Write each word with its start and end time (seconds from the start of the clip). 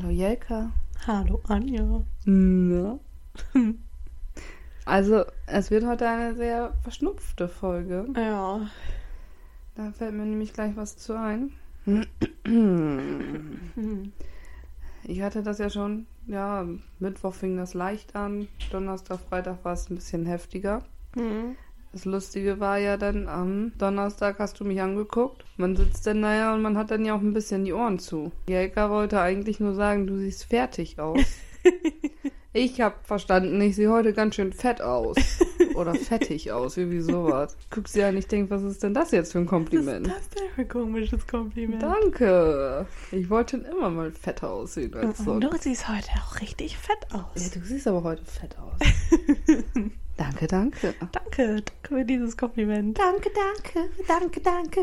Hallo 0.00 0.12
Jelka. 0.12 0.72
Hallo 1.06 1.42
Anja. 1.46 2.02
Ja. 2.24 2.98
Also, 4.86 5.24
es 5.46 5.70
wird 5.70 5.84
heute 5.84 6.08
eine 6.08 6.34
sehr 6.34 6.72
verschnupfte 6.82 7.48
Folge. 7.48 8.06
Ja. 8.16 8.66
Da 9.74 9.92
fällt 9.92 10.14
mir 10.14 10.24
nämlich 10.24 10.54
gleich 10.54 10.74
was 10.74 10.96
zu 10.96 11.18
ein. 11.18 11.52
Hm. 11.84 12.06
Ich 15.04 15.20
hatte 15.20 15.42
das 15.42 15.58
ja 15.58 15.68
schon, 15.68 16.06
ja, 16.26 16.66
Mittwoch 16.98 17.34
fing 17.34 17.58
das 17.58 17.74
leicht 17.74 18.16
an, 18.16 18.48
Donnerstag, 18.72 19.20
Freitag 19.20 19.62
war 19.66 19.74
es 19.74 19.90
ein 19.90 19.96
bisschen 19.96 20.24
heftiger. 20.24 20.82
Hm. 21.14 21.56
Das 21.92 22.04
Lustige 22.04 22.60
war 22.60 22.78
ja 22.78 22.96
dann, 22.96 23.26
am 23.28 23.72
Donnerstag 23.78 24.38
hast 24.38 24.60
du 24.60 24.64
mich 24.64 24.80
angeguckt. 24.80 25.44
Man 25.56 25.74
sitzt 25.76 26.06
dann 26.06 26.22
da 26.22 26.34
ja 26.34 26.54
und 26.54 26.62
man 26.62 26.78
hat 26.78 26.92
dann 26.92 27.04
ja 27.04 27.16
auch 27.16 27.20
ein 27.20 27.32
bisschen 27.32 27.64
die 27.64 27.72
Ohren 27.72 27.98
zu. 27.98 28.30
Jelka 28.48 28.90
wollte 28.90 29.20
eigentlich 29.20 29.58
nur 29.58 29.74
sagen, 29.74 30.06
du 30.06 30.16
siehst 30.16 30.44
fertig 30.44 31.00
aus. 31.00 31.18
ich 32.52 32.80
hab 32.80 33.04
verstanden, 33.06 33.60
ich 33.60 33.74
sehe 33.74 33.90
heute 33.90 34.12
ganz 34.12 34.36
schön 34.36 34.52
fett 34.52 34.80
aus. 34.80 35.16
Oder 35.74 35.94
fettig 35.96 36.52
aus, 36.52 36.76
irgendwie 36.76 37.00
sowas. 37.00 37.56
Guckst 37.70 37.96
dir 37.96 38.06
an, 38.06 38.16
ich 38.16 38.28
denk, 38.28 38.50
was 38.50 38.62
ist 38.62 38.82
denn 38.84 38.94
das 38.94 39.10
jetzt 39.10 39.32
für 39.32 39.38
ein 39.40 39.46
Kompliment? 39.46 40.06
Was 40.08 40.16
ist 40.20 40.34
das 40.36 40.42
denn 40.42 40.50
für 40.54 40.60
ein 40.60 40.68
komisches 40.68 41.26
Kompliment? 41.26 41.82
Danke. 41.82 42.86
Ich 43.10 43.28
wollte 43.30 43.56
schon 43.56 43.64
immer 43.66 43.90
mal 43.90 44.12
fetter 44.12 44.50
aussehen 44.52 44.94
als 44.94 45.18
sonst. 45.18 45.44
du 45.44 45.56
siehst 45.58 45.88
heute 45.88 46.08
auch 46.24 46.40
richtig 46.40 46.78
fett 46.78 46.98
Ja, 47.12 47.28
aus. 47.34 47.50
du 47.50 47.60
siehst 47.64 47.88
aber 47.88 48.04
heute 48.04 48.24
fett 48.24 48.56
aus. 48.58 48.78
danke, 50.20 50.46
danke. 50.46 50.94
Danke, 51.12 51.46
danke 51.46 51.62
für 51.82 52.04
dieses 52.04 52.36
Kompliment. 52.36 52.98
Danke, 52.98 53.30
danke, 53.34 53.90
danke, 54.06 54.40
danke. 54.40 54.80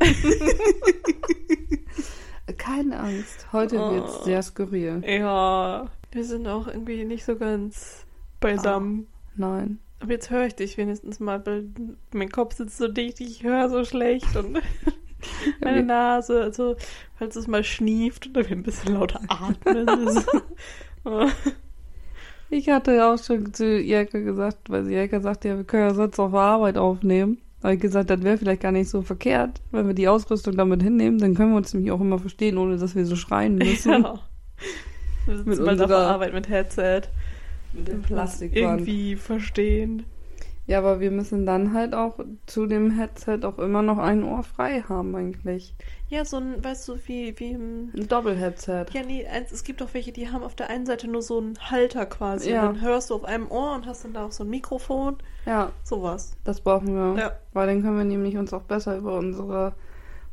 Keine 2.58 2.98
Angst, 3.00 3.46
heute 3.52 3.78
Oh. 3.78 3.92
wird's 3.92 4.24
sehr 4.24 4.42
skurril. 4.42 5.02
Ja, 5.06 5.88
wir 6.12 6.24
sind 6.24 6.46
auch 6.46 6.66
irgendwie 6.66 7.04
nicht 7.04 7.24
so 7.24 7.36
ganz 7.36 8.06
beisammen. 8.40 9.06
Nein. 9.36 9.78
Aber 10.00 10.12
jetzt 10.12 10.30
höre 10.30 10.46
ich 10.46 10.54
dich 10.54 10.76
wenigstens 10.76 11.20
mal, 11.20 11.44
weil 11.46 11.68
mein 12.12 12.30
Kopf 12.30 12.54
sitzt 12.56 12.76
so 12.78 12.88
dicht, 12.88 13.20
ich 13.20 13.42
höre 13.42 13.68
so 13.70 13.84
schlecht 13.84 14.36
und 14.36 14.60
meine 15.60 15.82
Nase, 15.82 16.42
also 16.42 16.76
falls 17.18 17.36
es 17.36 17.46
mal 17.46 17.64
schnieft 17.64 18.28
oder 18.28 18.48
wir 18.48 18.56
ein 18.56 18.62
bisschen 18.62 18.94
lauter 18.94 19.20
atmen. 19.28 20.24
Ich 22.54 22.68
hatte 22.68 23.04
auch 23.04 23.18
schon 23.18 23.52
zu 23.52 23.80
Jelka 23.80 24.20
gesagt, 24.20 24.70
weil 24.70 24.84
sie 24.84 24.92
Jelka 24.92 25.18
sagte, 25.18 25.48
ja, 25.48 25.56
wir 25.56 25.64
können 25.64 25.88
ja 25.88 25.94
sonst 25.94 26.20
auf 26.20 26.30
der 26.30 26.40
Arbeit 26.40 26.78
aufnehmen. 26.78 27.38
Habe 27.64 27.74
ich 27.74 27.80
gesagt, 27.80 28.10
das 28.10 28.22
wäre 28.22 28.38
vielleicht 28.38 28.62
gar 28.62 28.70
nicht 28.70 28.88
so 28.88 29.02
verkehrt, 29.02 29.60
wenn 29.72 29.88
wir 29.88 29.94
die 29.94 30.06
Ausrüstung 30.06 30.56
damit 30.56 30.80
hinnehmen, 30.80 31.18
dann 31.18 31.34
können 31.34 31.50
wir 31.50 31.56
uns 31.56 31.74
nämlich 31.74 31.90
auch 31.90 32.00
immer 32.00 32.20
verstehen, 32.20 32.56
ohne 32.56 32.76
dass 32.76 32.94
wir 32.94 33.06
so 33.06 33.16
schreien 33.16 33.56
müssen. 33.56 33.90
Ja. 34.04 34.20
Wir 35.26 35.36
sitzen 35.38 35.48
Mit 35.48 35.60
mal 35.60 35.80
auf 35.80 35.88
der 35.88 35.96
Arbeit 35.96 36.34
mit 36.34 36.48
Headset. 36.48 37.02
Mit 37.72 37.88
dem 37.88 38.02
Plastikband. 38.02 38.80
Irgendwie 38.82 39.16
verstehen. 39.16 40.04
Ja, 40.66 40.78
aber 40.78 40.98
wir 40.98 41.10
müssen 41.10 41.44
dann 41.44 41.74
halt 41.74 41.94
auch 41.94 42.18
zu 42.46 42.66
dem 42.66 42.90
Headset 42.90 43.40
auch 43.42 43.58
immer 43.58 43.82
noch 43.82 43.98
ein 43.98 44.22
Ohr 44.24 44.42
frei 44.42 44.82
haben 44.88 45.14
eigentlich. 45.14 45.74
Ja, 46.08 46.24
so 46.24 46.38
ein, 46.38 46.64
weißt 46.64 46.88
du, 46.88 46.96
wie, 47.06 47.38
wie 47.38 47.50
im. 47.50 47.92
Ein 47.94 48.08
Doppelheadset. 48.08 48.94
Ja, 48.94 49.02
nee, 49.02 49.26
eins, 49.26 49.52
es 49.52 49.64
gibt 49.64 49.82
auch 49.82 49.92
welche, 49.92 50.12
die 50.12 50.30
haben 50.30 50.42
auf 50.42 50.54
der 50.54 50.70
einen 50.70 50.86
Seite 50.86 51.06
nur 51.08 51.20
so 51.20 51.38
einen 51.38 51.58
Halter 51.70 52.06
quasi. 52.06 52.50
Ja. 52.50 52.68
Und 52.68 52.76
dann 52.76 52.82
hörst 52.82 53.10
du 53.10 53.14
auf 53.14 53.24
einem 53.24 53.50
Ohr 53.50 53.74
und 53.74 53.86
hast 53.86 54.04
dann 54.04 54.14
da 54.14 54.24
auch 54.24 54.32
so 54.32 54.44
ein 54.44 54.50
Mikrofon. 54.50 55.18
Ja, 55.44 55.70
Sowas. 55.82 56.32
das 56.44 56.62
brauchen 56.62 56.94
wir. 56.94 57.20
Ja. 57.20 57.32
Weil 57.52 57.66
dann 57.66 57.82
können 57.82 57.98
wir 57.98 58.04
nämlich 58.04 58.36
uns 58.38 58.54
auch 58.54 58.62
besser 58.62 58.96
über 58.96 59.18
unsere 59.18 59.74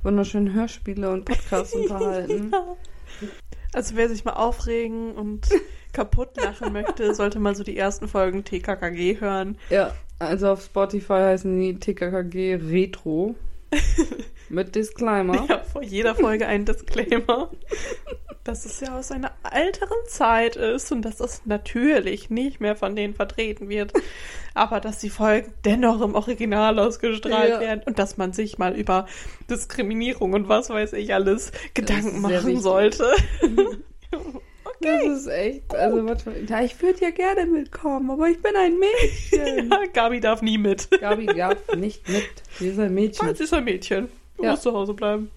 wunderschönen 0.03 0.53
Hörspiele 0.53 1.11
und 1.11 1.25
Podcasts 1.25 1.73
unterhalten. 1.75 2.51
Ja. 2.53 3.27
Also 3.73 3.95
wer 3.95 4.09
sich 4.09 4.25
mal 4.25 4.33
aufregen 4.33 5.13
und 5.13 5.47
kaputt 5.93 6.37
lachen 6.37 6.73
möchte, 6.73 7.13
sollte 7.15 7.39
mal 7.39 7.55
so 7.55 7.63
die 7.63 7.77
ersten 7.77 8.07
Folgen 8.07 8.43
TKKG 8.43 9.19
hören. 9.19 9.57
Ja, 9.69 9.93
also 10.19 10.49
auf 10.49 10.63
Spotify 10.63 11.13
heißen 11.13 11.59
die 11.59 11.79
TKKG 11.79 12.55
Retro. 12.55 13.35
Mit 14.49 14.75
Disclaimer. 14.75 15.45
Ja, 15.47 15.59
vor 15.59 15.81
jeder 15.81 16.13
Folge 16.13 16.45
ein 16.45 16.65
Disclaimer, 16.65 17.49
dass 18.43 18.65
es 18.65 18.79
ja 18.79 18.97
aus 18.97 19.11
einer 19.11 19.31
älteren 19.51 19.97
Zeit 20.07 20.55
ist 20.55 20.91
und 20.91 21.03
dass 21.03 21.17
das 21.17 21.41
natürlich 21.45 22.29
nicht 22.29 22.59
mehr 22.59 22.75
von 22.75 22.95
denen 22.95 23.13
vertreten 23.13 23.69
wird, 23.69 23.93
aber 24.53 24.79
dass 24.79 24.99
die 24.99 25.09
Folgen 25.09 25.53
dennoch 25.65 26.01
im 26.01 26.15
Original 26.15 26.79
ausgestrahlt 26.79 27.49
Ja. 27.51 27.59
werden 27.59 27.81
und 27.85 27.99
dass 27.99 28.17
man 28.17 28.33
sich 28.33 28.57
mal 28.57 28.75
über 28.75 29.07
Diskriminierung 29.49 30.33
und 30.33 30.49
was 30.49 30.69
weiß 30.69 30.93
ich 30.93 31.13
alles 31.13 31.51
Gedanken 31.73 32.21
machen 32.21 32.59
sollte. 32.59 33.11
Das 34.83 35.03
ist 35.03 35.27
echt. 35.27 35.75
Also 35.75 36.01
manchmal. 36.01 36.43
Ja, 36.49 36.63
ich 36.63 36.81
würde 36.81 37.01
ja 37.01 37.11
gerne 37.11 37.45
mitkommen, 37.45 38.09
aber 38.09 38.29
ich 38.29 38.41
bin 38.41 38.55
ein 38.55 38.79
Mädchen. 38.79 39.69
Ja, 39.69 39.77
Gabi 39.93 40.19
darf 40.19 40.41
nie 40.41 40.57
mit. 40.57 40.89
Gabi 40.99 41.27
darf 41.27 41.75
nicht 41.75 42.09
mit. 42.09 42.23
Sie 42.57 42.69
ist 42.69 42.79
ein 42.79 42.91
Mädchen. 42.91 43.27
Weil 43.27 43.35
sie 43.35 43.43
ist 43.43 43.53
ein 43.53 43.63
Mädchen. 43.63 44.09
Du 44.37 44.43
Ja. 44.43 44.51
musst 44.51 44.63
zu 44.63 44.73
Hause 44.73 44.95
bleiben. 44.95 45.29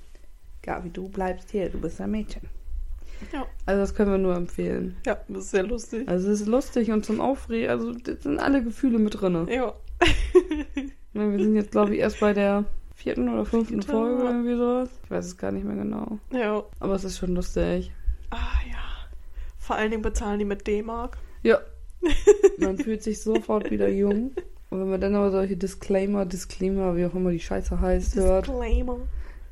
Gabi, 0.62 0.88
du 0.88 1.10
bleibst 1.10 1.50
hier, 1.50 1.69
du 1.69 1.78
bist 1.78 2.00
ein 2.00 2.10
Mädchen. 2.10 2.41
Ja. 3.33 3.47
Also 3.67 3.81
das 3.81 3.95
können 3.95 4.11
wir 4.11 4.19
nur 4.19 4.35
empfehlen. 4.37 4.97
Ja, 5.07 5.19
das 5.29 5.45
ist 5.45 5.51
sehr 5.51 5.62
lustig. 5.62 6.09
Also 6.09 6.31
es 6.31 6.41
ist 6.41 6.47
lustig 6.47 6.91
und 6.91 7.05
zum 7.05 7.21
Aufregen, 7.21 7.71
also 7.71 7.93
das 7.93 8.23
sind 8.23 8.39
alle 8.39 8.62
Gefühle 8.62 8.99
mit 8.99 9.21
drin. 9.21 9.47
Ja. 9.49 9.75
Wir 11.12 11.39
sind 11.39 11.55
jetzt, 11.55 11.71
glaube 11.71 11.95
ich, 11.95 12.01
erst 12.01 12.21
bei 12.21 12.33
der 12.33 12.65
vierten 12.95 13.29
oder 13.29 13.45
fünften 13.45 13.83
Vierte. 13.83 13.93
Folge 13.93 14.23
irgendwie 14.25 14.57
sowas. 14.57 14.89
Ich 15.05 15.11
weiß 15.11 15.27
es 15.27 15.37
gar 15.37 15.53
nicht 15.53 15.65
mehr 15.65 15.77
genau. 15.77 16.19
Ja. 16.33 16.65
Aber 16.81 16.95
es 16.95 17.05
ist 17.05 17.19
schon 17.19 17.34
lustig. 17.34 17.93
Ah 18.31 18.59
ja. 18.69 18.79
Vor 19.59 19.77
allen 19.77 19.91
Dingen 19.91 20.03
bezahlen 20.03 20.39
die 20.39 20.45
mit 20.45 20.67
D-Mark. 20.67 21.19
Ja. 21.43 21.61
Man 22.59 22.77
fühlt 22.79 23.03
sich 23.03 23.23
sofort 23.23 23.71
wieder 23.71 23.89
jung. 23.89 24.33
Und 24.71 24.81
wenn 24.81 24.91
man 24.91 25.01
dann 25.01 25.15
aber 25.15 25.31
solche 25.31 25.57
Disclaimer, 25.57 26.27
Disclaimer, 26.27 26.97
wie 26.97 27.07
auch 27.07 27.15
immer 27.15 27.31
die 27.31 27.39
Scheiße 27.39 27.81
heißt, 27.81 28.17
hört, 28.17 28.49
Disclaimer. 28.49 28.99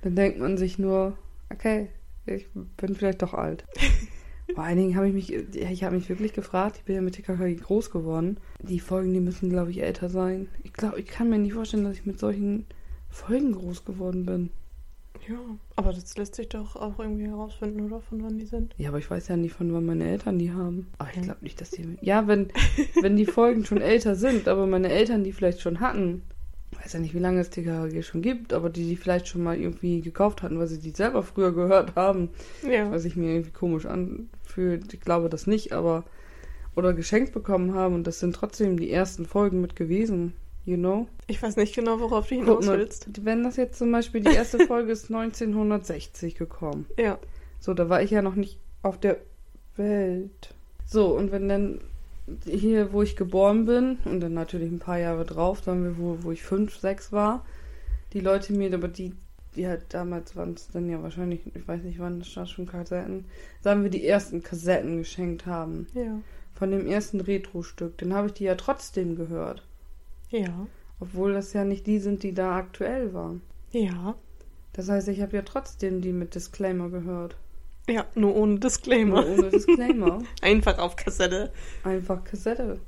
dann 0.03 0.17
denkt 0.17 0.41
man 0.41 0.59
sich 0.59 0.81
nur, 0.81 1.17
okay, 1.49 1.91
ich 2.27 2.49
bin 2.77 2.95
vielleicht 2.95 3.23
doch 3.23 3.35
alt. 3.35 3.65
Vor 4.55 4.65
allen 4.65 4.77
Dingen 4.77 4.97
habe 4.97 5.09
ich 5.09 5.15
mich, 5.15 5.29
ja, 5.29 5.71
ich 5.71 5.85
habe 5.85 5.97
mich 5.97 6.09
wirklich 6.09 6.33
gefragt, 6.33 6.77
ich 6.79 6.85
bin 6.85 6.97
ja 6.97 7.01
mit 7.01 7.15
TKKG 7.15 7.57
groß 7.57 7.91
geworden. 7.91 8.39
Die 8.61 8.81
Folgen, 8.81 9.15
die 9.15 9.21
müssen, 9.21 9.49
glaube 9.49 9.71
ich, 9.71 9.83
älter 9.83 10.11
sein. 10.11 10.49
Ich 10.63 10.73
glaube, 10.73 11.01
ich 11.01 11.07
kann 11.07 11.31
mir 11.31 11.39
nicht 11.39 11.55
vorstellen, 11.55 11.85
dass 11.85 11.95
ich 11.95 12.07
mit 12.07 12.19
solchen 12.19 12.67
Folgen 13.09 13.53
groß 13.53 13.85
geworden 13.85 14.27
bin. 14.27 14.51
Ja, 15.29 15.37
aber 15.77 15.93
das 15.93 16.17
lässt 16.17 16.35
sich 16.35 16.49
doch 16.49 16.75
auch 16.75 16.99
irgendwie 16.99 17.27
herausfinden, 17.27 17.81
oder? 17.83 18.01
Von 18.01 18.25
wann 18.25 18.39
die 18.39 18.47
sind. 18.47 18.75
Ja, 18.77 18.89
aber 18.89 18.99
ich 18.99 19.11
weiß 19.11 19.29
ja 19.29 19.37
nicht, 19.37 19.55
von 19.55 19.73
wann 19.73 19.87
meine 19.87 20.09
Eltern 20.09 20.39
die 20.39 20.53
haben. 20.53 20.89
Aber 20.99 21.11
ich 21.15 21.23
glaube 21.23 21.43
nicht, 21.43 21.61
dass 21.61 21.71
die. 21.71 21.97
Ja, 22.01 22.27
wenn, 22.27 22.49
wenn 23.01 23.17
die 23.17 23.27
Folgen 23.27 23.65
schon 23.65 23.81
älter 23.81 24.17
sind, 24.17 24.49
aber 24.49 24.67
meine 24.67 24.91
Eltern 24.91 25.23
die 25.23 25.33
vielleicht 25.33 25.61
schon 25.61 25.81
hatten. 25.81 26.23
Ich 26.83 26.87
weiß 26.87 26.95
ja 26.95 26.99
nicht, 27.01 27.15
wie 27.15 27.21
lange 27.21 27.41
es 27.41 27.51
TKG 27.51 28.03
schon 28.03 28.23
gibt, 28.23 28.53
aber 28.53 28.69
die 28.69 28.89
die 28.89 28.97
vielleicht 28.97 29.29
schon 29.29 29.45
mal 29.45 29.57
irgendwie 29.57 30.01
gekauft 30.01 30.43
hatten, 30.43 30.59
weil 30.59 30.67
sie 30.67 30.81
die 30.81 30.91
selber 30.91 31.23
früher 31.23 31.53
gehört 31.53 31.95
haben. 31.95 32.31
Ja. 32.69 32.91
Was 32.91 33.05
ich 33.05 33.15
mir 33.15 33.31
irgendwie 33.31 33.53
komisch 33.53 33.87
anfühlt. 33.87 34.93
Ich 34.93 35.01
glaube 35.01 35.29
das 35.29 35.47
nicht, 35.47 35.73
aber. 35.73 36.03
Oder 36.75 36.93
geschenkt 36.93 37.33
bekommen 37.33 37.75
haben 37.75 37.95
und 37.95 38.07
das 38.07 38.19
sind 38.19 38.35
trotzdem 38.35 38.79
die 38.79 38.91
ersten 38.91 39.27
Folgen 39.27 39.61
mit 39.61 39.77
gewesen. 39.77 40.33
You 40.65 40.77
know? 40.77 41.07
Ich 41.29 41.41
weiß 41.41 41.57
nicht 41.57 41.75
genau, 41.75 42.01
worauf 42.01 42.27
du 42.29 42.35
hinaus 42.35 42.67
willst. 42.67 43.25
wenn 43.25 43.45
das 43.45 43.57
jetzt 43.57 43.79
zum 43.79 43.93
Beispiel 43.93 44.23
die 44.23 44.35
erste 44.35 44.59
Folge 44.67 44.91
ist 44.91 45.09
1960 45.09 46.35
gekommen. 46.35 46.87
Ja. 46.99 47.19
So, 47.61 47.75
da 47.75 47.89
war 47.89 48.03
ich 48.03 48.11
ja 48.11 48.23
noch 48.23 48.35
nicht 48.35 48.59
auf 48.83 48.99
der 48.99 49.19
Welt. 49.77 50.55
So, 50.85 51.17
und 51.17 51.31
wenn 51.31 51.49
dann 51.49 51.81
hier, 52.45 52.93
wo 52.93 53.03
ich 53.03 53.17
geboren 53.17 53.65
bin, 53.65 53.99
und 54.05 54.21
dann 54.21 54.35
natürlich 54.35 54.71
ein 54.71 54.79
paar 54.79 54.99
Jahre 54.99 55.25
drauf, 55.25 55.61
dann 55.61 55.85
wir, 55.85 55.99
wo, 55.99 56.19
wo 56.23 56.33
ich 56.33 56.43
fünf, 56.43 56.77
sechs 56.77 57.13
war, 57.13 57.45
die 58.13 58.21
Leute 58.21 58.53
mir, 58.53 58.73
aber 58.73 58.89
die, 58.89 59.15
die 59.57 59.67
halt 59.67 59.87
damals 59.91 60.37
waren 60.37 60.55
es 60.55 60.69
dann 60.69 60.89
ja 60.89 61.03
wahrscheinlich, 61.03 61.41
ich 61.55 61.67
weiß 61.67 61.83
nicht 61.83 61.99
wann, 61.99 62.21
das 62.21 62.51
schon 62.51 62.67
Kassetten, 62.67 63.25
sagen 63.61 63.83
wir 63.83 63.91
die 63.91 64.07
ersten 64.07 64.43
Kassetten 64.43 64.99
geschenkt 64.99 65.47
haben. 65.47 65.87
Ja. 65.95 66.21
Von 66.55 66.71
dem 66.71 66.87
ersten 66.87 67.21
Retro-Stück. 67.21 67.99
Dann 67.99 68.15
habe 68.15 68.29
ich 68.29 68.35
die 68.35 68.45
ja 68.45 68.55
trotzdem 68.55 69.17
gehört. 69.17 69.67
Ja. 70.31 70.67
Obwohl 71.01 71.33
das 71.33 71.53
ja 71.55 71.65
nicht 71.65 71.87
die 71.87 71.99
sind, 71.99 72.23
die 72.23 72.35
da 72.35 72.57
aktuell 72.57 73.13
waren. 73.15 73.43
Ja. 73.73 74.15
Das 74.73 74.89
heißt, 74.89 75.09
ich 75.09 75.21
habe 75.21 75.37
ja 75.37 75.43
trotzdem 75.43 76.01
die 76.01 76.13
mit 76.13 76.35
Disclaimer 76.35 76.89
gehört. 76.89 77.37
Ja, 77.89 78.07
nur 78.15 78.37
ohne 78.37 78.59
Disclaimer. 78.59 79.23
Nur 79.23 79.39
ohne 79.39 79.51
Disclaimer. 79.51 80.23
Einfach 80.43 80.79
auf 80.79 80.97
Kassette. 80.97 81.53
Einfach 81.85 82.23
Kassette. 82.25 82.81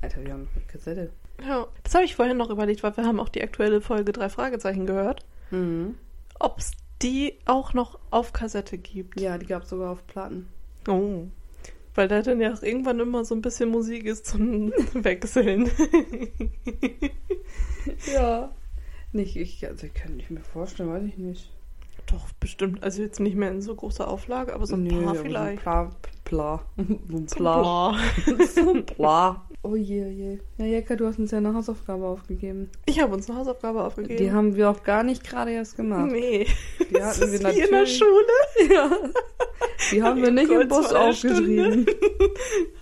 Alter, 0.00 0.24
wir 0.24 0.32
haben 0.32 0.44
noch 0.44 0.56
eine 0.56 0.64
Kassette. 0.66 1.10
Ja. 1.44 1.66
Das 1.82 1.94
habe 1.94 2.04
ich 2.04 2.16
vorhin 2.16 2.36
noch 2.36 2.50
überlegt, 2.50 2.82
weil 2.82 2.96
wir 2.96 3.04
haben 3.04 3.20
auch 3.20 3.28
die 3.28 3.42
aktuelle 3.42 3.80
Folge 3.80 4.12
drei 4.12 4.28
Fragezeichen 4.28 4.86
gehört. 4.86 5.24
Mhm. 5.50 5.96
Ob 6.38 6.58
es 6.58 6.72
die 7.02 7.38
auch 7.44 7.74
noch 7.74 7.98
auf 8.10 8.32
Kassette 8.32 8.78
gibt. 8.78 9.20
Ja, 9.20 9.38
die 9.38 9.46
gab 9.46 9.62
es 9.62 9.70
sogar 9.70 9.90
auf 9.90 10.06
Platten. 10.06 10.48
Oh. 10.88 11.26
Weil 11.94 12.08
da 12.08 12.22
dann 12.22 12.40
ja 12.40 12.54
auch 12.54 12.62
irgendwann 12.62 13.00
immer 13.00 13.24
so 13.24 13.34
ein 13.34 13.42
bisschen 13.42 13.70
Musik 13.70 14.04
ist 14.04 14.26
zum 14.26 14.72
Wechseln. 14.94 15.70
Ja. 18.12 18.52
Nicht, 19.12 19.36
ich, 19.36 19.66
also 19.66 19.86
ich 19.86 19.94
kann 19.94 20.16
nicht 20.16 20.30
mir 20.30 20.42
vorstellen, 20.42 20.90
weiß 20.90 21.04
ich 21.04 21.16
nicht. 21.16 21.50
Doch, 22.10 22.32
bestimmt. 22.40 22.82
Also 22.82 23.02
jetzt 23.02 23.20
nicht 23.20 23.36
mehr 23.36 23.50
in 23.50 23.60
so 23.60 23.74
großer 23.74 24.08
Auflage, 24.08 24.54
aber 24.54 24.66
so 24.66 24.76
ein 24.76 24.84
Nö, 24.84 25.04
paar 25.04 25.14
vielleicht. 25.14 25.64
So 25.64 25.70
ein 25.70 25.90
Pla. 26.24 26.62
So 26.76 27.16
ein 27.16 27.26
bla. 27.26 27.98
so 28.54 28.70
ein 28.70 28.86
Pla. 28.86 29.48
Oh 29.62 29.74
je, 29.74 30.04
oh 30.04 30.08
je. 30.08 30.38
Ja, 30.56 30.64
Jekka, 30.64 30.96
du 30.96 31.06
hast 31.06 31.18
uns 31.18 31.30
ja 31.30 31.38
eine 31.38 31.52
Hausaufgabe 31.52 32.06
aufgegeben. 32.06 32.70
Ich 32.86 33.00
habe 33.00 33.14
uns 33.14 33.28
eine 33.28 33.38
Hausaufgabe 33.38 33.82
aufgegeben. 33.82 34.16
Die 34.16 34.32
haben 34.32 34.54
wir 34.54 34.70
auch 34.70 34.82
gar 34.84 35.02
nicht 35.02 35.24
gerade 35.24 35.50
erst 35.50 35.76
gemacht. 35.76 36.10
Nee. 36.12 36.46
Die 36.90 36.94
hatten 37.02 37.22
ist 37.22 37.42
wir 37.42 37.54
wie 37.54 37.60
in 37.60 37.70
der 37.70 37.80
natürlich. 37.80 37.98
Schule. 37.98 38.72
Ja. 38.74 38.90
Die 39.92 40.02
haben 40.02 40.22
wir 40.22 40.30
nicht 40.30 40.50
im 40.50 40.68
Bus 40.68 40.92
aufgeschrieben. 40.92 41.86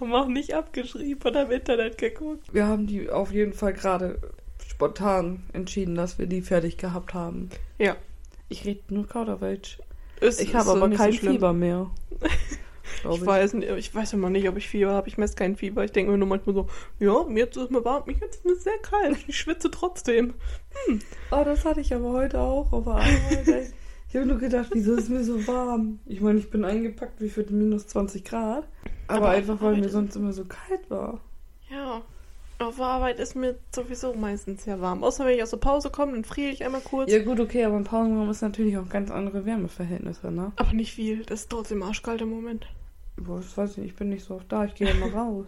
Haben 0.01 0.15
auch 0.15 0.29
nicht 0.29 0.55
abgeschrieben 0.55 1.21
oder 1.25 1.45
im 1.45 1.51
Internet 1.51 1.99
geguckt. 1.99 2.53
Wir 2.53 2.67
haben 2.67 2.87
die 2.87 3.11
auf 3.11 3.33
jeden 3.33 3.53
Fall 3.53 3.73
gerade 3.73 4.19
spontan 4.69 5.45
entschieden, 5.53 5.95
dass 5.95 6.19
wir 6.19 6.27
die 6.27 6.43
fertig 6.43 6.77
gehabt 6.77 7.15
haben. 7.15 7.49
Ja. 7.79 7.97
Ich 8.49 8.65
rede 8.65 8.83
nur 8.95 9.07
Kauderwelsch. 9.07 9.79
Ist, 10.21 10.41
Ich 10.41 10.55
habe 10.55 10.71
aber 10.71 10.89
kein 10.91 11.13
so. 11.13 11.19
Fieber 11.19 11.53
mehr. 11.53 11.91
Glaub 13.03 13.19
Ich 13.19 13.27
weiß, 13.27 13.55
nicht, 13.55 13.69
ich 13.71 13.95
weiß 13.95 14.13
immer 14.15 14.31
nicht, 14.31 14.49
ob 14.49 14.57
ich 14.57 14.69
Fieber 14.69 14.93
habe. 14.93 15.09
Ich 15.09 15.19
messe 15.19 15.35
kein 15.35 15.57
Fieber. 15.57 15.85
Ich 15.85 15.93
denke 15.93 16.13
mir 16.13 16.19
nur 16.19 16.29
manchmal 16.29 16.55
so, 16.55 16.67
ja, 16.99 17.25
mir 17.25 17.45
jetzt 17.45 17.57
ist 17.57 17.71
mir 17.71 17.85
warm, 17.85 18.05
mir 18.07 18.15
jetzt 18.15 18.37
ist 18.37 18.45
mir 18.45 18.57
sehr 18.57 18.79
kalt. 18.79 19.19
Ich 19.27 19.39
schwitze 19.39 19.71
trotzdem. 19.71 20.35
Oh, 21.31 21.43
das 21.45 21.65
hatte 21.65 21.81
ich 21.81 21.93
aber 21.93 22.13
heute 22.13 22.41
auch 22.41 22.73
ey. 23.47 23.67
Ich 24.09 24.15
habe 24.15 24.27
nur 24.27 24.39
gedacht, 24.39 24.69
wieso 24.73 24.95
ist 24.95 25.11
mir 25.11 25.25
so 25.25 25.47
warm? 25.47 25.99
Ich 26.07 26.21
meine, 26.21 26.39
ich 26.39 26.49
bin 26.49 26.65
eingepackt 26.65 27.21
wie 27.21 27.29
für 27.29 27.45
minus 27.51 27.89
20 27.89 28.25
Grad. 28.25 28.69
Aber, 29.09 29.19
Aber 29.19 29.29
einfach, 29.31 29.61
weil 29.61 29.77
mir 29.77 29.89
sonst 29.89 30.17
immer 30.17 30.33
so 30.33 30.45
kalt 30.45 30.89
war. 30.89 31.21
Ja. 31.69 32.03
Auf 32.59 32.81
Arbeit 32.81 33.21
ist 33.21 33.37
mir 33.37 33.57
sowieso 33.75 34.15
meistens 34.15 34.65
sehr 34.65 34.81
warm. 34.81 35.05
Außer 35.05 35.27
wenn 35.27 35.37
ich 35.37 35.43
aus 35.43 35.51
der 35.51 35.59
Pause 35.59 35.91
komme, 35.91 36.13
dann 36.13 36.25
friere 36.25 36.51
ich 36.51 36.65
einmal 36.65 36.81
kurz. 36.81 37.11
Ja 37.11 37.23
gut, 37.23 37.39
okay, 37.39 37.65
aber 37.65 37.77
im 37.77 37.85
Pausenraum 37.85 38.31
ist 38.31 38.41
natürlich 38.41 38.79
auch 38.79 38.89
ganz 38.89 39.11
andere 39.11 39.45
Wärmeverhältnisse, 39.45 40.31
ne? 40.31 40.53
Aber 40.57 40.73
nicht 40.73 40.93
viel. 40.95 41.23
Das 41.25 41.41
ist 41.41 41.51
trotzdem 41.51 41.83
arschkalt 41.83 42.23
im 42.23 42.31
Moment. 42.31 42.67
Boah, 43.19 43.39
das 43.39 43.57
weiß 43.57 43.73
ich 43.73 43.77
nicht, 43.79 43.87
ich 43.91 43.97
bin 43.97 44.09
nicht 44.09 44.25
so 44.25 44.35
oft 44.37 44.51
da, 44.51 44.65
ich 44.65 44.75
gehe 44.75 44.89
immer 44.91 45.13
raus. 45.15 45.47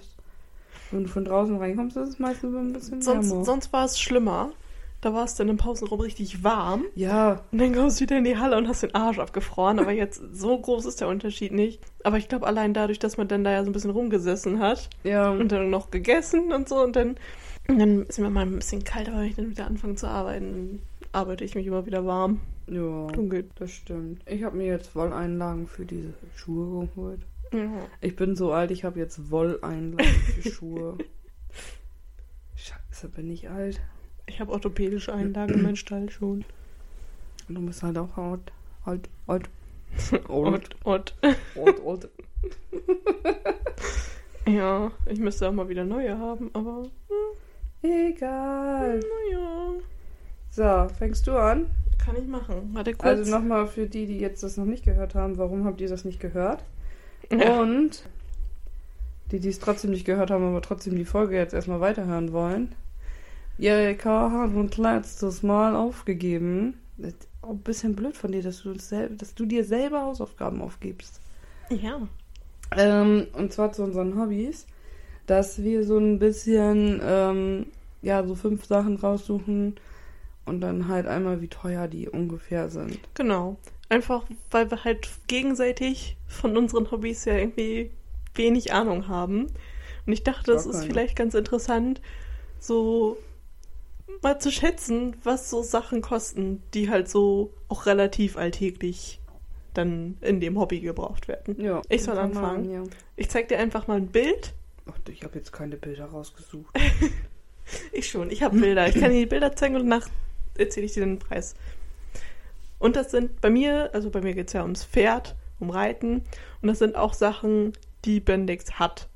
Wenn 0.90 1.04
du 1.04 1.08
von 1.08 1.24
draußen 1.24 1.56
reinkommst, 1.56 1.96
ist 1.96 2.08
es 2.10 2.18
meistens 2.18 2.54
ein 2.54 2.72
bisschen 2.72 3.00
Sonst, 3.02 3.30
wärmer. 3.30 3.44
sonst 3.44 3.72
war 3.72 3.84
es 3.84 3.98
schlimmer. 3.98 4.52
Da 5.00 5.14
war 5.14 5.24
es 5.24 5.36
dann 5.36 5.48
im 5.48 5.58
Pausenraum 5.58 6.00
richtig 6.00 6.42
warm. 6.42 6.84
ja, 6.96 7.44
Und 7.52 7.60
dann 7.60 7.72
kommst 7.72 8.00
du 8.00 8.04
wieder 8.04 8.18
in 8.18 8.24
die 8.24 8.36
Halle 8.36 8.56
und 8.56 8.66
hast 8.66 8.82
den 8.82 8.94
Arsch 8.96 9.20
abgefroren. 9.20 9.78
Aber 9.78 9.92
jetzt, 9.92 10.20
so 10.32 10.58
groß 10.58 10.86
ist 10.86 11.00
der 11.00 11.08
Unterschied 11.08 11.52
nicht. 11.52 11.80
Aber 12.02 12.18
ich 12.18 12.28
glaube, 12.28 12.46
allein 12.46 12.74
dadurch, 12.74 12.98
dass 12.98 13.16
man 13.16 13.28
dann 13.28 13.44
da 13.44 13.52
ja 13.52 13.62
so 13.62 13.70
ein 13.70 13.72
bisschen 13.72 13.92
rumgesessen 13.92 14.58
hat 14.58 14.90
ja. 15.04 15.30
und 15.30 15.52
dann 15.52 15.70
noch 15.70 15.92
gegessen 15.92 16.52
und 16.52 16.68
so 16.68 16.82
und 16.82 16.96
dann, 16.96 17.16
und 17.68 17.78
dann 17.78 18.06
ist 18.06 18.18
mir 18.18 18.28
mal 18.28 18.42
ein 18.42 18.56
bisschen 18.56 18.82
kalt, 18.82 19.08
aber 19.08 19.18
wenn 19.18 19.26
ich 19.26 19.36
dann 19.36 19.50
wieder 19.50 19.66
anfange 19.66 19.94
zu 19.94 20.08
arbeiten, 20.08 20.52
dann 20.52 20.82
arbeite 21.12 21.44
ich 21.44 21.54
mich 21.54 21.66
immer 21.66 21.86
wieder 21.86 22.04
warm. 22.04 22.40
Ja, 22.66 23.06
Dunkel. 23.06 23.48
das 23.54 23.70
stimmt. 23.70 24.22
Ich 24.26 24.42
habe 24.42 24.56
mir 24.56 24.66
jetzt 24.66 24.94
Wolleinlagen 24.94 25.68
für 25.68 25.84
diese 25.84 26.12
Schuhe 26.34 26.86
geholt. 26.86 27.20
Ja. 27.52 27.86
Ich 28.00 28.16
bin 28.16 28.36
so 28.36 28.52
alt, 28.52 28.70
ich 28.72 28.84
habe 28.84 28.98
jetzt 28.98 29.30
Wolleinlagen 29.30 30.12
für 30.12 30.50
Schuhe. 30.50 30.98
Scheiße, 32.56 33.08
bin 33.08 33.30
ich 33.30 33.48
alt. 33.48 33.80
Ich 34.28 34.40
habe 34.40 34.52
orthopädische 34.52 35.12
Einlagen 35.12 35.54
in 35.54 35.62
meinen 35.62 35.76
Stall 35.76 36.10
schon. 36.10 36.44
Und 37.48 37.54
du 37.54 37.60
bist 37.62 37.82
halt 37.82 37.98
auch 37.98 38.16
alt. 38.16 38.52
Alt, 38.84 39.08
alt. 39.26 39.48
Und. 40.28 40.76
alt, 40.84 41.16
alt. 41.84 42.08
Ja, 44.46 44.90
ich 45.06 45.18
müsste 45.18 45.48
auch 45.48 45.52
mal 45.52 45.68
wieder 45.68 45.84
neue 45.84 46.18
haben, 46.18 46.50
aber 46.54 46.84
Egal. 47.82 49.00
naja. 49.00 49.72
So, 50.50 50.94
fängst 50.94 51.26
du 51.26 51.32
an? 51.32 51.66
Kann 51.98 52.16
ich 52.16 52.26
machen. 52.26 52.70
Warte 52.72 52.92
kurz. 52.92 53.18
Also 53.18 53.30
nochmal 53.30 53.66
für 53.66 53.86
die, 53.86 54.06
die 54.06 54.18
jetzt 54.18 54.42
das 54.42 54.56
noch 54.56 54.64
nicht 54.64 54.84
gehört 54.84 55.14
haben, 55.14 55.36
warum 55.36 55.64
habt 55.64 55.80
ihr 55.80 55.88
das 55.88 56.04
nicht 56.04 56.20
gehört? 56.20 56.64
ja. 57.30 57.60
Und 57.60 58.04
die, 59.30 59.40
die 59.40 59.48
es 59.48 59.58
trotzdem 59.58 59.90
nicht 59.90 60.06
gehört 60.06 60.30
haben, 60.30 60.44
aber 60.44 60.62
trotzdem 60.62 60.96
die 60.96 61.04
Folge 61.04 61.36
jetzt 61.36 61.52
erstmal 61.52 61.80
weiterhören 61.80 62.32
wollen. 62.32 62.74
Jerika 63.58 64.30
hat 64.30 64.54
uns 64.54 64.76
letztes 64.76 65.42
Mal 65.42 65.74
aufgegeben. 65.74 66.80
Das 66.96 67.14
auch 67.42 67.50
ein 67.50 67.58
bisschen 67.58 67.94
blöd 67.94 68.16
von 68.16 68.32
dir, 68.32 68.42
dass 68.42 68.62
du, 68.62 68.72
dass 68.72 69.34
du 69.34 69.46
dir 69.46 69.64
selber 69.64 70.02
Hausaufgaben 70.02 70.60
aufgibst. 70.62 71.20
ja. 71.70 72.00
Ähm, 72.76 73.26
und 73.32 73.52
zwar 73.52 73.72
zu 73.72 73.82
unseren 73.82 74.20
Hobbys, 74.20 74.66
dass 75.26 75.62
wir 75.62 75.84
so 75.84 75.96
ein 75.96 76.18
bisschen, 76.18 77.00
ähm, 77.02 77.66
ja, 78.02 78.26
so 78.26 78.34
fünf 78.34 78.66
Sachen 78.66 78.96
raussuchen 78.96 79.76
und 80.44 80.60
dann 80.60 80.86
halt 80.88 81.06
einmal, 81.06 81.40
wie 81.40 81.48
teuer 81.48 81.88
die 81.88 82.08
ungefähr 82.08 82.68
sind. 82.68 82.98
Genau. 83.14 83.56
Einfach, 83.88 84.24
weil 84.50 84.70
wir 84.70 84.84
halt 84.84 85.08
gegenseitig 85.28 86.18
von 86.26 86.58
unseren 86.58 86.90
Hobbys 86.90 87.24
ja 87.24 87.36
irgendwie 87.36 87.90
wenig 88.34 88.74
Ahnung 88.74 89.08
haben. 89.08 89.46
Und 90.04 90.12
ich 90.12 90.22
dachte, 90.22 90.52
es 90.52 90.64
Gar 90.64 90.74
ist 90.74 90.84
vielleicht 90.84 91.16
ganz 91.16 91.34
interessant, 91.34 92.02
so 92.58 93.16
mal 94.22 94.38
zu 94.40 94.50
schätzen, 94.50 95.16
was 95.22 95.50
so 95.50 95.62
Sachen 95.62 96.00
kosten, 96.02 96.62
die 96.74 96.90
halt 96.90 97.08
so 97.08 97.52
auch 97.68 97.86
relativ 97.86 98.36
alltäglich 98.36 99.20
dann 99.74 100.16
in 100.22 100.40
dem 100.40 100.58
Hobby 100.58 100.80
gebraucht 100.80 101.28
werden. 101.28 101.60
Ja. 101.60 101.82
Ich 101.88 102.02
soll 102.02 102.18
anfangen? 102.18 102.64
an, 102.66 102.70
Ja. 102.72 102.82
Ich 103.16 103.28
zeig 103.28 103.48
dir 103.48 103.58
einfach 103.58 103.86
mal 103.86 103.96
ein 103.98 104.08
Bild. 104.08 104.54
Ach, 104.90 104.98
ich 105.08 105.22
habe 105.22 105.38
jetzt 105.38 105.52
keine 105.52 105.76
Bilder 105.76 106.06
rausgesucht. 106.06 106.74
Ich 107.92 108.08
schon, 108.08 108.30
ich 108.30 108.42
habe 108.42 108.58
Bilder. 108.58 108.88
Ich 108.88 108.94
kann 108.94 109.10
dir 109.10 109.18
die 109.20 109.26
Bilder 109.26 109.54
zeigen 109.54 109.76
und 109.76 109.82
danach 109.82 110.08
erzähle 110.56 110.86
ich 110.86 110.94
dir 110.94 111.04
den 111.04 111.18
Preis. 111.18 111.54
Und 112.78 112.96
das 112.96 113.10
sind 113.10 113.42
bei 113.42 113.50
mir, 113.50 113.90
also 113.92 114.08
bei 114.08 114.22
mir 114.22 114.32
geht 114.32 114.46
es 114.46 114.54
ja 114.54 114.62
ums 114.62 114.84
Pferd, 114.84 115.36
um 115.60 115.68
Reiten. 115.68 116.22
Und 116.62 116.68
das 116.68 116.78
sind 116.78 116.96
auch 116.96 117.12
Sachen, 117.12 117.74
die 118.06 118.20
Bendix 118.20 118.78
hat. 118.78 119.10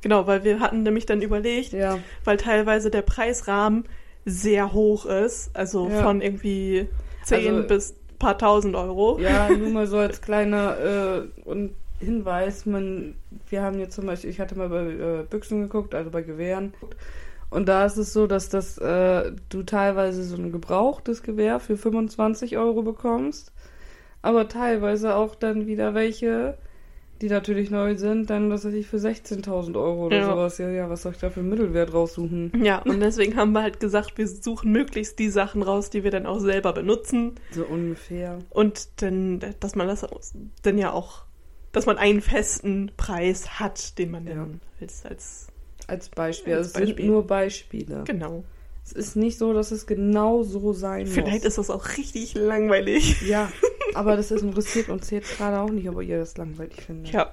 Genau, 0.00 0.26
weil 0.26 0.44
wir 0.44 0.60
hatten 0.60 0.82
nämlich 0.82 1.04
dann 1.04 1.20
überlegt, 1.20 1.72
Ja. 1.74 1.98
weil 2.24 2.38
teilweise 2.38 2.90
der 2.90 3.02
Preisrahmen 3.02 3.84
sehr 4.24 4.72
hoch 4.72 5.06
ist. 5.06 5.50
Also 5.54 5.88
Ja. 5.88 6.02
von 6.02 6.20
irgendwie 6.20 6.88
10 7.24 7.54
Also- 7.54 7.68
bis 7.68 7.94
paar 8.18 8.36
tausend 8.38 8.74
Euro. 8.76 9.18
Ja, 9.18 9.48
nur 9.56 9.70
mal 9.70 9.86
so 9.86 9.96
als 9.98 10.20
kleiner 10.20 10.76
äh, 10.78 11.48
und 11.48 11.72
Hinweis, 12.00 12.64
man, 12.64 13.14
wir 13.50 13.60
haben 13.62 13.78
jetzt 13.78 13.94
zum 13.94 14.06
Beispiel, 14.06 14.30
ich 14.30 14.40
hatte 14.40 14.56
mal 14.56 14.70
bei 14.70 14.86
äh, 14.86 15.22
Büchsen 15.28 15.60
geguckt, 15.60 15.94
also 15.94 16.10
bei 16.10 16.22
Gewehren. 16.22 16.72
Und 17.50 17.68
da 17.68 17.84
ist 17.84 17.98
es 17.98 18.14
so, 18.14 18.26
dass 18.26 18.48
das, 18.48 18.78
äh, 18.78 19.32
du 19.50 19.62
teilweise 19.64 20.22
so 20.24 20.36
ein 20.36 20.50
gebrauchtes 20.50 21.22
Gewehr 21.22 21.60
für 21.60 21.76
25 21.76 22.56
Euro 22.56 22.80
bekommst, 22.82 23.52
aber 24.22 24.48
teilweise 24.48 25.14
auch 25.14 25.34
dann 25.34 25.66
wieder 25.66 25.92
welche, 25.94 26.56
die 27.20 27.28
natürlich 27.28 27.70
neu 27.70 27.96
sind, 27.96 28.30
dann, 28.30 28.50
was 28.50 28.64
weiß 28.64 28.74
ich, 28.74 28.86
für 28.86 28.96
16.000 28.98 29.76
Euro 29.76 30.06
oder 30.06 30.16
Ja. 30.18 30.30
sowas. 30.30 30.58
Ja, 30.58 30.70
ja, 30.70 30.88
was 30.90 31.02
soll 31.02 31.12
ich 31.12 31.18
da 31.18 31.30
für 31.30 31.40
einen 31.40 31.48
Mittelwert 31.50 31.92
raussuchen? 31.92 32.52
Ja, 32.62 32.78
und 32.82 33.00
deswegen 33.00 33.36
haben 33.36 33.52
wir 33.52 33.62
halt 33.62 33.80
gesagt, 33.80 34.16
wir 34.18 34.26
suchen 34.26 34.72
möglichst 34.72 35.18
die 35.18 35.28
Sachen 35.28 35.62
raus, 35.62 35.90
die 35.90 36.02
wir 36.04 36.10
dann 36.10 36.26
auch 36.26 36.38
selber 36.40 36.72
benutzen. 36.72 37.34
So 37.50 37.66
ungefähr. 37.66 38.38
Und 38.50 39.02
dann, 39.02 39.40
dass 39.60 39.74
man 39.76 39.86
das 39.86 40.06
dann 40.62 40.78
ja 40.78 40.92
auch, 40.92 41.24
dass 41.72 41.86
man 41.86 41.98
einen 41.98 42.20
festen 42.20 42.90
Preis 42.96 43.60
hat, 43.60 43.98
den 43.98 44.10
man 44.10 44.26
dann 44.26 44.60
als, 44.80 45.04
als 45.06 45.46
Als 45.86 46.08
Beispiel. 46.08 46.54
Als 46.54 46.68
Also 46.68 46.68
es 46.68 46.72
sind 46.76 46.86
Beispiel. 46.96 47.06
nur 47.06 47.26
Beispiele. 47.26 48.04
genau. 48.04 48.44
Es 48.90 48.96
ist 48.96 49.14
nicht 49.16 49.38
so, 49.38 49.52
dass 49.52 49.70
es 49.70 49.86
genau 49.86 50.42
so 50.42 50.72
sein 50.72 51.06
Vielleicht 51.06 51.44
muss. 51.44 51.44
ist 51.44 51.58
das 51.58 51.70
auch 51.70 51.96
richtig 51.96 52.34
langweilig. 52.34 53.22
Ja, 53.22 53.52
aber 53.94 54.16
das 54.16 54.32
ist 54.32 54.42
interessiert 54.42 54.88
uns 54.88 55.10
jetzt 55.10 55.36
gerade 55.36 55.60
auch 55.60 55.70
nicht, 55.70 55.88
ob 55.88 56.02
ihr 56.02 56.18
das 56.18 56.36
langweilig 56.36 56.82
findet. 56.82 57.12
Ja, 57.12 57.32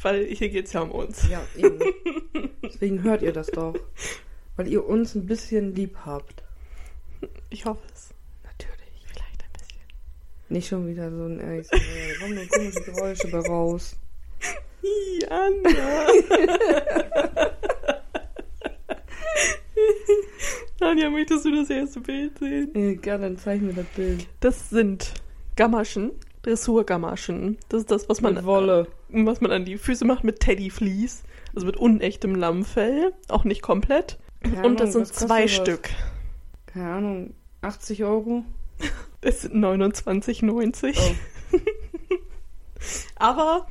weil 0.00 0.24
hier 0.24 0.48
geht's 0.48 0.72
ja 0.72 0.80
um 0.80 0.90
uns. 0.90 1.28
Ja, 1.28 1.42
eben. 1.54 1.78
Deswegen 2.62 3.02
hört 3.02 3.20
ihr 3.20 3.32
das 3.32 3.48
doch. 3.48 3.74
Weil 4.56 4.68
ihr 4.68 4.86
uns 4.86 5.14
ein 5.14 5.26
bisschen 5.26 5.74
lieb 5.74 5.98
habt. 6.06 6.42
Ich 7.50 7.66
hoffe 7.66 7.82
es. 7.92 8.14
Natürlich. 8.42 9.04
Vielleicht 9.06 9.42
ein 9.42 9.52
bisschen. 9.52 9.82
Nicht 10.48 10.68
schon 10.68 10.86
wieder 10.88 11.10
so 11.10 11.24
ein 11.24 11.40
äh, 11.40 11.62
da 11.62 11.78
kommen 12.20 12.36
nur 12.36 12.46
komische 12.46 12.80
Geräusche 12.82 13.28
bei 13.28 13.40
raus. 13.40 13.96
Jana. 15.20 16.06
Anja, 20.80 21.10
möchtest 21.10 21.44
du 21.44 21.54
das 21.56 21.70
erste 21.70 22.00
Bild 22.00 22.38
sehen? 22.38 22.74
Äh, 22.74 22.94
gerne, 22.96 23.24
dann 23.28 23.38
zeig 23.38 23.62
mir 23.62 23.72
das 23.72 23.86
Bild. 23.96 24.26
Das 24.40 24.70
sind 24.70 25.14
Gamaschen, 25.56 26.12
Dressurgamaschen. 26.42 27.58
Das 27.68 27.80
ist 27.80 27.90
das, 27.90 28.08
was 28.08 28.20
man, 28.20 28.34
Mit 28.34 28.44
Wolle. 28.44 28.88
was 29.08 29.40
man 29.40 29.50
an 29.52 29.64
die 29.64 29.78
Füße 29.78 30.04
macht 30.04 30.24
mit 30.24 30.40
Teddyfleece. 30.40 31.22
Also 31.54 31.66
mit 31.66 31.76
unechtem 31.78 32.34
Lammfell. 32.34 33.12
Auch 33.28 33.44
nicht 33.44 33.62
komplett. 33.62 34.18
Keine 34.42 34.66
Und 34.66 34.80
das 34.80 34.94
Ahnung, 34.94 35.06
sind 35.06 35.14
zwei 35.14 35.42
das? 35.42 35.52
Stück. 35.52 35.88
Keine 36.66 36.90
Ahnung, 36.90 37.34
80 37.62 38.04
Euro? 38.04 38.44
Das 39.22 39.42
sind 39.42 39.54
29,90. 39.54 40.94
Oh. 41.52 41.56
Aber 43.16 43.66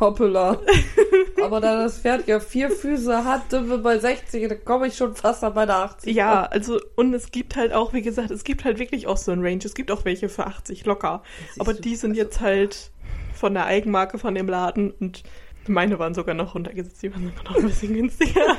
Hoppala. 0.00 0.60
Aber 1.42 1.60
da 1.60 1.82
das 1.82 2.00
Pferd 2.00 2.26
ja 2.26 2.40
vier 2.40 2.70
Füße 2.70 3.24
hat, 3.24 3.50
sind 3.50 3.68
wir 3.68 3.78
bei 3.78 3.98
60, 3.98 4.48
da 4.48 4.54
komme 4.54 4.86
ich 4.88 4.96
schon 4.96 5.14
fast 5.14 5.40
bei 5.54 5.66
der 5.66 5.76
80. 5.76 6.14
Ja, 6.14 6.44
also, 6.44 6.80
und 6.96 7.14
es 7.14 7.30
gibt 7.30 7.56
halt 7.56 7.72
auch, 7.72 7.92
wie 7.92 8.02
gesagt, 8.02 8.30
es 8.30 8.44
gibt 8.44 8.64
halt 8.64 8.78
wirklich 8.78 9.06
auch 9.06 9.16
so 9.16 9.32
ein 9.32 9.42
Range. 9.42 9.60
Es 9.64 9.74
gibt 9.74 9.90
auch 9.90 10.04
welche 10.04 10.28
für 10.28 10.46
80 10.46 10.84
locker. 10.86 11.22
Aber 11.58 11.74
die 11.74 11.96
sind 11.96 12.10
also- 12.10 12.22
jetzt 12.22 12.40
halt 12.40 12.90
von 13.34 13.54
der 13.54 13.66
Eigenmarke 13.66 14.18
von 14.18 14.34
dem 14.34 14.48
Laden 14.48 14.90
und 14.90 15.22
meine 15.66 15.98
waren 15.98 16.14
sogar 16.14 16.34
noch 16.34 16.54
runtergesetzt, 16.54 17.02
die 17.02 17.12
waren 17.12 17.24
sogar 17.26 17.44
noch 17.44 17.56
ein 17.56 17.66
bisschen 17.66 17.94
günstiger. 17.94 18.40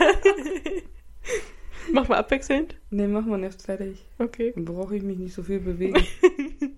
Mach 1.91 2.07
mal 2.07 2.17
abwechselnd. 2.17 2.77
Nee, 2.89 3.07
mach 3.07 3.25
mal 3.25 3.41
jetzt 3.41 3.65
fertig. 3.65 4.05
Okay. 4.17 4.53
Dann 4.55 4.65
brauche 4.65 4.95
ich 4.95 5.03
mich 5.03 5.17
nicht 5.17 5.33
so 5.33 5.43
viel 5.43 5.59
bewegen. 5.59 6.01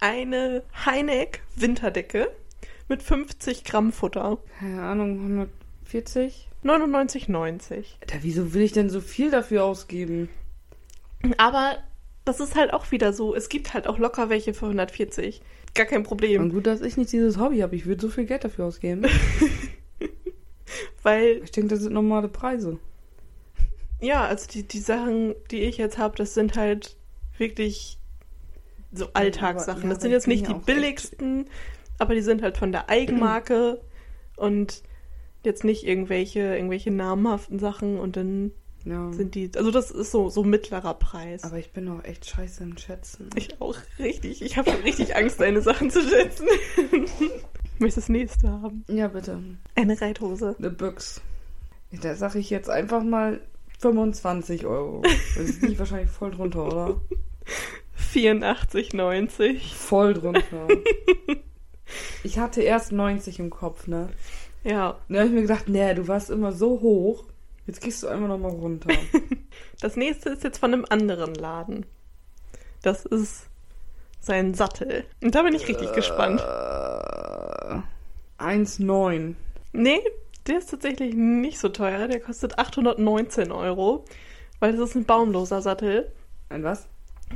Eine 0.00 0.62
Heineck 0.84 1.42
Winterdecke 1.56 2.30
mit 2.88 3.02
50 3.02 3.64
Gramm 3.64 3.92
Futter. 3.92 4.38
Keine 4.58 4.82
Ahnung, 4.82 5.18
140? 5.84 6.48
99,90. 6.64 7.84
Alter, 8.00 8.18
wieso 8.22 8.52
will 8.54 8.62
ich 8.62 8.72
denn 8.72 8.90
so 8.90 9.00
viel 9.00 9.30
dafür 9.30 9.64
ausgeben? 9.64 10.28
Aber 11.38 11.78
das 12.24 12.40
ist 12.40 12.54
halt 12.56 12.72
auch 12.72 12.90
wieder 12.90 13.12
so. 13.12 13.34
Es 13.34 13.48
gibt 13.48 13.72
halt 13.74 13.86
auch 13.86 13.98
locker 13.98 14.28
welche 14.30 14.52
für 14.54 14.66
140. 14.66 15.40
Gar 15.74 15.86
kein 15.86 16.02
Problem. 16.02 16.42
Und 16.42 16.50
gut, 16.52 16.66
dass 16.66 16.80
ich 16.80 16.96
nicht 16.96 17.12
dieses 17.12 17.38
Hobby 17.38 17.58
habe. 17.60 17.76
Ich 17.76 17.86
würde 17.86 18.00
so 18.02 18.08
viel 18.08 18.24
Geld 18.26 18.44
dafür 18.44 18.64
ausgeben. 18.64 19.04
Weil, 21.02 21.40
Ich 21.44 21.52
denke, 21.52 21.68
das 21.70 21.80
sind 21.80 21.92
normale 21.92 22.28
Preise. 22.28 22.78
ja, 24.00 24.24
also 24.24 24.46
die, 24.50 24.64
die 24.64 24.80
Sachen, 24.80 25.34
die 25.50 25.60
ich 25.60 25.76
jetzt 25.76 25.98
habe, 25.98 26.16
das 26.16 26.34
sind 26.34 26.56
halt 26.56 26.96
wirklich 27.38 27.98
so 28.92 29.08
Alltagssachen. 29.12 29.84
ja, 29.84 29.88
das 29.90 30.02
sind 30.02 30.10
jetzt 30.10 30.26
nicht 30.26 30.46
die 30.48 30.52
auch 30.52 30.56
echt- 30.56 30.66
billigsten, 30.66 31.46
aber 31.98 32.14
die 32.14 32.20
sind 32.22 32.42
halt 32.42 32.56
von 32.56 32.72
der 32.72 32.88
Eigenmarke 32.90 33.80
und 34.36 34.82
jetzt 35.44 35.64
nicht 35.64 35.84
irgendwelche, 35.86 36.40
irgendwelche 36.56 36.90
namhaften 36.90 37.58
Sachen 37.58 37.98
und 37.98 38.16
dann 38.16 38.52
Ja. 38.84 39.12
sind 39.12 39.34
die, 39.34 39.50
also 39.56 39.70
das 39.70 39.90
ist 39.90 40.10
so, 40.10 40.28
so 40.28 40.42
mittlerer 40.44 40.94
Preis. 40.94 41.44
Aber 41.44 41.58
ich 41.58 41.72
bin 41.72 41.88
auch 41.88 42.02
echt 42.04 42.26
scheiße 42.28 42.62
im 42.64 42.76
Schätzen. 42.76 43.30
Ich 43.36 43.60
auch 43.60 43.76
richtig. 43.98 44.42
Ich 44.42 44.56
habe 44.56 44.70
schon 44.70 44.80
richtig 44.82 45.14
Angst, 45.16 45.40
deine 45.40 45.62
Sachen 45.62 45.90
zu 45.90 46.00
schätzen. 46.02 46.46
Ich 46.76 47.80
möchte 47.80 48.00
das 48.00 48.08
nächste 48.08 48.50
haben. 48.50 48.84
Ja, 48.88 49.08
bitte. 49.08 49.40
Eine 49.74 50.00
Reithose. 50.00 50.56
Eine 50.58 50.70
Büchs. 50.70 51.20
Da 52.02 52.14
sage 52.16 52.38
ich 52.38 52.50
jetzt 52.50 52.68
einfach 52.70 53.02
mal 53.02 53.40
25 53.78 54.66
Euro. 54.66 55.02
Das 55.36 55.44
ist 55.48 55.62
nicht 55.62 55.78
wahrscheinlich 55.78 56.10
voll 56.10 56.30
drunter, 56.32 56.66
oder? 56.66 57.00
84,90. 58.12 59.74
Voll 59.74 60.14
drunter. 60.14 60.68
Ich 62.22 62.38
hatte 62.38 62.62
erst 62.62 62.92
90 62.92 63.38
im 63.38 63.50
Kopf, 63.50 63.86
ne? 63.86 64.08
Ja, 64.64 64.98
Und 65.08 65.14
da 65.14 65.20
habe 65.20 65.28
ich 65.28 65.34
mir 65.34 65.42
gedacht, 65.42 65.68
nee, 65.68 65.94
du 65.94 66.08
warst 66.08 66.30
immer 66.30 66.52
so 66.52 66.80
hoch. 66.80 67.24
Jetzt 67.66 67.80
gehst 67.80 68.02
du 68.02 68.08
einfach 68.08 68.28
nochmal 68.28 68.52
runter. 68.52 68.90
das 69.80 69.96
nächste 69.96 70.30
ist 70.30 70.44
jetzt 70.44 70.58
von 70.58 70.72
einem 70.72 70.86
anderen 70.88 71.34
Laden. 71.34 71.86
Das 72.82 73.04
ist 73.04 73.46
sein 74.20 74.54
Sattel. 74.54 75.04
Und 75.22 75.34
da 75.34 75.42
bin 75.42 75.54
ich 75.54 75.68
richtig 75.68 75.92
gespannt. 75.92 76.40
Äh, 76.40 77.80
1,9. 78.42 79.34
Nee, 79.72 80.00
der 80.46 80.58
ist 80.58 80.70
tatsächlich 80.70 81.14
nicht 81.14 81.58
so 81.58 81.68
teuer. 81.68 82.08
Der 82.08 82.20
kostet 82.20 82.58
819 82.58 83.52
Euro. 83.52 84.04
Weil 84.58 84.72
das 84.72 84.90
ist 84.90 84.96
ein 84.96 85.04
baumloser 85.04 85.62
Sattel. 85.62 86.12
Ein 86.48 86.64
was? 86.64 86.88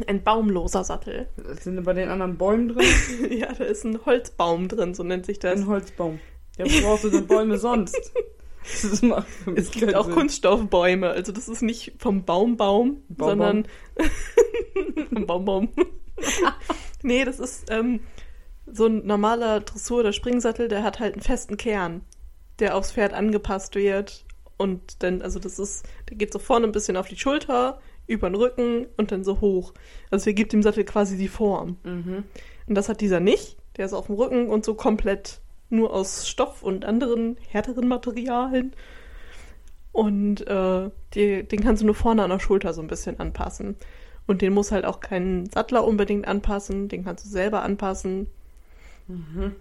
Ein 0.07 0.23
baumloser 0.23 0.85
Sattel. 0.85 1.29
Sind 1.61 1.83
bei 1.85 1.93
den 1.93 2.09
anderen 2.09 2.37
Bäumen 2.39 2.69
drin? 2.69 2.87
ja, 3.31 3.53
da 3.53 3.65
ist 3.65 3.85
ein 3.85 4.05
Holzbaum 4.07 4.69
drin, 4.69 4.95
so 4.95 5.03
nennt 5.03 5.27
sich 5.27 5.39
das. 5.39 5.61
Ein 5.61 5.67
Holzbaum. 5.67 6.21
Ja, 6.59 6.65
wo 6.67 6.87
brauchst 6.87 7.05
du 7.05 7.11
denn 7.11 7.27
Bäume 7.27 7.59
sonst? 7.59 8.13
Das 8.83 9.03
macht 9.03 9.29
für 9.29 9.51
mich 9.51 9.61
Es 9.61 9.71
gibt 9.73 9.95
auch 9.95 10.05
Sinn. 10.05 10.15
Kunststoffbäume, 10.15 11.09
also 11.09 11.33
das 11.33 11.49
ist 11.49 11.63
nicht 11.63 11.95
vom 11.99 12.25
Baumbaum, 12.25 13.03
Baumbaum. 13.09 13.29
sondern 13.29 13.69
vom 15.13 15.27
Baumbaum. 15.27 15.69
nee, 17.03 17.25
das 17.25 17.41
ist 17.41 17.71
ähm, 17.71 18.01
so 18.67 18.87
ein 18.87 19.07
normaler 19.07 19.61
Dressur- 19.61 20.01
oder 20.01 20.13
Springsattel, 20.13 20.69
der 20.69 20.83
hat 20.83 21.01
halt 21.01 21.15
einen 21.15 21.23
festen 21.23 21.57
Kern, 21.57 22.03
der 22.59 22.77
aufs 22.77 22.93
Pferd 22.93 23.13
angepasst 23.13 23.75
wird. 23.75 24.25
Und 24.57 25.03
dann, 25.03 25.23
also 25.23 25.39
das 25.39 25.59
ist, 25.59 25.87
der 26.11 26.19
geht 26.19 26.33
so 26.33 26.39
vorne 26.39 26.67
ein 26.67 26.73
bisschen 26.73 26.99
auf 26.99 27.09
die 27.09 27.19
Schulter, 27.19 27.81
über 28.11 28.29
den 28.29 28.35
Rücken 28.35 28.87
und 28.97 29.13
dann 29.13 29.25
so 29.25 29.41
hoch. 29.41 29.73
Also 30.11 30.25
der 30.25 30.35
gibt 30.35 30.53
dem 30.53 30.63
Sattel 30.63 30.85
quasi 30.85 31.17
die 31.17 31.29
Form. 31.29 31.77
Mhm. 31.85 32.25
Und 32.67 32.75
das 32.75 32.89
hat 32.89 33.01
dieser 33.01 33.21
nicht. 33.21 33.57
Der 33.77 33.87
ist 33.87 33.93
auf 33.93 34.07
dem 34.07 34.17
Rücken 34.17 34.49
und 34.49 34.65
so 34.65 34.75
komplett 34.75 35.41
nur 35.71 35.95
aus 35.95 36.29
Stoff 36.29 36.63
und 36.63 36.85
anderen 36.85 37.37
härteren 37.49 37.89
Materialien. 37.89 38.73
Und 39.93 40.47
äh, 40.47 40.91
die, 41.15 41.45
den 41.45 41.61
kannst 41.61 41.83
du 41.83 41.87
nur 41.87 41.95
vorne 41.95 42.23
an 42.23 42.31
der 42.31 42.41
Schulter 42.41 42.75
so 42.75 42.83
ein 42.83 42.89
bisschen 42.89 43.19
anpassen. 43.21 43.77
Und 44.27 44.43
den 44.43 44.53
muss 44.53 44.71
halt 44.71 44.85
auch 44.85 45.01
kein 45.01 45.49
Sattler 45.51 45.85
unbedingt 45.85 46.29
anpassen, 46.29 46.89
den 46.89 47.05
kannst 47.05 47.25
du 47.25 47.29
selber 47.29 47.63
anpassen. 47.63 48.29
Mhm. 49.09 49.57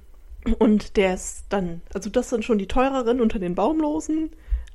Und 0.57 0.97
der 0.97 1.15
ist 1.15 1.45
dann, 1.49 1.81
also 1.93 2.09
das 2.09 2.29
sind 2.29 2.45
schon 2.45 2.59
die 2.59 2.67
teureren 2.67 3.21
unter 3.21 3.39
den 3.39 3.55
Baumlosen, 3.55 4.31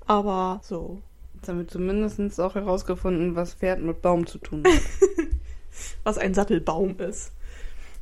aber 0.07 0.61
so. 0.62 1.00
Jetzt 1.44 1.50
haben 1.50 1.58
wir 1.58 1.68
zumindest 1.68 2.40
auch 2.40 2.54
herausgefunden, 2.54 3.36
was 3.36 3.52
Pferd 3.52 3.78
mit 3.82 4.00
Baum 4.00 4.26
zu 4.26 4.38
tun 4.38 4.64
hat. 4.64 4.72
was 6.02 6.16
ein 6.16 6.32
Sattelbaum 6.32 6.98
ist. 7.00 7.32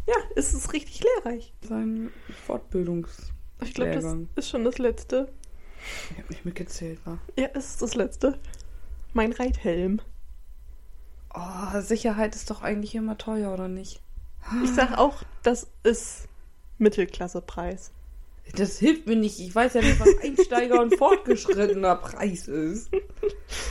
Ja, 0.07 0.15
es 0.37 0.55
ist 0.55 0.73
richtig 0.73 1.03
lehrreich. 1.03 1.53
Sein 1.61 2.13
Fortbildungs... 2.47 3.33
Ich 3.65 3.75
glaube, 3.75 3.91
das 3.91 4.17
ist 4.37 4.49
schon 4.49 4.63
das 4.63 4.79
Letzte. 4.79 5.27
Ich 6.13 6.19
habe 6.19 6.29
nicht 6.29 6.45
mitgezählt, 6.45 7.05
war. 7.05 7.19
Ja, 7.37 7.49
es 7.55 7.71
ist 7.71 7.83
das 7.83 7.97
Letzte. 7.97 8.39
Mein 9.13 9.33
Reithelm. 9.33 10.01
Oh, 11.35 11.81
Sicherheit 11.81 12.37
ist 12.37 12.49
doch 12.49 12.63
eigentlich 12.63 12.95
immer 12.95 13.19
teuer, 13.19 13.53
oder 13.53 13.67
nicht? 13.67 14.01
Ich 14.63 14.71
sag 14.71 14.97
auch, 14.97 15.25
das 15.43 15.67
ist 15.83 16.29
Mittelklassepreis. 16.79 17.91
Das 18.57 18.79
hilft 18.79 19.07
mir 19.07 19.17
nicht. 19.17 19.39
Ich 19.41 19.55
weiß 19.55 19.75
ja 19.75 19.81
nicht, 19.81 19.99
was 20.01 20.19
Einsteiger 20.23 20.81
und 20.83 20.97
fortgeschrittener 20.99 21.97
Preis 21.97 22.49
ist. 22.49 22.91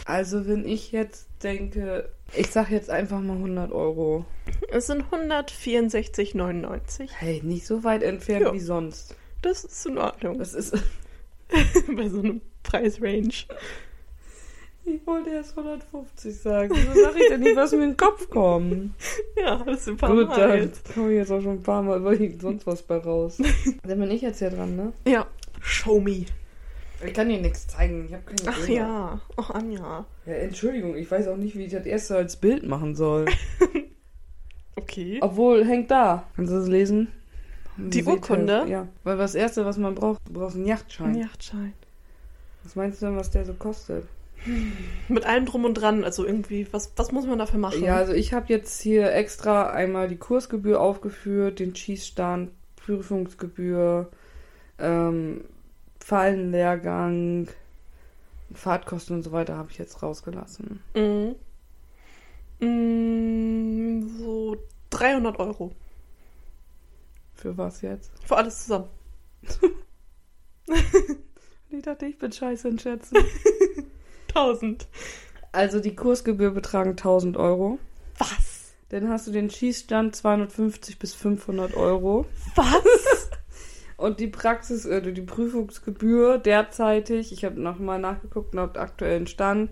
Also, 0.05 0.47
wenn 0.47 0.65
ich 0.67 0.91
jetzt 0.91 1.27
denke, 1.43 2.09
ich 2.35 2.47
sag 2.47 2.71
jetzt 2.71 2.89
einfach 2.89 3.19
mal 3.19 3.35
100 3.37 3.71
Euro. 3.71 4.25
Es 4.71 4.87
sind 4.87 5.03
164,99. 5.11 7.09
Hey, 7.13 7.41
nicht 7.43 7.67
so 7.67 7.83
weit 7.83 8.03
entfernt 8.03 8.45
Ja. 8.47 8.53
wie 8.53 8.59
sonst. 8.59 9.15
Das 9.41 9.63
ist 9.63 9.85
in 9.85 9.97
Ordnung. 9.97 10.39
Das 10.39 10.53
ist. 10.53 10.73
Bei 11.95 12.07
so 12.09 12.19
einem 12.19 12.41
Preisrange. 12.63 13.29
Ich 14.93 15.07
wollte 15.07 15.29
erst 15.29 15.57
150 15.57 16.35
sagen. 16.37 16.71
Wieso 16.73 17.01
sag 17.03 17.15
ich 17.15 17.27
denn 17.29 17.39
nicht, 17.41 17.55
was 17.55 17.71
mir 17.71 17.83
in 17.83 17.91
den 17.91 17.97
Kopf 17.97 18.29
kommt? 18.29 18.93
Ja, 19.39 19.57
das 19.63 19.81
ist 19.81 19.87
ein 19.89 19.97
paar 19.97 20.11
Gut, 20.13 20.27
Mal 20.27 20.35
da 20.49 20.55
jetzt. 20.55 20.93
komme 20.93 21.11
ich 21.11 21.17
jetzt 21.17 21.31
auch 21.31 21.41
schon 21.41 21.53
ein 21.53 21.63
paar 21.63 21.81
Mal 21.81 21.97
überlegt, 21.99 22.41
sonst 22.41 22.67
was 22.67 22.81
bei 22.83 22.97
raus. 22.97 23.37
Dann 23.83 23.99
bin 23.99 24.11
ich 24.11 24.21
jetzt 24.21 24.39
hier 24.39 24.49
dran, 24.49 24.75
ne? 24.75 24.93
Ja. 25.07 25.25
Show 25.61 25.99
me. 25.99 26.25
Ich 27.05 27.13
kann 27.13 27.29
dir 27.29 27.39
nichts 27.41 27.67
zeigen. 27.67 28.05
Ich 28.07 28.13
habe 28.13 28.23
keine 28.23 28.41
Ach 28.49 28.57
Bilder. 28.59 28.73
ja. 28.73 29.21
Ach, 29.37 29.49
Anja. 29.51 30.05
ja. 30.25 30.33
Entschuldigung, 30.33 30.95
ich 30.95 31.09
weiß 31.09 31.27
auch 31.29 31.37
nicht, 31.37 31.55
wie 31.57 31.65
ich 31.65 31.71
das 31.71 31.85
erste 31.85 32.17
als 32.17 32.35
Bild 32.35 32.63
machen 32.67 32.95
soll. 32.95 33.25
Okay. 34.75 35.19
Obwohl, 35.21 35.65
hängt 35.65 35.91
da. 35.91 36.23
Kannst 36.35 36.51
du 36.51 36.55
das 36.57 36.67
lesen? 36.67 37.09
Die 37.77 38.03
Urkunde? 38.03 38.65
Ja. 38.67 38.87
Weil 39.03 39.17
das 39.17 39.35
erste, 39.35 39.65
was 39.65 39.77
man 39.77 39.95
braucht, 39.95 40.21
du 40.27 40.33
brauchst 40.33 40.55
einen 40.55 40.65
Yachtschein. 40.65 41.07
Ein 41.09 41.15
Yachtschein. 41.19 41.73
Was 42.63 42.75
meinst 42.75 43.01
du 43.01 43.07
denn, 43.07 43.17
was 43.17 43.29
der 43.31 43.45
so 43.45 43.53
kostet? 43.53 44.05
Mit 45.07 45.25
allem 45.25 45.45
drum 45.45 45.65
und 45.65 45.75
dran. 45.75 46.03
Also 46.03 46.25
irgendwie, 46.25 46.67
was, 46.71 46.93
was 46.95 47.11
muss 47.11 47.25
man 47.25 47.39
dafür 47.39 47.59
machen? 47.59 47.83
Ja, 47.83 47.97
also 47.97 48.13
ich 48.13 48.33
habe 48.33 48.47
jetzt 48.49 48.81
hier 48.81 49.13
extra 49.13 49.69
einmal 49.69 50.07
die 50.07 50.17
Kursgebühr 50.17 50.79
aufgeführt, 50.79 51.59
den 51.59 51.75
Schießstand, 51.75 52.51
Prüfungsgebühr, 52.75 54.09
ähm, 54.79 55.43
Fallenlehrgang, 55.99 57.47
Fahrtkosten 58.53 59.17
und 59.17 59.23
so 59.23 59.31
weiter 59.31 59.57
habe 59.57 59.69
ich 59.71 59.77
jetzt 59.77 60.01
rausgelassen. 60.01 60.81
Mhm. 60.95 61.35
Mm, 62.59 64.07
so 64.19 64.57
300 64.89 65.39
Euro. 65.39 65.71
Für 67.35 67.57
was 67.57 67.81
jetzt? 67.81 68.11
Für 68.25 68.37
alles 68.37 68.63
zusammen. 68.63 68.87
Ich 71.73 71.83
dachte, 71.83 72.05
ich 72.05 72.17
bin 72.17 72.31
scheiße 72.31 72.67
in 72.67 72.79
Schätzen. 72.79 73.17
1000. 74.35 74.87
Also 75.51 75.79
die 75.79 75.95
Kursgebühr 75.95 76.51
betragen 76.51 76.91
1000 76.91 77.37
Euro. 77.37 77.79
Was? 78.17 78.73
Dann 78.89 79.09
hast 79.09 79.27
du 79.27 79.31
den 79.31 79.49
Schießstand 79.49 80.15
250 80.15 80.99
bis 80.99 81.13
500 81.13 81.75
Euro. 81.75 82.25
Was? 82.55 83.29
Und 83.97 84.19
die 84.19 84.27
Praxis, 84.27 84.85
äh, 84.85 85.13
die 85.13 85.21
Prüfungsgebühr 85.21 86.37
derzeitig, 86.39 87.31
ich 87.31 87.45
habe 87.45 87.61
nochmal 87.61 87.99
nachgeguckt 87.99 88.53
nach 88.53 88.73
dem 88.73 88.81
aktuellen 88.81 89.27
Stand, 89.27 89.71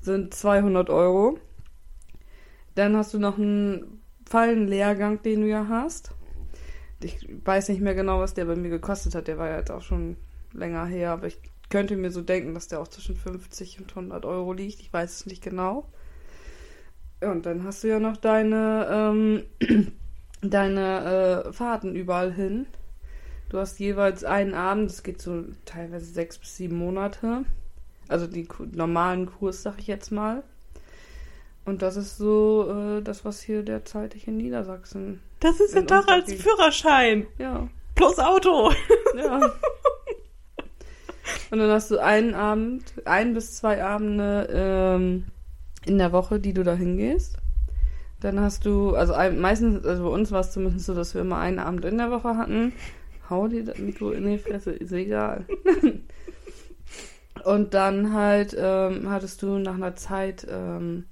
sind 0.00 0.34
200 0.34 0.90
Euro. 0.90 1.38
Dann 2.74 2.96
hast 2.96 3.14
du 3.14 3.18
noch 3.18 3.38
einen 3.38 4.02
Fallenlehrgang, 4.28 5.22
den 5.22 5.40
du 5.40 5.48
ja 5.48 5.66
hast. 5.68 6.12
ich 7.02 7.26
weiß 7.44 7.70
nicht 7.70 7.80
mehr 7.80 7.94
genau, 7.94 8.20
was 8.20 8.34
der 8.34 8.44
bei 8.44 8.54
mir 8.54 8.68
gekostet 8.68 9.14
hat. 9.14 9.28
Der 9.28 9.38
war 9.38 9.48
ja 9.48 9.58
jetzt 9.58 9.70
auch 9.70 9.82
schon 9.82 10.16
länger 10.52 10.84
her, 10.84 11.12
aber 11.12 11.26
ich 11.26 11.38
könnte 11.70 11.96
mir 11.96 12.10
so 12.10 12.20
denken, 12.20 12.52
dass 12.52 12.68
der 12.68 12.80
auch 12.80 12.88
zwischen 12.88 13.16
50 13.16 13.80
und 13.80 13.90
100 13.90 14.24
Euro 14.24 14.52
liegt. 14.52 14.80
Ich 14.80 14.92
weiß 14.92 15.12
es 15.12 15.26
nicht 15.26 15.42
genau. 15.42 15.88
Und 17.20 17.46
dann 17.46 17.64
hast 17.64 17.84
du 17.84 17.88
ja 17.88 18.00
noch 18.00 18.16
deine, 18.16 18.88
ähm, 19.60 19.92
deine 20.42 21.44
äh, 21.46 21.52
Fahrten 21.52 21.94
überall 21.94 22.32
hin. 22.32 22.66
Du 23.48 23.58
hast 23.58 23.78
jeweils 23.78 24.24
einen 24.24 24.54
Abend, 24.54 24.90
das 24.90 25.02
geht 25.02 25.20
so 25.20 25.44
teilweise 25.64 26.06
sechs 26.06 26.38
bis 26.38 26.56
sieben 26.56 26.76
Monate. 26.76 27.44
Also 28.08 28.26
die 28.26 28.48
normalen 28.72 29.26
Kurs, 29.26 29.62
sag 29.62 29.78
ich 29.78 29.86
jetzt 29.86 30.10
mal. 30.10 30.42
Und 31.64 31.82
das 31.82 31.96
ist 31.96 32.16
so 32.16 32.98
äh, 32.98 33.02
das, 33.02 33.24
was 33.24 33.40
hier 33.40 33.62
derzeitig 33.62 34.26
in 34.26 34.36
Niedersachsen. 34.36 35.20
Das 35.40 35.60
ist 35.60 35.74
ja 35.74 35.82
doch 35.82 36.06
als 36.08 36.32
Führerschein. 36.32 37.26
Ja. 37.38 37.68
Plus 37.94 38.18
Auto. 38.18 38.72
Ja. 39.16 39.52
Und 41.50 41.58
dann 41.58 41.70
hast 41.70 41.90
du 41.90 41.98
einen 41.98 42.34
Abend, 42.34 42.94
ein 43.04 43.34
bis 43.34 43.56
zwei 43.56 43.82
Abende 43.82 44.48
ähm, 44.50 45.24
in 45.84 45.98
der 45.98 46.12
Woche, 46.12 46.40
die 46.40 46.52
du 46.52 46.62
da 46.62 46.74
hingehst. 46.74 47.36
Dann 48.20 48.38
hast 48.40 48.66
du, 48.66 48.94
also 48.94 49.14
meistens, 49.36 49.84
also 49.84 50.04
bei 50.04 50.10
uns 50.10 50.30
war 50.30 50.40
es 50.40 50.52
zumindest 50.52 50.86
so, 50.86 50.94
dass 50.94 51.14
wir 51.14 51.22
immer 51.22 51.38
einen 51.38 51.58
Abend 51.58 51.84
in 51.84 51.98
der 51.98 52.10
Woche 52.10 52.36
hatten. 52.36 52.72
Hau 53.30 53.48
dir 53.48 53.64
das 53.64 53.78
Mikro 53.78 54.10
in 54.10 54.26
die 54.26 54.38
Fresse, 54.38 54.72
ist 54.72 54.92
egal. 54.92 55.46
Und 57.44 57.72
dann 57.72 58.12
halt 58.12 58.54
ähm, 58.58 59.08
hattest 59.08 59.42
du 59.42 59.58
nach 59.58 59.74
einer 59.74 59.96
Zeit 59.96 60.46
ähm, 60.50 61.06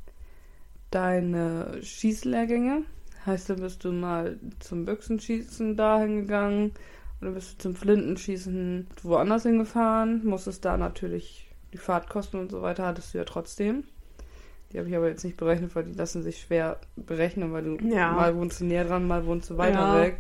deine 0.91 1.79
Schießlehrgänge. 1.83 2.83
Heißt, 3.25 3.49
dann 3.49 3.61
bist 3.61 3.85
du 3.85 3.93
mal 3.93 4.39
zum 4.61 4.85
Büchsenschießen 4.85 5.77
dahin 5.77 6.17
gegangen 6.17 6.73
dann 7.21 7.35
bist 7.35 7.55
du 7.55 7.59
zum 7.59 7.75
Flintenschießen 7.75 8.87
woanders 9.03 9.43
hingefahren. 9.43 10.25
Musstest 10.25 10.65
da 10.65 10.77
natürlich 10.77 11.51
die 11.73 11.79
Fahrtkosten 11.79 12.41
und 12.41 12.51
so 12.51 12.63
weiter 12.63 12.87
hattest 12.87 13.13
du 13.15 13.19
ja 13.19 13.25
trotzdem. 13.25 13.85
Die 14.73 14.79
habe 14.79 14.89
ich 14.89 14.97
aber 14.97 15.09
jetzt 15.09 15.25
nicht 15.25 15.37
berechnet, 15.37 15.75
weil 15.75 15.85
die 15.85 15.93
lassen 15.97 16.23
sich 16.23 16.41
schwer 16.41 16.79
berechnen, 16.97 17.53
weil 17.53 17.65
du 17.65 17.77
Ja. 17.89 18.13
mal 18.13 18.37
wohnst 18.37 18.61
du 18.61 18.65
näher 18.67 18.85
dran, 18.85 19.07
mal 19.07 19.25
wohnst 19.27 19.51
du 19.51 19.57
weiter 19.57 19.81
Ja. 19.81 19.95
weg. 20.03 20.19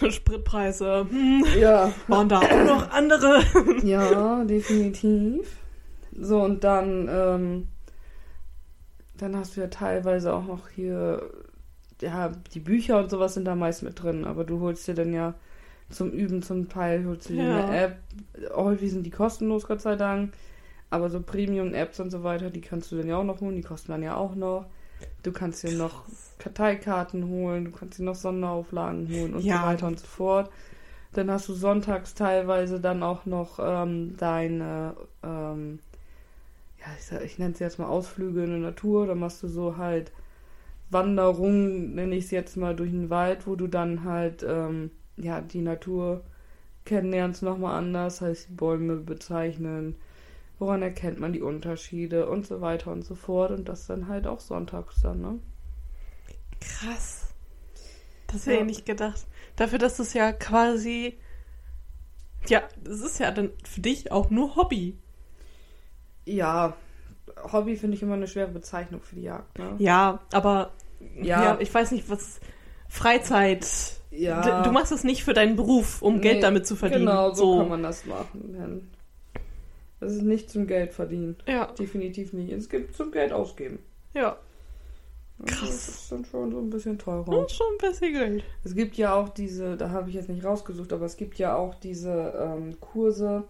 Spritpreise. 0.10 1.06
Hm. 1.10 1.44
Ja. 1.58 1.92
Waren 2.06 2.28
da 2.28 2.40
auch 2.42 2.64
noch 2.64 2.90
andere? 2.90 3.42
Ja, 3.82 4.44
definitiv. 4.44 5.56
So, 6.16 6.40
und 6.42 6.64
dann, 6.64 7.08
ähm, 7.10 7.68
dann 9.16 9.36
hast 9.36 9.56
du 9.56 9.60
ja 9.60 9.66
teilweise 9.66 10.32
auch 10.32 10.46
noch 10.46 10.68
hier, 10.68 11.28
ja, 12.00 12.30
die 12.54 12.60
Bücher 12.60 12.98
und 13.00 13.10
sowas 13.10 13.34
sind 13.34 13.44
da 13.44 13.54
meist 13.56 13.82
mit 13.82 14.00
drin, 14.02 14.24
aber 14.24 14.44
du 14.44 14.60
holst 14.60 14.86
dir 14.88 14.94
dann 14.94 15.12
ja 15.12 15.34
zum 15.90 16.10
Üben 16.10 16.42
zum 16.42 16.68
Teil, 16.68 17.06
holst 17.06 17.28
du 17.28 17.32
dir 17.34 17.44
Ja. 17.44 17.64
eine 17.64 17.78
App. 17.84 17.96
Häufig 18.54 18.90
sind 18.92 19.04
die 19.04 19.10
kostenlos, 19.10 19.66
Gott 19.66 19.80
sei 19.80 19.96
Dank. 19.96 20.32
Aber 20.90 21.10
so 21.10 21.20
Premium-Apps 21.20 22.00
und 22.00 22.10
so 22.10 22.22
weiter, 22.24 22.50
die 22.50 22.60
kannst 22.62 22.90
du 22.92 22.96
dann 22.96 23.08
ja 23.08 23.16
auch 23.18 23.24
noch 23.24 23.40
holen, 23.40 23.56
die 23.56 23.62
kosten 23.62 23.92
dann 23.92 24.02
ja 24.02 24.16
auch 24.16 24.34
noch. 24.34 24.66
Du 25.22 25.32
kannst 25.32 25.62
dir 25.62 25.70
noch 25.72 26.04
Karteikarten 26.38 27.28
holen, 27.28 27.66
du 27.66 27.70
kannst 27.72 27.98
dir 27.98 28.04
noch 28.04 28.14
Sonderauflagen 28.14 29.08
holen 29.08 29.34
und 29.34 29.42
Ja. 29.42 29.60
so 29.60 29.66
weiter 29.66 29.86
und 29.86 29.98
so 29.98 30.06
fort. 30.06 30.50
Dann 31.12 31.30
hast 31.30 31.48
du 31.48 31.54
sonntags 31.54 32.14
teilweise 32.14 32.80
dann 32.80 33.02
auch 33.02 33.26
noch 33.26 33.58
ähm, 33.60 34.16
deine, 34.16 34.94
ähm, 35.22 35.78
ja, 36.80 36.86
ich, 36.98 37.24
ich 37.24 37.38
nenne 37.38 37.52
es 37.52 37.58
jetzt 37.58 37.78
mal 37.78 37.86
Ausflüge 37.86 38.44
in 38.44 38.50
der 38.50 38.58
Natur. 38.60 39.06
Da 39.06 39.14
machst 39.14 39.42
du 39.42 39.48
so 39.48 39.76
halt 39.76 40.12
Wanderungen, 40.90 41.94
nenne 41.94 42.14
ich 42.14 42.26
es 42.26 42.30
jetzt 42.30 42.56
mal, 42.56 42.74
durch 42.74 42.90
den 42.90 43.10
Wald, 43.10 43.46
wo 43.46 43.56
du 43.56 43.66
dann 43.66 44.04
halt, 44.04 44.44
ähm, 44.48 44.90
ja, 45.20 45.40
die 45.40 45.60
Natur 45.60 46.22
kennenlernst 46.84 47.42
nochmal 47.42 47.76
anders, 47.76 48.20
heißt 48.20 48.48
die 48.48 48.54
Bäume 48.54 48.96
bezeichnen, 48.96 49.96
woran 50.58 50.82
erkennt 50.82 51.20
man 51.20 51.32
die 51.32 51.42
Unterschiede 51.42 52.28
und 52.28 52.46
so 52.46 52.60
weiter 52.60 52.90
und 52.92 53.04
so 53.04 53.14
fort. 53.14 53.50
Und 53.50 53.68
das 53.68 53.86
dann 53.86 54.08
halt 54.08 54.26
auch 54.26 54.40
sonntags 54.40 55.00
dann, 55.02 55.20
ne? 55.20 55.38
Krass. 56.60 57.28
Das 58.26 58.42
hätte 58.46 58.56
Ja. 58.56 58.60
ich 58.60 58.66
nicht 58.66 58.86
gedacht. 58.86 59.26
Dafür, 59.56 59.78
dass 59.78 59.98
es 59.98 60.14
ja 60.14 60.32
quasi. 60.32 61.18
Ja, 62.48 62.62
es 62.84 63.00
ist 63.00 63.18
ja 63.20 63.30
dann 63.30 63.50
für 63.64 63.80
dich 63.80 64.10
auch 64.12 64.30
nur 64.30 64.56
Hobby. 64.56 64.96
Ja, 66.24 66.76
Hobby 67.52 67.76
finde 67.76 67.96
ich 67.96 68.02
immer 68.02 68.14
eine 68.14 68.26
schwere 68.28 68.50
Bezeichnung 68.50 69.00
für 69.02 69.16
die 69.16 69.22
Jagd, 69.22 69.58
ne? 69.58 69.74
Ja, 69.78 70.20
aber. 70.32 70.72
Ja. 71.16 71.44
Ja, 71.44 71.60
ich 71.60 71.72
weiß 71.72 71.92
nicht, 71.92 72.08
was. 72.10 72.40
Freizeit. 72.88 73.66
Ja. 74.10 74.62
Du 74.62 74.72
machst 74.72 74.90
es 74.92 75.04
nicht 75.04 75.22
für 75.24 75.34
deinen 75.34 75.56
Beruf, 75.56 76.02
um 76.02 76.16
Nee, 76.16 76.20
Geld 76.22 76.42
damit 76.42 76.66
zu 76.66 76.76
verdienen. 76.76 77.06
Genau, 77.06 77.32
so, 77.34 77.58
kann 77.58 77.68
man 77.68 77.82
das 77.82 78.06
machen. 78.06 78.88
Das 80.00 80.12
ist 80.12 80.22
nicht 80.22 80.50
zum 80.50 80.66
Geld 80.66 80.92
verdienen. 80.92 81.36
Ja, 81.46 81.66
Definitiv 81.72 82.32
nicht. 82.32 82.50
Es 82.52 82.68
gibt 82.68 82.96
zum 82.96 83.10
Geld 83.12 83.32
ausgeben. 83.32 83.78
ja. 84.14 84.36
Ja, 85.40 85.44
Krass. 85.46 85.60
Das 85.60 85.88
ist 85.88 86.10
dann 86.12 86.24
schon 86.24 86.50
so 86.50 86.58
ein 86.58 86.68
bisschen 86.68 86.98
teurer. 86.98 87.28
Und 87.28 87.50
schon 87.52 87.66
ein 87.74 87.90
bisschen 87.90 88.12
Geld. 88.12 88.42
Es 88.64 88.74
gibt 88.74 88.96
ja 88.96 89.14
auch 89.14 89.28
diese, 89.28 89.76
da 89.76 89.90
habe 89.90 90.08
ich 90.08 90.16
jetzt 90.16 90.28
nicht 90.28 90.44
rausgesucht, 90.44 90.92
aber 90.92 91.06
es 91.06 91.16
gibt 91.16 91.38
ja 91.38 91.54
auch 91.54 91.76
diese 91.76 92.34
ähm, 92.36 92.80
Kurse, 92.80 93.44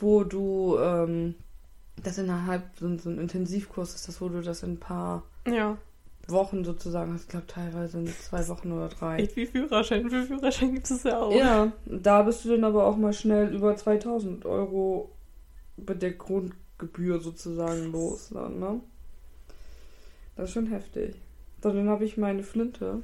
wo 0.00 0.24
du 0.24 0.78
ähm, 0.78 1.34
das 2.02 2.16
innerhalb, 2.16 2.62
so, 2.80 2.86
ein- 2.86 2.98
so 2.98 3.10
ein 3.10 3.18
Intensivkurs 3.18 3.94
ist 3.94 4.08
das, 4.08 4.22
wo 4.22 4.30
du 4.30 4.40
das 4.40 4.62
in 4.62 4.72
ein 4.74 4.80
paar 4.80 5.24
Ja. 5.46 5.76
Wochen 6.28 6.64
sozusagen. 6.64 7.16
Ich 7.16 7.28
glaube 7.28 7.46
teilweise 7.46 7.98
in 7.98 8.08
zwei 8.08 8.46
Wochen 8.48 8.72
oder 8.72 8.88
drei. 8.88 9.18
Echt 9.18 9.36
wie 9.36 9.46
Führerschein. 9.46 10.08
Für 10.08 10.24
Führerschein 10.24 10.74
gibt 10.74 10.90
es 10.90 11.02
ja 11.02 11.20
auch. 11.20 11.34
Ja, 11.34 11.72
da 11.86 12.22
bist 12.22 12.44
du 12.44 12.50
dann 12.50 12.64
aber 12.64 12.86
auch 12.86 12.96
mal 12.96 13.12
schnell 13.12 13.52
über 13.54 13.76
2000 13.76 14.46
Euro 14.46 15.10
mit 15.76 16.02
der 16.02 16.12
Grundgebühr 16.12 17.20
sozusagen 17.20 17.92
los. 17.92 18.30
Dann, 18.32 18.58
ne? 18.58 18.80
Das 20.36 20.48
ist 20.48 20.54
schon 20.54 20.66
heftig. 20.66 21.14
So, 21.62 21.72
dann 21.72 21.88
habe 21.88 22.04
ich 22.04 22.16
meine 22.16 22.42
Flinte. 22.42 23.02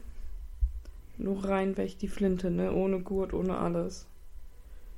Nur 1.19 1.45
rein 1.45 1.77
weg 1.77 1.99
die 1.99 2.09
Flinte, 2.09 2.51
ne? 2.51 2.73
Ohne 2.73 3.01
Gurt, 3.01 3.35
ohne 3.35 3.59
alles. 3.59 4.07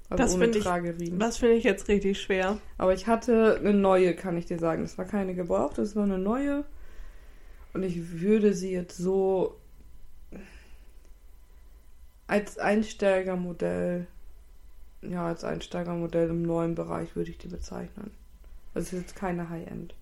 Also 0.09 0.23
Das 0.23 0.35
ohne 0.35 0.51
Trageriemen. 0.51 1.19
Das 1.19 1.39
finde 1.39 1.57
ich 1.57 1.65
jetzt 1.65 1.89
richtig 1.89 2.21
schwer. 2.21 2.59
Aber 2.79 2.93
ich 2.93 3.07
hatte 3.07 3.57
eine 3.59 3.75
neue, 3.75 4.15
kann 4.15 4.37
ich 4.37 4.47
dir 4.47 4.59
sagen. 4.59 4.83
Das 4.83 4.99
war 4.99 5.05
keine 5.05 5.35
gebrauchte, 5.35 5.81
das 5.81 5.97
war 5.97 6.05
eine 6.05 6.19
neue. 6.19 6.65
Und 7.73 7.83
ich 7.83 8.21
würde 8.21 8.55
sie 8.55 8.73
jetzt 8.73 8.97
so 8.97 9.59
als 12.27 12.59
Einsteigermodell, 12.59 14.07
ja, 15.03 15.27
als 15.27 15.45
Einsteigermodell 15.45 16.31
im 16.31 16.43
neuen 16.43 16.75
Bereich 16.75 17.17
würde 17.17 17.31
ich 17.31 17.39
die 17.39 17.49
bezeichnen. 17.49 18.11
Das 18.75 18.85
ist 18.85 18.93
jetzt 18.93 19.17
keine 19.17 19.51
High-End. 19.51 19.95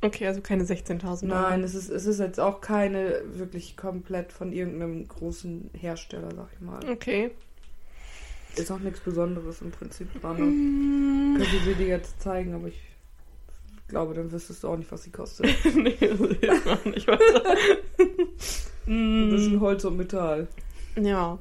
Okay, 0.00 0.26
also 0.26 0.40
keine 0.40 0.64
16.000 0.64 1.04
Euro. 1.06 1.26
Nein, 1.26 1.62
es 1.62 1.76
ist, 1.76 1.88
es 1.88 2.06
ist 2.06 2.18
jetzt 2.18 2.40
auch 2.40 2.60
keine 2.60 3.22
wirklich 3.34 3.76
komplett 3.76 4.32
von 4.32 4.52
irgendeinem 4.52 5.06
großen 5.06 5.70
Hersteller, 5.74 6.34
sag 6.34 6.48
ich 6.52 6.60
mal. 6.60 6.80
Okay. 6.90 7.30
Ist 8.56 8.70
auch 8.72 8.80
nichts 8.80 9.00
Besonderes 9.00 9.62
im 9.62 9.70
Prinzip 9.70 10.20
dran. 10.20 10.36
Mm, 10.36 11.36
Könnte 11.36 11.58
sie 11.64 11.74
dir 11.74 11.86
jetzt 11.86 12.20
zeigen, 12.20 12.54
aber 12.54 12.66
ich 12.66 12.80
glaube, 13.92 14.14
dann 14.14 14.32
wüsstest 14.32 14.64
du 14.64 14.68
auch 14.68 14.76
nicht, 14.76 14.90
was 14.90 15.02
sie 15.04 15.10
kostet. 15.10 15.46
nee, 15.76 15.96
das 16.00 16.18
hilft 16.18 16.42
mir 16.42 16.72
auch 16.72 16.84
nicht 16.86 17.06
weiter. 17.06 17.42
Das 17.42 18.46
ist 18.46 18.72
mm, 18.86 19.54
ein 19.54 19.60
Holz 19.60 19.84
und 19.84 19.98
Metall. 19.98 20.48
ja. 20.96 21.38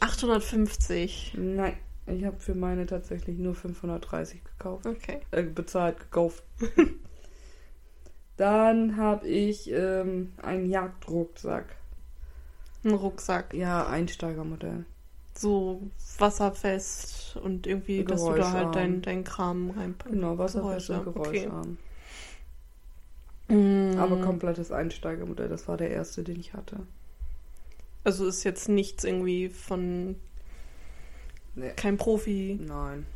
850. 0.00 1.34
Nein, 1.36 1.76
ich 2.06 2.24
habe 2.24 2.40
für 2.40 2.54
meine 2.54 2.86
tatsächlich 2.86 3.38
nur 3.38 3.54
530 3.54 4.42
gekauft. 4.42 4.86
Okay. 4.86 5.20
Äh, 5.30 5.42
bezahlt, 5.44 6.00
gekauft. 6.00 6.42
Dann 8.36 8.96
habe 8.96 9.28
ich 9.28 9.70
ähm, 9.70 10.32
einen 10.42 10.68
Jagdrucksack. 10.68 11.76
Ein 12.84 12.94
Rucksack. 12.94 13.54
Ja, 13.54 13.86
Einsteigermodell. 13.86 14.86
So 15.34 15.82
wasserfest 16.18 17.25
und 17.38 17.66
irgendwie, 17.66 18.04
dass 18.04 18.24
du 18.24 18.32
da 18.32 18.52
halt 18.52 18.72
Geräuscharm. 18.72 18.72
dein, 18.72 19.02
dein 19.02 19.24
Kram 19.24 19.70
reinpackst. 19.70 20.12
Genau, 20.12 20.38
wasserfest 20.38 20.90
und 20.90 21.04
Geräusche, 21.04 21.20
okay. 21.20 21.40
geräuscharm. 21.44 21.76
Mm. 23.48 23.98
Aber 23.98 24.20
komplettes 24.20 24.72
Einsteigermodell, 24.72 25.48
das 25.48 25.68
war 25.68 25.76
der 25.76 25.90
erste, 25.90 26.24
den 26.24 26.40
ich 26.40 26.52
hatte. 26.52 26.78
Also 28.04 28.26
ist 28.26 28.44
jetzt 28.44 28.68
nichts 28.68 29.04
irgendwie 29.04 29.48
von 29.48 30.16
Nee. 31.56 31.70
kein 31.74 31.96
Profi. 31.96 32.58
Nein, 32.60 33.06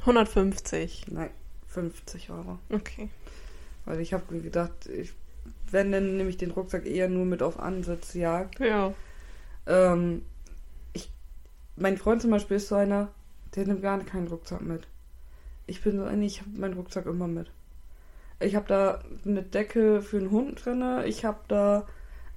150. 0.00 1.06
nein, 1.10 1.30
50 1.68 2.30
Euro. 2.30 2.58
Okay. 2.70 3.10
Weil 3.84 4.00
ich 4.00 4.14
habe 4.14 4.38
gedacht, 4.40 4.86
ich, 4.86 5.12
wenn, 5.70 5.92
dann 5.92 6.16
nehme 6.16 6.30
ich 6.30 6.38
den 6.38 6.50
Rucksack 6.50 6.86
eher 6.86 7.08
nur 7.08 7.26
mit 7.26 7.42
auf 7.42 7.60
Ansitzjagd. 7.60 8.60
Ja. 8.60 8.94
Ähm, 9.66 10.22
ich, 10.94 11.12
mein 11.76 11.98
Freund 11.98 12.22
zum 12.22 12.30
Beispiel 12.30 12.56
ist 12.56 12.68
so 12.68 12.76
einer, 12.76 13.08
der 13.56 13.66
nimmt 13.66 13.82
gar 13.82 13.98
keinen 14.00 14.28
Rucksack 14.28 14.60
mit. 14.62 14.86
Ich 15.66 15.82
bin 15.82 15.96
so 15.96 16.04
einer, 16.04 16.22
ich 16.24 16.40
habe 16.40 16.50
meinen 16.56 16.74
Rucksack 16.74 17.06
immer 17.06 17.28
mit. 17.28 17.50
Ich 18.40 18.54
habe 18.56 18.66
da 18.68 19.00
eine 19.26 19.42
Decke 19.42 20.02
für 20.02 20.18
einen 20.18 20.30
Hund 20.30 20.64
drinne. 20.64 21.04
Ich 21.06 21.24
habe 21.24 21.38
da 21.48 21.86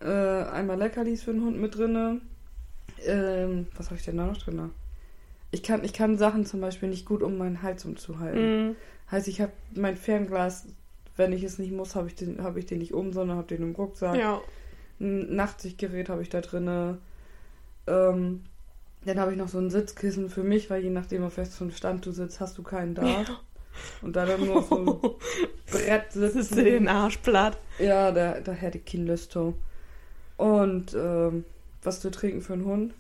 Äh, 0.02 0.43
einmal 0.52 0.78
Leckerlis 0.78 1.23
für 1.23 1.32
den 1.32 1.43
Hund 1.45 1.58
mit 1.62 1.78
drinne. 1.78 2.19
Ähm, 3.06 3.67
was 3.78 3.86
habe 3.86 3.95
ich 3.95 4.04
denn 4.04 4.17
da 4.17 4.26
noch 4.26 4.38
drinne? 4.38 4.71
Ich 5.52 5.63
kann, 5.63 5.86
ich 5.86 5.93
kann 5.93 6.17
Sachen 6.17 6.45
zum 6.45 6.60
Beispiel 6.60 6.89
nicht 6.89 7.06
gut 7.06 7.23
um 7.23 7.38
meinen 7.38 7.62
Hals 7.62 7.86
umzuhalten. 7.86 8.67
Mhm. 8.69 8.76
Heißt, 9.10 9.30
ich 9.30 9.39
habe 9.39 9.54
mein 9.76 9.95
Fernglas, 9.95 10.65
wenn 11.15 11.32
ich 11.32 11.43
es 11.43 11.58
nicht 11.58 11.71
muss, 11.71 11.95
habe 11.95 12.08
ich, 12.08 12.15
den- 12.15 12.43
hab 12.43 12.58
ich 12.58 12.65
den 12.65 12.80
nicht 12.80 12.93
um, 12.93 13.13
sondern 13.13 13.38
habe 13.38 13.47
den 13.47 13.62
im 13.63 13.76
Rucksack. 13.76 14.17
Ja. 14.17 14.41
Ein 14.99 15.34
Nachtsichtgerät 15.38 16.10
habe 16.10 16.21
ich 16.21 16.28
da 16.30 16.41
drinne. 16.41 16.97
Ähm, 17.88 18.43
dann 19.06 19.20
habe 19.20 19.32
ich 19.32 19.38
noch 19.38 19.50
so 19.50 19.58
ein 19.60 19.70
Sitzkissen 19.70 20.30
für 20.30 20.44
mich, 20.44 20.70
weil 20.70 20.84
je 20.84 20.89
nachdem, 20.89 21.24
auf 21.24 21.38
welchem 21.38 21.72
Stand 21.72 22.06
du 22.06 22.12
sitzt, 22.12 22.39
hast 22.39 22.58
du 22.58 22.63
keinen 22.63 22.96
da. 22.96 23.26
Und 24.02 24.16
da 24.16 24.26
dann 24.26 24.46
nur 24.46 24.58
auf 24.58 24.68
so 24.70 24.78
ein 24.78 24.86
Brett 25.72 26.04
Das 26.13 26.36
ist 26.36 26.50
sitzen. 26.50 26.63
den 26.63 26.88
Arsch 26.88 27.18
platt. 27.18 27.58
Ja, 27.80 28.12
da, 28.12 28.39
da 28.39 28.52
hätte 28.52 28.78
ich 28.78 28.86
keine 28.86 29.06
Lust 29.06 29.32
zu. 29.32 29.56
Und 30.38 30.94
ähm, 30.94 31.44
was 31.82 32.00
zu 32.00 32.12
trinken 32.12 32.42
für 32.42 32.54
einen 32.54 32.66
Hund? 32.66 32.94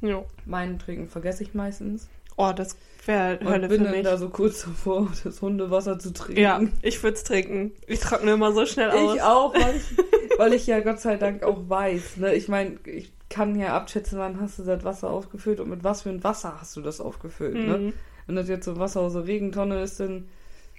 Ja. 0.00 0.24
Meinen 0.44 0.78
Trinken 0.78 1.08
vergesse 1.08 1.42
ich 1.44 1.54
meistens. 1.54 2.08
Oh, 2.36 2.52
das 2.54 2.76
wäre 3.04 3.38
Hölle 3.44 3.68
bin 3.68 3.78
für 3.78 3.84
dann 3.84 3.92
mich. 3.94 4.04
da 4.04 4.16
so 4.16 4.28
kurz 4.28 4.62
davor, 4.62 5.08
das 5.24 5.40
Hundewasser 5.42 5.98
zu 5.98 6.12
trinken. 6.12 6.40
Ja, 6.40 6.60
ich 6.82 7.02
würde 7.02 7.16
es 7.16 7.24
trinken. 7.24 7.72
Ich 7.86 8.00
trockne 8.00 8.32
immer 8.32 8.52
so 8.52 8.64
schnell 8.66 8.90
aus. 8.90 9.14
Ich 9.16 9.22
auch, 9.22 9.54
weil 9.54 9.76
ich, 9.76 9.98
weil 10.38 10.52
ich 10.52 10.66
ja 10.66 10.80
Gott 10.80 11.00
sei 11.00 11.16
Dank 11.16 11.42
auch 11.42 11.68
weiß. 11.68 12.18
Ne? 12.18 12.34
Ich 12.34 12.48
meine, 12.48 12.76
ich 12.84 13.10
kann 13.30 13.58
ja 13.58 13.76
abschätzen, 13.76 14.18
wann 14.18 14.40
hast 14.40 14.58
du 14.58 14.62
das 14.64 14.84
Wasser 14.84 15.10
aufgefüllt 15.10 15.60
und 15.60 15.68
mit 15.68 15.84
was 15.84 16.02
für 16.02 16.10
ein 16.10 16.24
Wasser 16.24 16.60
hast 16.60 16.76
du 16.76 16.80
das 16.80 17.00
aufgefüllt. 17.00 17.54
Ne? 17.54 17.78
Mhm. 17.78 17.92
Wenn 18.26 18.36
das 18.36 18.48
jetzt 18.48 18.64
so 18.64 18.78
Wasser 18.78 19.00
aus 19.00 19.12
der 19.14 19.26
Regentonne 19.26 19.82
ist, 19.82 20.00
dann 20.00 20.28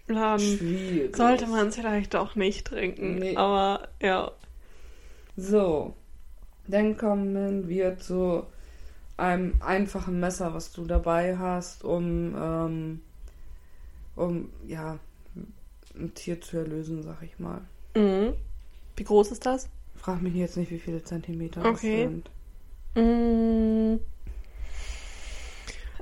Dann 0.08 0.40
schwierig. 0.40 1.16
sollte 1.16 1.46
man 1.48 1.68
es 1.68 1.76
vielleicht 1.76 2.16
auch 2.16 2.36
nicht 2.36 2.68
trinken. 2.68 3.16
Nee. 3.20 3.36
Aber 3.36 3.88
ja. 4.02 4.32
So, 5.38 5.94
dann 6.68 6.98
kommen 6.98 7.68
wir 7.70 7.98
zu 8.00 8.44
einem 9.18 9.54
einfachen 9.60 10.20
Messer, 10.20 10.54
was 10.54 10.72
du 10.72 10.86
dabei 10.86 11.38
hast, 11.38 11.84
um, 11.84 12.36
ähm, 12.40 13.02
um 14.16 14.50
ja, 14.68 14.98
ein 15.96 16.14
Tier 16.14 16.40
zu 16.42 16.58
erlösen, 16.58 17.04
sag 17.04 17.22
ich 17.22 17.38
mal. 17.40 17.62
Mhm. 17.96 18.34
Wie 18.96 19.04
groß 19.04 19.32
ist 19.32 19.46
das? 19.46 19.70
Frag 19.96 20.22
mich 20.22 20.34
jetzt 20.34 20.58
nicht, 20.58 20.72
wie 20.72 20.80
viele 20.80 21.04
Zentimeter 21.04 21.62
Okay. 21.66 22.04
das 22.04 22.12
sind. 22.12 22.30
Mhm. 23.02 24.00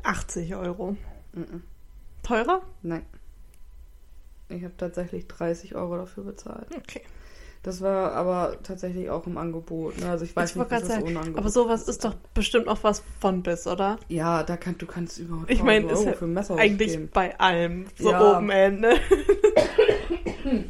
80 0.04 0.56
Euro. 0.56 0.96
Mhm. 1.34 1.64
Teurer? 2.24 2.62
Nein. 2.82 3.06
Ich 4.50 4.64
habe 4.64 4.76
tatsächlich 4.78 5.28
30 5.28 5.76
Euro 5.76 5.98
dafür 5.98 6.24
bezahlt. 6.24 6.68
Okay. 6.76 7.02
Das 7.64 7.82
war 7.82 8.14
aber 8.14 8.58
tatsächlich 8.64 9.10
auch 9.10 9.28
im 9.28 9.38
Angebot. 9.38 9.98
Ne? 10.00 10.10
Also 10.10 10.24
ich 10.24 10.34
weiß 10.36 10.52
ich 10.52 10.56
nicht, 10.56 10.72
was 10.72 10.82
das 10.82 10.90
sagen, 10.90 11.04
ohne 11.04 11.20
Angebot 11.20 11.40
aber 11.40 11.50
sowas 11.50 11.88
ist 11.90 12.06
doch 12.06 12.14
bestimmt 12.34 12.70
auch 12.70 12.78
was 12.84 13.04
von 13.20 13.44
bis, 13.44 13.68
oder? 13.68 13.98
Ja, 14.08 14.44
da 14.44 14.56
kann, 14.56 14.78
du 14.78 14.86
kannst 14.86 15.20
überhaupt 15.20 15.50
Ich 15.52 15.62
mein, 15.62 15.84
1000 15.84 16.12
ist 16.14 16.20
für 16.20 16.28
Messer 16.28 16.56
Eigentlich 16.56 16.90
ausgeben. 16.92 17.10
bei 17.14 17.38
allem. 17.40 17.88
So 17.98 18.12
Ja. 18.12 18.38
oben 18.38 18.50
Ende. 18.52 18.96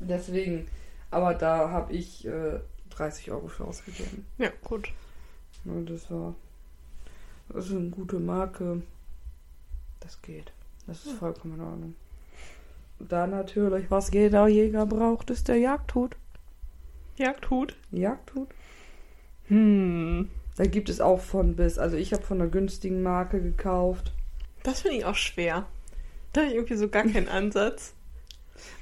Deswegen. 0.00 0.68
Aber 1.10 1.34
da 1.34 1.70
habe 1.70 1.92
ich 1.92 2.24
äh, 2.26 2.60
30 2.90 3.32
Euro 3.32 3.48
für 3.48 3.64
ausgegeben. 3.64 4.26
Ja, 4.36 4.50
gut. 4.62 4.90
Und 5.64 5.90
das 5.90 6.10
war. 6.10 6.34
Das 7.48 7.66
ist 7.66 7.72
eine 7.72 7.90
gute 7.90 8.18
Marke. 8.18 8.82
Das 10.00 10.20
geht. 10.22 10.52
Das 10.86 11.04
ist 11.04 11.12
vollkommen 11.12 11.54
in 11.54 11.60
Ordnung. 11.60 11.94
Da 12.98 13.26
natürlich, 13.26 13.90
was 13.90 14.10
jeder 14.12 14.48
Jäger 14.48 14.86
braucht, 14.86 15.30
ist 15.30 15.48
der 15.48 15.56
Jagdhut. 15.56 16.16
Jagdhut. 17.16 17.76
Jagdhut? 17.90 18.48
Hm. 19.48 20.30
Da 20.56 20.64
gibt 20.64 20.88
es 20.88 21.00
auch 21.00 21.20
von 21.20 21.54
bis. 21.56 21.78
Also 21.78 21.96
ich 21.96 22.12
habe 22.12 22.22
von 22.22 22.40
einer 22.40 22.50
günstigen 22.50 23.02
Marke 23.02 23.40
gekauft. 23.40 24.12
Das 24.62 24.82
finde 24.82 24.98
ich 24.98 25.04
auch 25.04 25.14
schwer. 25.14 25.66
Da 26.32 26.40
habe 26.40 26.50
ich 26.50 26.56
irgendwie 26.56 26.76
so 26.76 26.88
gar 26.88 27.04
keinen 27.04 27.28
Ansatz. 27.28 27.94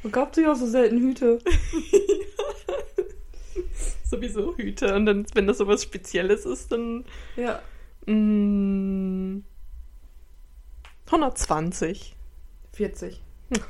Man 0.03 0.13
kauft 0.13 0.35
sich 0.37 0.47
auch 0.47 0.57
so 0.57 0.67
selten 0.67 0.99
Hüte. 0.99 1.39
Sowieso 4.05 4.57
Hüte. 4.57 4.95
Und 4.95 5.07
dann, 5.07 5.27
wenn 5.35 5.47
das 5.47 5.59
sowas 5.59 5.83
Spezielles 5.83 6.45
ist, 6.47 6.73
dann. 6.73 7.05
Ja. 7.37 7.61
Mm, 8.07 9.43
120. 11.07 12.17
40. 12.73 13.23
Hm. 13.51 13.63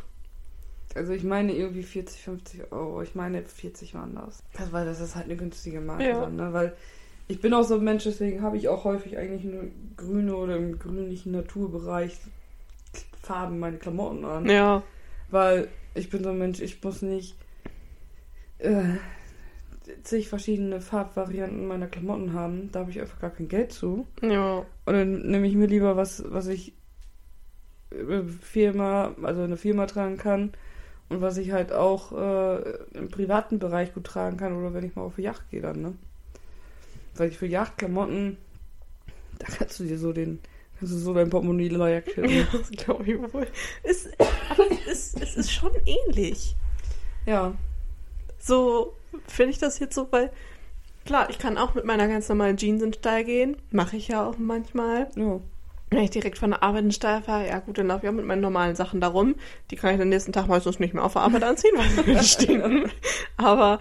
Also 0.95 1.12
ich 1.12 1.25
meine 1.25 1.53
irgendwie 1.53 1.83
40, 1.83 2.21
50 2.23 2.73
Euro. 2.73 3.03
Ich 3.03 3.14
meine 3.14 3.42
40 3.45 3.95
waren 3.95 4.14
das. 4.14 4.42
Das 4.55 4.73
weil 4.73 4.87
das 4.87 5.01
ist 5.01 5.14
halt 5.14 5.27
eine 5.27 5.37
günstige 5.37 5.81
Marke 5.81 6.09
Ja. 6.09 6.21
dann, 6.23 6.37
ne? 6.37 6.53
Weil 6.53 6.77
ich 7.29 7.40
bin 7.40 7.53
auch 7.55 7.64
so 7.64 7.75
ein 7.75 7.85
Mensch, 7.85 8.05
deswegen 8.05 8.42
habe 8.42 8.57
ich 8.57 8.69
auch 8.69 8.85
häufig 8.85 9.19
eigentlich 9.19 9.45
nur 9.45 9.64
grüne 9.97 10.35
oder 10.37 10.57
im 10.57 10.79
grünlichen 10.79 11.33
Naturbereich 11.33 12.16
Farben 13.23 13.59
meine 13.59 13.77
Klamotten 13.79 14.25
an. 14.25 14.49
Ja. 14.49 14.83
Weil 15.31 15.69
ich 15.95 16.09
bin 16.09 16.23
so 16.23 16.31
ein 16.31 16.38
Mensch, 16.38 16.61
ich 16.61 16.83
muss 16.83 17.03
nicht 17.03 17.37
äh, 18.59 18.95
zig 20.03 20.29
verschiedene 20.29 20.81
Farbvarianten 20.81 21.66
meiner 21.66 21.87
Klamotten 21.87 22.33
haben. 22.33 22.70
Da 22.72 22.81
habe 22.81 22.90
ich 22.90 23.01
einfach 23.01 23.18
gar 23.20 23.31
kein 23.31 23.49
Geld 23.49 23.72
zu. 23.72 24.07
Ja. 24.22 24.59
Und 24.85 24.94
dann 24.94 25.22
nehme 25.22 25.46
ich 25.46 25.55
mir 25.55 25.66
lieber 25.66 25.96
was, 25.96 26.25
was 26.29 26.46
ich 26.46 26.72
äh, 27.90 28.22
Firma, 28.40 29.14
also 29.22 29.42
eine 29.42 29.57
Firma 29.57 29.87
tragen 29.87 30.16
kann 30.16 30.53
und 31.09 31.20
was 31.20 31.37
ich 31.37 31.53
halt 31.53 31.72
auch 31.72 32.12
äh, 32.12 32.62
im 32.94 33.09
privaten 33.09 33.59
Bereich 33.59 33.94
gut 33.94 34.05
tragen 34.05 34.37
kann 34.37 34.55
oder 34.55 34.75
wenn 34.75 34.85
ich 34.85 34.96
mal 34.96 35.03
auf 35.03 35.16
die 35.16 35.22
Yacht 35.22 35.51
gehe 35.51 35.61
dann, 35.62 35.83
ne? 35.83 35.94
Weil 37.14 37.31
ich 37.31 37.38
für 37.38 37.46
Yachtklamotten, 37.46 38.37
da 39.38 39.46
kannst 39.46 39.81
du 39.81 39.85
dir 39.85 39.99
so 39.99 40.12
den, 40.12 40.40
kannst 40.79 40.92
du 40.92 40.99
so 40.99 41.14
dein 41.14 41.31
Portemonnaie 41.31 41.68
leer 41.68 42.03
kippen. 42.03 42.31
Ja, 42.31 42.44
das 42.53 42.70
glaube 42.70 43.05
ich 43.05 43.33
wohl. 43.33 43.46
Es, 43.83 44.09
aber 44.51 44.64
es 44.70 45.14
ist, 45.14 45.22
es 45.22 45.37
ist 45.37 45.53
schon 45.53 45.72
ähnlich. 45.87 46.57
ja. 47.25 47.55
So 48.38 48.94
finde 49.26 49.52
ich 49.52 49.59
das 49.59 49.79
jetzt 49.79 49.94
so, 49.94 50.09
weil 50.11 50.31
klar, 51.05 51.31
ich 51.31 51.38
kann 51.38 51.59
auch 51.59 51.74
mit 51.74 51.85
meiner 51.85 52.09
ganz 52.09 52.29
normalen 52.29 52.57
Jeans 52.57 52.83
in 52.83 52.90
den 52.90 52.98
Stall 52.98 53.24
gehen. 53.24 53.57
Mache 53.70 53.96
ich 53.96 54.09
ja 54.09 54.26
auch 54.26 54.38
manchmal. 54.38 55.09
Ja. 55.16 55.40
Wenn 55.90 56.02
ich 56.02 56.11
direkt 56.11 56.38
von 56.38 56.50
der 56.50 56.62
Arbeit 56.62 56.81
in 56.81 56.87
den 56.87 56.92
Stall 56.92 57.22
fahre, 57.22 57.46
ja 57.46 57.61
gut, 57.61 57.79
dann 57.79 57.87
laufe 57.87 58.05
ich 58.05 58.11
auch 58.11 58.14
mit 58.14 58.26
meinen 58.26 58.40
normalen 58.40 58.74
Sachen 58.74 59.00
da 59.00 59.07
rum. 59.07 59.37
Die 59.70 59.76
kann 59.76 59.92
ich 59.92 59.98
den 59.98 60.09
nächsten 60.09 60.33
Tag 60.33 60.48
meistens 60.48 60.81
nicht 60.81 60.94
mehr 60.94 61.05
auf 61.05 61.12
der 61.12 61.22
Arbeit 61.22 61.44
anziehen, 61.44 61.74
weil 61.76 62.18
sie 62.18 62.29
stinken. 62.29 62.90
Aber 63.37 63.79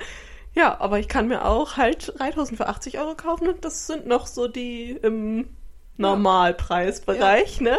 ja, 0.56 0.80
aber 0.80 1.00
ich 1.00 1.10
kann 1.10 1.28
mir 1.28 1.43
auch 1.43 1.76
halt 1.76 2.13
Reithosen 2.19 2.56
für 2.56 2.67
80 2.67 2.98
Euro 2.98 3.15
kaufen 3.15 3.50
und 3.50 3.65
das 3.65 3.88
sind 3.88 4.08
noch 4.08 4.26
so 4.26 4.48
die 4.48 4.91
im 4.91 5.50
Normalpreisbereich, 5.98 7.60
ne? 7.60 7.78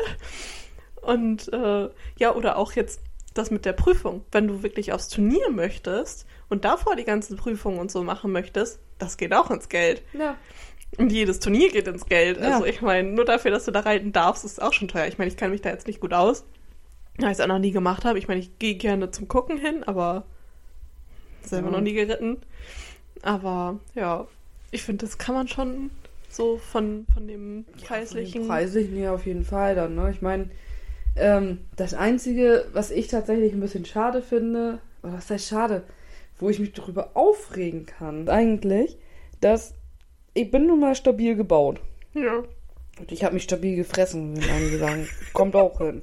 Und 1.01 1.51
äh, 1.55 1.89
ja, 2.19 2.35
oder 2.35 2.59
auch 2.59 2.73
jetzt 2.73 3.01
das 3.33 3.51
mit 3.51 3.65
der 3.65 3.73
Prüfung. 3.73 4.25
Wenn 4.31 4.47
du 4.47 4.63
wirklich 4.63 4.93
aufs 4.93 5.09
Turnier 5.09 5.51
möchtest 5.51 6.27
und 6.49 6.65
davor 6.65 6.97
die 6.97 7.05
ganzen 7.05 7.37
Prüfungen 7.37 7.79
und 7.79 7.91
so 7.91 8.03
machen 8.03 8.33
möchtest, 8.33 8.79
das 8.99 9.17
geht 9.17 9.35
auch 9.35 9.51
ins 9.51 9.69
Geld. 9.69 10.03
Ja. 10.13 10.37
Und 10.99 11.11
jedes 11.13 11.41
Turnier 11.41 11.71
geht 11.71 11.89
ins 11.89 12.07
Geld. 12.07 12.39
Ja. 12.39 12.55
Also 12.55 12.65
ich 12.65 12.81
meine, 12.81 13.11
nur 13.11 13.25
dafür, 13.25 13.51
dass 13.51 13.65
du 13.65 13.71
da 13.71 13.81
reiten 13.81 14.13
darfst, 14.13 14.45
ist 14.45 14.63
auch 14.63 14.73
schon 14.73 14.89
teuer. 14.89 15.07
Ich 15.07 15.19
meine, 15.19 15.31
ich 15.31 15.37
kann 15.37 15.51
mich 15.51 15.61
da 15.61 15.71
jetzt 15.71 15.87
nicht 15.87 16.01
gut 16.01 16.13
aus, 16.13 16.45
weil 17.19 17.33
ich 17.33 17.39
es 17.39 17.41
auch 17.41 17.49
noch 17.49 17.59
nie 17.59 17.73
gemacht 17.73 18.05
habe. 18.05 18.19
Ich 18.19 18.29
meine, 18.29 18.41
ich 18.41 18.59
gehe 18.59 18.77
gerne 18.77 19.11
zum 19.11 19.29
Gucken 19.29 19.59
hin, 19.59 19.83
aber 19.85 20.25
selber 21.43 21.69
Ja. 21.69 21.73
noch 21.73 21.81
nie 21.81 21.93
geritten. 21.93 22.39
Aber 23.23 23.81
ja, 23.95 24.27
ich 24.71 24.83
finde, 24.83 25.05
das 25.05 25.19
kann 25.19 25.35
man 25.35 25.49
schon 25.49 25.91
so 26.29 26.59
von, 26.59 27.07
von 27.13 27.27
dem 27.27 27.65
preislichen... 27.85 28.47
Preislich, 28.47 28.91
nee, 28.91 29.09
auf 29.09 29.27
jeden 29.27 29.45
Fall 29.45 29.75
dann, 29.75 29.95
ne? 29.95 30.11
Ich 30.11 30.23
meine, 30.23 30.51
ähm, 31.17 31.59
das 31.77 31.95
Einzige, 31.95 32.67
was 32.73 32.91
ich 32.91 33.09
tatsächlich 33.09 33.53
ein 33.53 33.61
bisschen 33.61 33.87
schade 33.87 34.23
finde, 34.23 34.79
oder 35.03 35.15
was 35.15 35.31
heißt 35.31 35.49
schade, 35.49 35.83
wo 36.39 36.49
ich 36.51 36.59
mich 36.59 36.73
darüber 36.73 37.11
aufregen 37.15 37.87
kann, 37.87 38.29
eigentlich, 38.29 38.97
dass 39.41 39.75
ich 40.35 40.51
bin 40.51 40.67
nun 40.67 40.81
mal 40.81 40.95
stabil 40.95 41.35
gebaut. 41.37 41.81
Ja. 42.15 42.43
Und 42.99 43.13
ich 43.13 43.25
habe 43.25 43.35
mich 43.35 43.43
stabil 43.45 43.77
gefressen, 43.77 44.37
wenn 44.37 44.51
einige 44.51 44.79
sagen, 44.79 45.09
kommt 45.33 45.55
auch 45.57 45.79
hin. 45.79 46.01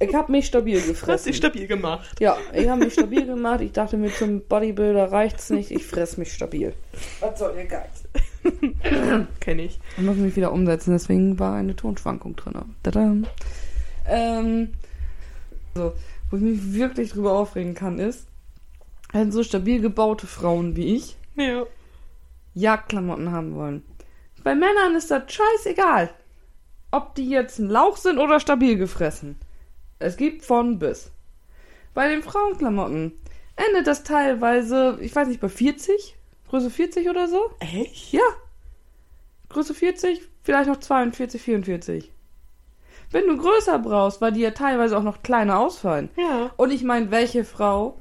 Ich 0.00 0.14
habe 0.14 0.32
mich 0.32 0.46
stabil 0.46 0.74
Du 0.74 0.80
hast 0.80 0.88
gefressen. 0.88 1.26
dich 1.28 1.36
stabil 1.36 1.66
gemacht. 1.66 2.20
ja, 2.20 2.36
ich 2.52 2.68
habe 2.68 2.84
mich 2.84 2.92
stabil 2.94 3.24
gemacht. 3.26 3.60
Ich 3.60 3.72
dachte 3.72 3.96
mir, 3.96 4.12
zum 4.12 4.40
Bodybuilder 4.42 5.10
reicht's 5.12 5.50
nicht. 5.50 5.70
Ich 5.70 5.86
fress 5.86 6.16
mich 6.16 6.32
stabil. 6.32 6.74
Was 7.20 7.38
soll 7.38 7.54
der 7.54 7.66
Geiz? 7.66 8.04
Kenne 9.40 9.62
ich. 9.62 9.78
Ich 9.96 10.02
muss 10.02 10.16
mich 10.16 10.34
wieder 10.36 10.52
umsetzen, 10.52 10.92
deswegen 10.92 11.38
war 11.38 11.54
eine 11.54 11.74
Tonschwankung 11.76 12.36
drin. 12.36 12.54
Tada. 12.82 13.14
Ähm, 14.06 14.72
so, 15.74 15.92
wo 16.30 16.36
ich 16.36 16.42
mich 16.42 16.74
wirklich 16.74 17.10
drüber 17.12 17.32
aufregen 17.32 17.74
kann, 17.74 17.98
ist, 17.98 18.26
wenn 19.14 19.30
so 19.30 19.44
stabil 19.44 19.80
gebaute 19.80 20.26
Frauen 20.26 20.74
wie 20.74 20.96
ich 20.96 21.16
Ja. 21.36 21.64
Jagdklamotten 22.54 23.30
haben 23.30 23.54
wollen. 23.54 23.84
Bei 24.42 24.54
Männern 24.54 24.96
ist 24.96 25.10
das 25.10 25.32
scheißegal, 25.32 26.10
ob 26.90 27.14
die 27.14 27.28
jetzt 27.30 27.58
ein 27.60 27.70
Lauch 27.70 27.96
sind 27.96 28.18
oder 28.18 28.40
stabil 28.40 28.76
gefressen. 28.76 29.36
Es 30.00 30.16
gibt 30.16 30.44
von 30.44 30.78
bis. 30.78 31.12
Bei 31.94 32.08
den 32.08 32.22
Frauenklamotten 32.22 33.12
endet 33.56 33.86
das 33.86 34.02
teilweise, 34.02 34.98
ich 35.00 35.14
weiß 35.14 35.28
nicht, 35.28 35.40
bei 35.40 35.48
40 35.48 36.16
Größe 36.48 36.70
40 36.70 37.08
oder 37.08 37.28
so? 37.28 37.50
Echt? 37.60 38.12
Ja. 38.12 38.22
Größe 39.48 39.74
40, 39.74 40.22
vielleicht 40.42 40.68
noch 40.68 40.78
42, 40.78 41.40
44. 41.40 42.12
Wenn 43.12 43.28
du 43.28 43.36
größer 43.36 43.78
brauchst, 43.78 44.20
weil 44.20 44.32
die 44.32 44.40
ja 44.40 44.50
teilweise 44.50 44.98
auch 44.98 45.02
noch 45.02 45.22
kleiner 45.22 45.58
ausfallen. 45.60 46.10
Ja. 46.16 46.50
Und 46.56 46.72
ich 46.72 46.82
meine, 46.82 47.10
welche 47.12 47.44
Frau, 47.44 48.00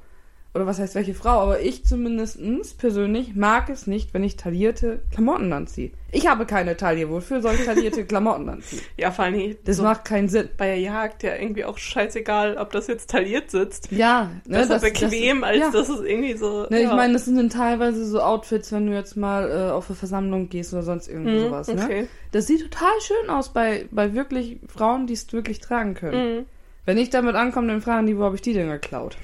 oder 0.55 0.67
was 0.67 0.77
heißt 0.79 0.93
welche 0.93 1.15
Frau, 1.15 1.39
aber 1.39 1.61
ich 1.61 1.83
zumindest 1.83 2.37
persönlich 2.77 3.35
mag 3.35 3.69
es 3.69 3.87
nicht, 3.87 4.13
wenn 4.13 4.23
ich 4.23 4.35
taillierte 4.37 4.99
Klamotten 5.11 5.51
anziehe. 5.51 5.91
Ich 6.11 6.27
habe 6.27 6.45
keine 6.45 6.77
Taille, 6.77 7.09
wofür 7.09 7.41
soll 7.41 7.55
ich 7.55 7.65
taillierte 7.65 8.05
Klamotten 8.05 8.47
anziehen? 8.47 8.81
Ja, 8.95 9.09
vor 9.09 9.25
allem 9.25 9.55
Das 9.65 9.77
so 9.77 9.83
macht 9.83 10.05
keinen 10.05 10.29
Sinn. 10.29 10.49
bei 10.55 10.67
der 10.67 10.79
Jagd 10.79 11.23
ja 11.23 11.35
irgendwie 11.35 11.65
auch 11.65 11.79
scheißegal, 11.79 12.57
ob 12.57 12.71
das 12.71 12.85
jetzt 12.85 13.09
tailliert 13.09 13.49
sitzt. 13.49 13.91
Ja, 13.91 14.29
ne, 14.45 14.59
Besser 14.59 14.79
bequem, 14.79 15.43
als 15.43 15.57
ja. 15.57 15.71
das 15.71 15.89
ist 15.89 16.03
irgendwie 16.03 16.37
so. 16.37 16.67
Ne, 16.69 16.83
ja. 16.83 16.89
Ich 16.89 16.95
meine, 16.95 17.13
das 17.13 17.25
sind 17.25 17.37
dann 17.37 17.49
teilweise 17.49 18.05
so 18.05 18.21
Outfits, 18.21 18.71
wenn 18.71 18.85
du 18.85 18.93
jetzt 18.93 19.17
mal 19.17 19.49
äh, 19.49 19.71
auf 19.71 19.89
eine 19.89 19.95
Versammlung 19.95 20.49
gehst 20.49 20.71
oder 20.73 20.83
sonst 20.83 21.07
irgendwie 21.07 21.31
Mhm, 21.39 21.39
sowas. 21.45 21.67
Ne? 21.67 21.81
okay. 21.83 22.07
Das 22.31 22.45
sieht 22.45 22.61
total 22.61 22.91
schön 23.01 23.29
aus 23.31 23.49
bei, 23.53 23.87
bei 23.89 24.13
wirklich 24.13 24.59
Frauen, 24.67 25.07
die 25.07 25.13
es 25.13 25.33
wirklich 25.33 25.61
tragen 25.61 25.95
können. 25.95 26.37
Mhm. 26.41 26.45
Wenn 26.85 26.97
ich 26.99 27.09
damit 27.09 27.33
ankomme, 27.35 27.69
dann 27.69 27.81
fragen 27.81 28.05
die, 28.05 28.17
wo 28.19 28.23
habe 28.23 28.35
ich 28.35 28.41
die 28.43 28.53
denn 28.53 28.69
geklaut? 28.69 29.17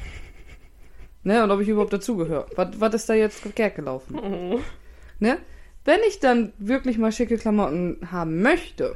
Ne, 1.23 1.43
und 1.43 1.51
ob 1.51 1.59
ich 1.59 1.67
überhaupt 1.67 1.93
dazugehöre. 1.93 2.45
Was, 2.55 2.79
was 2.79 2.93
ist 2.93 3.09
da 3.09 3.13
jetzt 3.13 3.39
verkehrt 3.39 3.75
gelaufen? 3.75 4.17
Oh. 4.17 4.59
Ne? 5.19 5.37
Wenn 5.83 5.99
ich 6.07 6.19
dann 6.19 6.53
wirklich 6.57 6.97
mal 6.97 7.11
schicke 7.11 7.37
Klamotten 7.37 7.97
haben 8.11 8.41
möchte, 8.41 8.95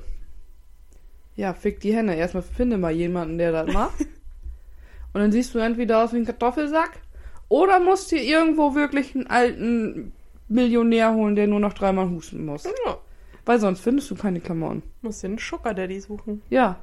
ja, 1.35 1.53
fick 1.53 1.79
die 1.79 1.95
Hände. 1.95 2.13
Erstmal 2.13 2.43
finde 2.43 2.77
mal 2.77 2.91
jemanden, 2.91 3.37
der 3.37 3.51
das 3.51 3.73
macht. 3.73 3.99
und 5.13 5.21
dann 5.21 5.31
siehst 5.31 5.53
du 5.53 5.59
entweder 5.59 6.03
aus 6.03 6.13
wie 6.13 6.17
ein 6.17 6.25
Kartoffelsack 6.25 7.01
oder 7.49 7.79
musst 7.79 8.11
dir 8.11 8.21
irgendwo 8.21 8.75
wirklich 8.75 9.15
einen 9.15 9.27
alten 9.27 10.13
Millionär 10.47 11.13
holen, 11.13 11.35
der 11.35 11.47
nur 11.47 11.59
noch 11.59 11.73
dreimal 11.73 12.09
husten 12.09 12.45
muss. 12.45 12.63
Ja. 12.63 12.97
Weil 13.45 13.59
sonst 13.59 13.81
findest 13.81 14.09
du 14.11 14.15
keine 14.15 14.39
Klamotten. 14.39 14.83
Muss 15.01 15.19
den 15.19 15.37
Sugar 15.37 15.73
Daddy 15.73 15.99
suchen. 15.99 16.41
Ja. 16.49 16.79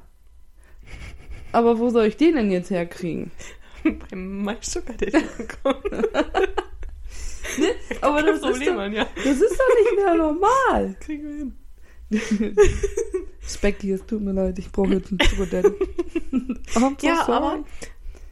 Aber 1.51 1.79
wo 1.79 1.89
soll 1.89 2.05
ich 2.05 2.17
den 2.17 2.35
denn 2.35 2.51
jetzt 2.51 2.69
herkriegen? 2.69 3.31
Beim 4.09 4.43
My 4.43 4.55
Sugar 4.61 4.95
Daddy 4.95 5.25
bekommen. 5.37 5.83
Aber 8.01 8.23
das 8.23 8.35
ist, 8.37 8.41
Problem 8.41 8.75
doch, 8.75 8.81
an, 8.81 8.93
ja. 8.93 9.07
das 9.15 9.41
ist 9.41 9.59
doch 9.59 9.75
nicht 9.83 9.95
mehr 9.95 10.15
normal. 10.15 10.95
Kriegen 10.99 11.23
wir 11.27 11.35
hin. 11.37 11.57
Specky, 13.41 13.91
es 13.91 14.05
tut 14.05 14.21
mir 14.21 14.33
leid, 14.33 14.59
ich 14.59 14.71
brauche 14.71 14.93
jetzt 14.93 15.11
einen 15.11 15.19
so 15.29 17.07
Ja, 17.07 17.25
sorry. 17.25 17.37
aber 17.37 17.63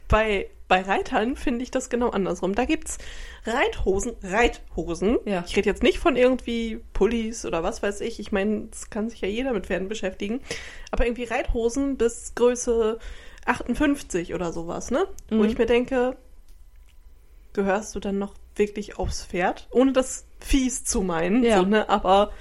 bei, 0.08 0.50
bei 0.68 0.82
Reitern 0.82 1.36
finde 1.36 1.62
ich 1.62 1.70
das 1.70 1.88
genau 1.88 2.10
andersrum. 2.10 2.54
Da 2.54 2.66
gibt's 2.66 2.98
Reithosen, 3.44 4.12
Reithosen. 4.22 5.18
Ja. 5.24 5.44
Ich 5.46 5.56
rede 5.56 5.68
jetzt 5.68 5.82
nicht 5.82 5.98
von 5.98 6.16
irgendwie 6.16 6.80
Pullis 6.92 7.46
oder 7.46 7.62
was 7.62 7.82
weiß 7.82 8.02
ich. 8.02 8.20
Ich 8.20 8.32
meine, 8.32 8.66
das 8.70 8.90
kann 8.90 9.08
sich 9.08 9.22
ja 9.22 9.28
jeder 9.28 9.52
mit 9.52 9.66
Pferden 9.66 9.88
beschäftigen. 9.88 10.40
Aber 10.90 11.06
irgendwie 11.06 11.24
Reithosen 11.24 11.96
bis 11.96 12.34
Größe 12.34 12.98
58 13.46 14.34
oder 14.34 14.52
sowas, 14.52 14.90
ne? 14.90 15.06
Wo 15.30 15.36
Mhm. 15.36 15.44
ich 15.44 15.58
mir 15.58 15.66
denke, 15.66 16.16
gehörst 17.52 17.94
du 17.94 18.00
dann 18.00 18.18
noch 18.18 18.34
wirklich 18.56 18.98
aufs 18.98 19.24
Pferd? 19.24 19.68
Ohne 19.70 19.92
das 19.92 20.26
fies 20.38 20.84
zu 20.84 21.02
meinen, 21.02 21.42
Ja. 21.44 21.58
so, 21.60 21.64
ne? 21.66 21.88
Aber 21.88 22.32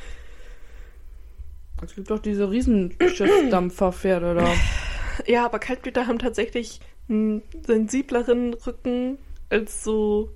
Es 1.81 1.95
gibt 1.95 2.09
doch 2.11 2.19
diese 2.19 2.49
Riesenschiffsdampferpferde 2.51 4.35
da. 4.35 4.53
Ja, 5.27 5.43
aber 5.45 5.59
Kaltblüter 5.59 6.07
haben 6.07 6.17
tatsächlich 6.19 6.79
einen 7.09 7.41
sensibleren 7.65 8.53
Rücken 8.53 9.17
als 9.49 9.83
so 9.83 10.31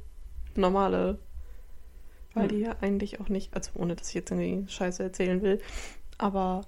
normale. 0.56 1.19
Weil 2.34 2.47
die 2.49 2.60
ja 2.60 2.76
eigentlich 2.82 3.21
auch 3.21 3.30
nicht, 3.30 3.54
also 3.56 3.71
ohne 3.76 3.95
dass 3.95 4.10
ich 4.10 4.15
jetzt 4.15 4.32
irgendwie 4.32 4.69
Scheiße 4.69 5.02
erzählen 5.04 5.41
will, 5.41 5.62
aber 6.17 6.62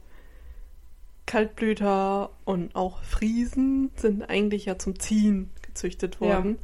Kaltblüter 1.25 2.29
und 2.45 2.75
auch 2.75 3.01
Friesen 3.03 3.91
sind 3.95 4.29
eigentlich 4.29 4.65
ja 4.65 4.77
zum 4.77 4.99
Ziehen 4.99 5.49
gezüchtet 5.61 6.15
Ja. 6.15 6.27
worden. 6.27 6.59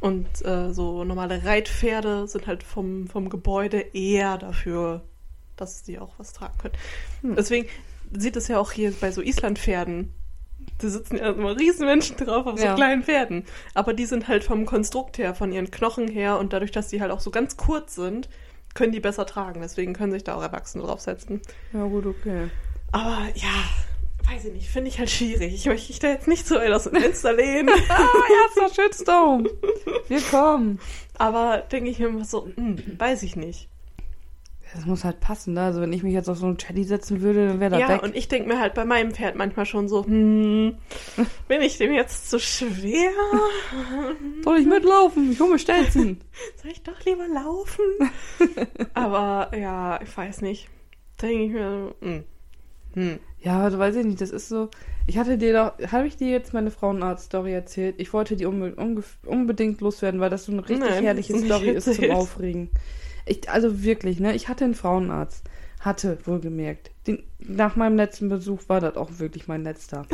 Und 0.00 0.26
äh, 0.44 0.72
so 0.72 1.04
normale 1.04 1.44
Reitpferde 1.44 2.28
sind 2.28 2.46
halt 2.46 2.62
vom, 2.62 3.06
vom 3.08 3.30
Gebäude 3.30 3.78
eher 3.94 4.36
dafür, 4.38 5.02
dass 5.56 5.84
sie 5.86 5.98
auch 5.98 6.14
was 6.18 6.32
tragen 6.34 6.56
können. 6.58 6.74
Hm. 7.22 7.36
Deswegen 7.36 7.68
sieht 8.12 8.36
es 8.36 8.48
ja 8.48 8.58
auch 8.58 8.72
hier 8.72 8.92
bei 9.00 9.10
so 9.10 9.22
Islandpferden. 9.22 10.12
Da 10.78 10.88
sitzen 10.88 11.16
ja 11.16 11.30
immer 11.30 11.58
Riesenmenschen 11.58 12.16
drauf 12.18 12.46
auf 12.46 12.58
so 12.58 12.66
Ja. 12.66 12.74
kleinen 12.74 13.02
Pferden. 13.02 13.44
Aber 13.72 13.94
die 13.94 14.04
sind 14.04 14.28
halt 14.28 14.44
vom 14.44 14.66
Konstrukt 14.66 15.16
her, 15.16 15.34
von 15.34 15.50
ihren 15.52 15.70
Knochen 15.70 16.06
her 16.08 16.38
und 16.38 16.52
dadurch, 16.52 16.72
dass 16.72 16.88
die 16.88 17.00
halt 17.00 17.10
auch 17.10 17.20
so 17.20 17.30
ganz 17.30 17.56
kurz 17.56 17.94
sind, 17.94 18.28
können 18.74 18.92
die 18.92 19.00
besser 19.00 19.24
tragen. 19.24 19.62
Deswegen 19.62 19.94
können 19.94 20.12
sich 20.12 20.24
da 20.24 20.34
auch 20.34 20.42
Erwachsene 20.42 20.84
draufsetzen. 20.84 21.40
Ja, 21.72 21.84
gut, 21.86 22.04
okay. 22.04 22.48
Aber 22.92 23.18
ja, 23.34 24.30
weiß 24.30 24.46
ich 24.46 24.52
nicht, 24.52 24.68
finde 24.68 24.88
ich 24.88 24.98
halt 24.98 25.10
schwierig. 25.10 25.54
Ich 25.54 25.66
möchte 25.66 25.88
mich 25.92 25.98
da 25.98 26.08
jetzt 26.08 26.28
nicht 26.28 26.46
so 26.46 26.56
weit 26.56 26.72
aus 26.72 26.84
dem 26.84 26.94
Fenster 27.00 27.32
lehnen. 27.32 27.68
Ah, 27.88 28.06
erster 28.58 28.82
Shitstorm. 28.82 29.48
Wir 30.08 30.20
kommen. 30.22 30.78
Aber 31.18 31.58
denke 31.58 31.90
ich 31.90 31.98
mir 31.98 32.08
immer 32.08 32.24
so, 32.24 32.46
hm, 32.56 32.78
weiß 32.98 33.22
ich 33.22 33.36
nicht. 33.36 33.68
Das 34.74 34.84
muss 34.84 35.04
halt 35.04 35.20
passen, 35.20 35.54
ne? 35.54 35.62
Also 35.62 35.80
wenn 35.80 35.92
ich 35.92 36.02
mich 36.02 36.12
jetzt 36.12 36.28
auf 36.28 36.38
so 36.38 36.46
einen 36.46 36.56
Chatty 36.58 36.84
setzen 36.84 37.20
würde, 37.22 37.48
dann 37.48 37.60
wäre 37.60 37.70
das 37.70 37.80
Ja, 37.80 37.88
weg. 37.88 38.02
und 38.02 38.16
ich 38.16 38.28
denke 38.28 38.48
mir 38.48 38.60
halt 38.60 38.74
bei 38.74 38.84
meinem 38.84 39.12
Pferd 39.12 39.36
manchmal 39.36 39.64
schon 39.64 39.88
so, 39.88 40.04
hm, 40.04 40.76
bin 41.48 41.60
ich 41.62 41.78
dem 41.78 41.92
jetzt 41.92 42.28
zu 42.28 42.38
schwer? 42.40 43.10
Soll 44.44 44.58
ich 44.58 44.66
mitlaufen? 44.66 45.32
Ich 45.32 45.40
hole 45.40 45.52
mir 45.52 45.58
Stelzen. 45.58 46.20
Soll 46.62 46.72
ich 46.72 46.82
doch 46.82 47.00
lieber 47.04 47.26
laufen? 47.28 47.84
Aber 48.92 49.56
ja, 49.56 50.00
ich 50.02 50.14
weiß 50.14 50.42
nicht. 50.42 50.68
Da 51.18 51.28
denke 51.28 51.44
ich 51.44 51.52
mir, 51.52 51.94
hm, 52.00 52.24
hm. 52.96 53.18
Ja, 53.42 53.62
also 53.62 53.78
weiß 53.78 53.94
ich 53.96 54.06
nicht, 54.06 54.20
das 54.20 54.30
ist 54.30 54.48
so. 54.48 54.70
Ich 55.06 55.18
hatte 55.18 55.38
dir 55.38 55.52
doch, 55.52 55.92
habe 55.92 56.06
ich 56.08 56.16
dir 56.16 56.28
jetzt 56.28 56.52
meine 56.52 56.70
Frauenarzt-Story 56.72 57.52
erzählt? 57.52 57.94
Ich 57.98 58.12
wollte 58.12 58.34
die 58.34 58.46
unbe 58.46 58.70
unge- 58.76 59.04
unbedingt 59.24 59.80
loswerden, 59.80 60.18
weil 60.18 60.30
das 60.30 60.46
so 60.46 60.52
eine 60.52 60.68
richtig 60.68 60.90
Nein, 60.90 61.04
herrliche 61.04 61.38
Story 61.38 61.70
ist 61.70 61.94
zum. 61.94 62.10
Aufregen. 62.10 62.70
Ich, 63.26 63.48
also 63.50 63.84
wirklich, 63.84 64.18
ne? 64.18 64.34
Ich 64.34 64.48
hatte 64.48 64.64
einen 64.64 64.74
Frauenarzt. 64.74 65.44
Hatte, 65.78 66.18
wohlgemerkt. 66.24 66.90
Den, 67.06 67.22
nach 67.38 67.76
meinem 67.76 67.96
letzten 67.96 68.28
Besuch 68.30 68.62
war 68.68 68.80
das 68.80 68.96
auch 68.96 69.18
wirklich 69.18 69.46
mein 69.46 69.62
letzter. 69.62 70.06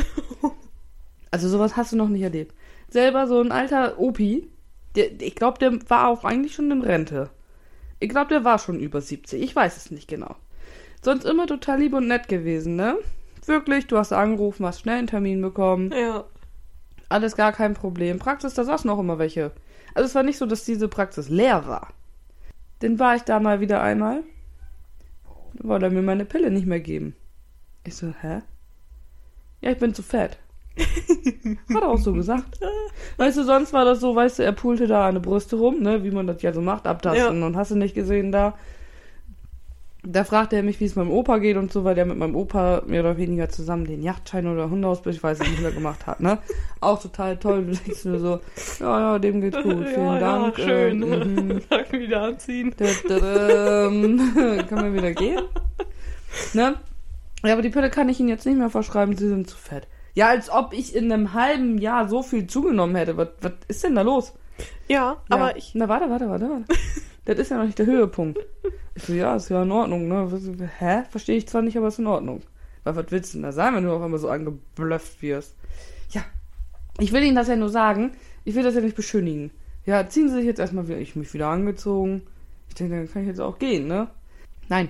also 1.30 1.48
sowas 1.48 1.76
hast 1.76 1.92
du 1.92 1.96
noch 1.96 2.08
nicht 2.08 2.22
erlebt. 2.22 2.54
Selber 2.90 3.26
so 3.28 3.40
ein 3.40 3.52
alter 3.52 3.98
Opi, 3.98 4.48
der, 4.96 5.20
ich 5.22 5.36
glaube, 5.36 5.58
der 5.58 5.78
war 5.88 6.08
auch 6.08 6.24
eigentlich 6.24 6.54
schon 6.54 6.70
in 6.70 6.82
Rente. 6.82 7.30
Ich 8.00 8.08
glaube, 8.08 8.28
der 8.28 8.44
war 8.44 8.58
schon 8.58 8.80
über 8.80 9.00
70. 9.00 9.40
Ich 9.40 9.54
weiß 9.56 9.76
es 9.76 9.90
nicht 9.90 10.08
genau. 10.08 10.34
Sonst 11.02 11.24
immer 11.24 11.46
total 11.46 11.80
lieb 11.80 11.94
und 11.94 12.06
nett 12.08 12.28
gewesen, 12.28 12.76
ne? 12.76 12.96
Wirklich, 13.46 13.88
du 13.88 13.98
hast 13.98 14.12
angerufen, 14.12 14.64
hast 14.64 14.80
schnell 14.80 14.98
einen 14.98 15.08
Termin 15.08 15.42
bekommen. 15.42 15.90
Ja. 15.92 16.24
Alles 17.08 17.36
gar 17.36 17.52
kein 17.52 17.74
Problem. 17.74 18.18
Praxis, 18.18 18.54
da 18.54 18.64
saßen 18.64 18.88
noch 18.88 18.98
immer 19.00 19.18
welche. 19.18 19.50
Also 19.94 20.06
es 20.06 20.14
war 20.14 20.22
nicht 20.22 20.38
so, 20.38 20.46
dass 20.46 20.64
diese 20.64 20.88
Praxis 20.88 21.28
leer 21.28 21.66
war. 21.66 21.88
Dann 22.78 22.98
war 22.98 23.16
ich 23.16 23.22
da 23.22 23.40
mal 23.40 23.60
wieder 23.60 23.82
einmal. 23.82 24.22
Dann 25.54 25.68
wollte 25.68 25.86
er 25.86 25.90
mir 25.90 26.02
meine 26.02 26.24
Pille 26.24 26.50
nicht 26.50 26.66
mehr 26.66 26.80
geben. 26.80 27.14
Ich 27.84 27.96
so, 27.96 28.14
hä? 28.22 28.40
Ja, 29.60 29.70
ich 29.72 29.78
bin 29.78 29.92
zu 29.94 30.02
fett. 30.02 30.38
Hat 31.74 31.82
er 31.82 31.88
auch 31.88 31.98
so 31.98 32.12
gesagt. 32.12 32.58
Weißt 33.18 33.36
du, 33.36 33.42
sonst 33.44 33.72
war 33.72 33.84
das 33.84 34.00
so, 34.00 34.14
weißt 34.16 34.38
du, 34.38 34.44
er 34.44 34.52
pulte 34.52 34.86
da 34.86 35.10
der 35.12 35.20
Brüste 35.20 35.56
rum, 35.56 35.80
ne, 35.80 36.02
wie 36.04 36.10
man 36.10 36.26
das 36.26 36.40
ja 36.42 36.52
so 36.52 36.62
macht, 36.62 36.86
abtasten 36.86 37.40
Ja. 37.40 37.46
und 37.46 37.56
hast 37.56 37.72
du 37.72 37.76
nicht 37.76 37.94
gesehen 37.94 38.32
da. 38.32 38.56
Da 40.04 40.24
fragte 40.24 40.56
er 40.56 40.64
mich, 40.64 40.80
wie 40.80 40.84
es 40.84 40.96
meinem 40.96 41.12
Opa 41.12 41.38
geht 41.38 41.56
und 41.56 41.72
so, 41.72 41.84
weil 41.84 41.94
der 41.94 42.04
mit 42.04 42.18
meinem 42.18 42.34
Opa 42.34 42.82
mehr 42.86 43.02
oder 43.02 43.16
weniger 43.18 43.48
zusammen 43.48 43.84
den 43.84 44.02
Yachtschein 44.02 44.48
oder 44.48 44.68
Hundeausbild, 44.68 45.14
ich 45.14 45.22
weiß 45.22 45.38
es 45.38 45.48
nicht 45.48 45.62
mehr, 45.62 45.70
gemacht 45.70 46.08
hat, 46.08 46.18
ne? 46.18 46.38
Auch 46.80 47.00
total 47.00 47.36
toll. 47.36 47.66
Du 47.66 47.72
denkst 47.76 48.04
nur 48.06 48.18
so, 48.18 48.40
ja, 48.80 49.00
ja, 49.00 49.18
dem 49.20 49.40
geht's 49.40 49.62
gut, 49.62 49.86
vielen 49.94 50.06
ja, 50.06 50.18
Dank. 50.18 50.58
Ja, 50.58 50.64
schön. 50.64 51.02
ähm, 51.04 51.34
mhm. 51.34 51.60
Tag 51.70 51.92
wieder 51.92 52.22
anziehen. 52.22 52.74
Da, 52.76 52.86
da, 53.08 53.18
da, 53.20 53.86
ähm, 53.86 54.32
Kann 54.68 54.80
man 54.80 54.92
wieder 54.94 55.12
gehen? 55.12 55.42
Ne? 56.52 56.74
Ja, 57.44 57.52
aber 57.52 57.62
die 57.62 57.70
Pille 57.70 57.88
kann 57.88 58.08
ich 58.08 58.18
Ihnen 58.18 58.28
jetzt 58.28 58.44
nicht 58.46 58.58
mehr 58.58 58.70
verschreiben, 58.70 59.16
Sie 59.16 59.28
sind 59.28 59.48
zu 59.48 59.56
fett. 59.56 59.86
Ja, 60.14 60.28
als 60.28 60.50
ob 60.50 60.72
ich 60.72 60.96
in 60.96 61.12
einem 61.12 61.32
halben 61.32 61.78
Jahr 61.78 62.08
so 62.08 62.22
viel 62.24 62.48
zugenommen 62.48 62.96
hätte. 62.96 63.16
Was, 63.16 63.28
was 63.40 63.52
ist 63.68 63.84
denn 63.84 63.94
da 63.94 64.02
los? 64.02 64.32
Ja, 64.88 64.96
Ja. 65.12 65.16
aber 65.30 65.56
ich. 65.56 65.74
Na, 65.74 65.88
warte, 65.88 66.10
warte, 66.10 66.28
warte, 66.28 66.48
warte. 66.50 66.64
das 67.24 67.38
ist 67.38 67.50
ja 67.50 67.58
noch 67.58 67.66
nicht 67.66 67.78
der 67.78 67.86
Höhepunkt. 67.86 68.38
Ich 68.94 69.04
so, 69.04 69.12
ja, 69.14 69.36
ist 69.36 69.48
ja 69.48 69.62
in 69.62 69.72
Ordnung, 69.72 70.08
ne? 70.08 70.28
Hä? 70.78 71.02
Verstehe 71.10 71.36
ich 71.36 71.48
zwar 71.48 71.62
nicht, 71.62 71.76
aber 71.76 71.88
ist 71.88 71.98
in 71.98 72.06
Ordnung. 72.06 72.42
Weil 72.84 72.96
was 72.96 73.06
willst 73.10 73.32
du 73.32 73.38
denn 73.38 73.44
da 73.44 73.52
sagen, 73.52 73.76
wenn 73.76 73.84
du 73.84 73.92
auf 73.92 74.02
einmal 74.02 74.20
so 74.20 74.28
angeblufft 74.28 75.22
wirst? 75.22 75.54
Ja. 76.10 76.22
Ich 76.98 77.12
will 77.12 77.22
Ihnen 77.22 77.36
das 77.36 77.48
ja 77.48 77.56
nur 77.56 77.70
sagen. 77.70 78.12
Ich 78.44 78.54
will 78.54 78.62
das 78.62 78.74
ja 78.74 78.80
nicht 78.80 78.96
beschönigen. 78.96 79.50
Ja, 79.86 80.08
ziehen 80.08 80.28
Sie 80.28 80.36
sich 80.36 80.44
jetzt 80.44 80.60
erstmal 80.60 80.88
wieder. 80.88 80.98
Ich 80.98 81.16
mich 81.16 81.32
wieder 81.32 81.48
angezogen. 81.48 82.22
Ich 82.68 82.74
denke, 82.74 82.96
dann 82.96 83.10
kann 83.10 83.22
ich 83.22 83.28
jetzt 83.28 83.40
auch 83.40 83.58
gehen, 83.58 83.86
ne? 83.86 84.08
Nein. 84.68 84.88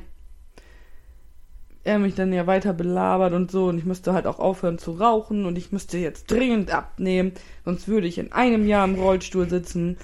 Er 1.85 1.99
mich 1.99 2.15
dann 2.15 2.33
ja 2.33 2.47
weiter 2.47 2.73
belabert 2.73 3.33
und 3.33 3.51
so 3.51 3.67
und 3.67 3.79
ich 3.79 3.85
müsste 3.85 4.13
halt 4.13 4.29
auch 4.29 4.39
aufhören 4.39 4.79
zu 4.79 4.93
rauchen 4.93 5.47
und 5.47 5.59
ich 5.59 5.73
müsste 5.73 5.99
jetzt 5.99 6.31
dringend 6.31 6.73
abnehmen, 6.73 7.33
sonst 7.65 7.89
würde 7.89 8.07
ich 8.07 8.19
in 8.19 8.31
einem 8.31 8.69
Jahr 8.69 8.85
im 8.85 8.95
Rollstuhl 8.95 9.49
sitzen. 9.49 9.97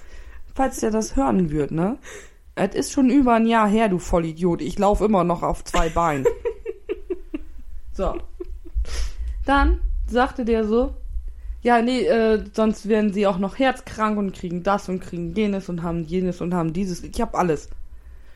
Falls 0.57 0.81
der 0.81 0.91
das 0.91 1.15
hören 1.15 1.51
wird, 1.51 1.71
ne? 1.71 1.99
Es 2.59 2.75
ist 2.75 2.93
schon 2.93 3.09
über 3.11 3.35
ein 3.35 3.47
Jahr 3.47 3.69
her, 3.69 3.89
du 3.89 3.99
Vollidiot. 3.99 4.61
Ich 4.63 4.79
laufe 4.79 5.05
immer 5.05 5.25
noch 5.25 5.43
auf 5.43 5.65
zwei 5.65 5.89
Beinen. 5.89 6.27
so. 7.93 8.15
Dann 9.47 9.81
sagte 10.07 10.45
der 10.45 10.65
so, 10.65 10.95
ja, 11.63 11.83
nee, 11.83 12.03
äh, 12.03 12.45
sonst 12.53 12.89
werden 12.89 13.13
sie 13.13 13.27
auch 13.27 13.39
noch 13.39 13.59
herzkrank 13.59 14.19
und 14.19 14.33
kriegen 14.35 14.63
das 14.63 14.89
und 14.89 15.01
kriegen 15.01 15.35
jenes 15.35 15.69
und 15.69 15.83
haben 15.83 16.05
jenes 16.05 16.41
und 16.41 16.55
haben 16.55 16.73
dieses. 16.73 17.03
Ich 17.03 17.21
hab 17.21 17.35
alles. 17.37 17.71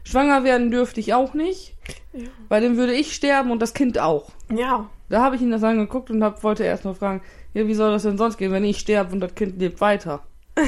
Schwanger 0.04 0.42
werden 0.42 0.70
dürfte 0.70 0.98
ich 1.00 1.14
auch 1.14 1.32
nicht, 1.34 1.74
Ja. 2.12 2.28
weil 2.48 2.60
dann 2.62 2.76
würde 2.76 2.92
ich 2.92 3.14
sterben 3.14 3.50
und 3.52 3.60
das 3.62 3.72
Kind 3.74 3.98
auch. 3.98 4.30
Ja. 4.52 4.88
Da 5.08 5.22
habe 5.22 5.36
ich 5.36 5.42
ihn 5.42 5.50
das 5.52 5.62
angeguckt 5.62 6.10
und 6.10 6.24
hab, 6.24 6.42
wollte 6.42 6.64
erst 6.64 6.84
mal 6.84 6.94
fragen, 6.94 7.22
ja, 7.54 7.66
wie 7.66 7.74
soll 7.74 7.92
das 7.92 8.02
denn 8.02 8.18
sonst 8.18 8.36
gehen, 8.38 8.50
wenn 8.50 8.64
ich 8.64 8.78
sterbe 8.78 9.12
und 9.12 9.20
das 9.20 9.34
Kind 9.34 9.58
lebt 9.60 9.80
weiter? 9.80 10.22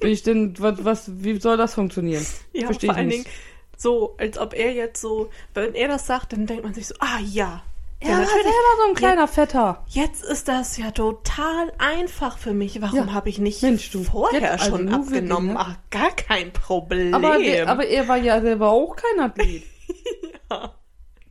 Bin 0.00 0.10
ich 0.10 0.22
denn, 0.22 0.54
was, 0.58 0.84
was, 0.84 1.22
wie 1.22 1.38
soll 1.40 1.56
das 1.56 1.74
funktionieren? 1.74 2.24
Ja, 2.52 2.66
Versteh 2.66 2.86
vor 2.86 2.94
ich 2.94 2.98
allen 2.98 3.08
nicht. 3.08 3.24
Dingen 3.26 3.36
so, 3.78 4.14
als 4.18 4.38
ob 4.38 4.54
er 4.54 4.72
jetzt 4.72 5.00
so, 5.00 5.30
wenn 5.54 5.74
er 5.74 5.88
das 5.88 6.06
sagt, 6.06 6.32
dann 6.32 6.46
denkt 6.46 6.64
man 6.64 6.72
sich 6.74 6.86
so, 6.86 6.94
ah 7.00 7.18
ja. 7.20 7.62
Er 7.98 8.10
war 8.18 8.26
selber 8.26 8.42
so 8.82 8.88
ein 8.90 8.94
kleiner 8.94 9.26
Fetter. 9.26 9.82
Jetzt 9.88 10.22
ist 10.22 10.48
das 10.48 10.76
ja 10.76 10.90
total 10.90 11.72
einfach 11.78 12.36
für 12.36 12.52
mich. 12.52 12.80
Warum 12.82 13.08
Ja. 13.08 13.12
habe 13.14 13.28
ich 13.30 13.38
nicht 13.38 13.62
Mensch, 13.62 13.90
du. 13.90 14.04
vorher 14.04 14.40
Jetzt, 14.40 14.50
also 14.52 14.64
schon 14.76 14.84
nur 14.84 14.92
wirklich, 14.98 15.08
abgenommen? 15.18 15.48
ne? 15.54 15.56
Ach, 15.58 15.76
gar 15.90 16.10
kein 16.10 16.52
Problem. 16.52 17.14
Aber, 17.14 17.36
aber 17.66 17.86
er 17.86 18.06
war 18.08 18.18
ja 18.18 18.40
selber 18.42 18.68
auch 18.70 18.96
kein 18.96 19.20
Athlet. 19.24 19.62
ja. 20.50 20.74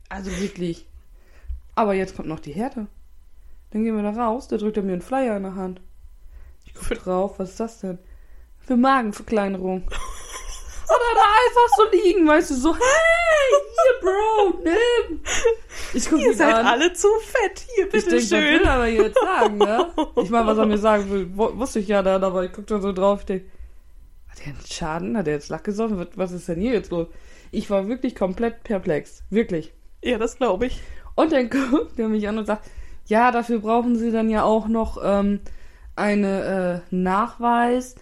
Also 0.08 0.30
wirklich. 0.40 0.86
Aber 1.76 1.94
jetzt 1.94 2.16
kommt 2.16 2.28
noch 2.28 2.40
die 2.40 2.52
Härte. 2.52 2.86
Dann 3.70 3.84
gehen 3.84 3.96
wir 3.96 4.02
da 4.02 4.10
raus, 4.26 4.48
da 4.48 4.56
drückt 4.56 4.76
er 4.76 4.82
mir 4.82 4.92
einen 4.94 5.02
Flyer 5.02 5.36
in 5.36 5.42
der 5.44 5.54
Hand. 5.54 5.80
Ich 6.64 6.74
guck 6.74 6.98
drauf, 6.98 7.38
was 7.38 7.50
ist 7.50 7.60
das 7.60 7.80
denn? 7.80 7.98
Für 8.66 8.76
Magenverkleinerung. 8.76 9.82
Oder 9.86 11.14
da 11.14 11.20
einfach 11.22 11.76
so 11.76 11.84
liegen, 11.90 12.26
weißt 12.28 12.50
du, 12.50 12.54
so, 12.54 12.74
hey, 12.74 12.80
hier, 13.50 14.00
Bro, 14.00 14.60
nimm. 14.62 15.20
Ich 15.94 16.08
guck 16.08 16.20
Ihr 16.20 16.34
seid 16.34 16.54
an. 16.54 16.66
alle 16.66 16.92
zu 16.92 17.08
fett. 17.20 17.64
Hier, 17.74 17.86
Ich 17.86 17.90
denke, 17.92 18.10
bitteschön. 18.10 18.40
will 18.42 18.62
er 18.64 18.72
aber 18.72 18.86
jetzt 18.86 19.18
sagen, 19.20 19.58
ne? 19.58 19.90
Ich 20.22 20.30
meine, 20.30 20.46
was 20.46 20.58
er 20.58 20.66
mir 20.66 20.78
sagen 20.78 21.10
will, 21.10 21.28
wu- 21.36 21.56
wusste 21.58 21.80
ich 21.80 21.88
ja 21.88 22.02
dann, 22.02 22.22
aber 22.22 22.44
ich 22.44 22.52
guck 22.52 22.66
da 22.68 22.80
so 22.80 22.92
drauf, 22.92 23.20
ich 23.20 23.26
denke, 23.26 23.46
hat 24.28 24.38
er 24.40 24.46
einen 24.48 24.60
Schaden? 24.66 25.16
Hat 25.16 25.26
er 25.26 25.34
jetzt 25.34 25.48
Lack 25.48 25.64
gesoffen? 25.64 25.98
Was- 25.98 26.08
Was 26.16 26.32
ist 26.32 26.48
denn 26.48 26.60
hier 26.60 26.72
jetzt 26.72 26.90
los? 26.92 27.08
Ich 27.50 27.68
war 27.70 27.88
wirklich 27.88 28.14
komplett 28.14 28.62
perplex. 28.62 29.22
Wirklich. 29.30 29.72
Ja, 30.02 30.18
das 30.18 30.36
glaube 30.36 30.66
ich. 30.66 30.80
Und 31.16 31.32
dann 31.32 31.50
guckt 31.70 31.98
er 31.98 32.08
mich 32.08 32.28
an 32.28 32.38
und 32.38 32.46
sagt, 32.46 32.64
ja, 33.06 33.32
dafür 33.32 33.58
brauchen 33.60 33.96
sie 33.96 34.12
dann 34.12 34.30
ja 34.30 34.44
auch 34.44 34.68
noch 34.68 34.98
ähm, 35.02 35.40
eine 35.96 36.82
äh, 36.90 36.94
Nachweis, 36.94 37.94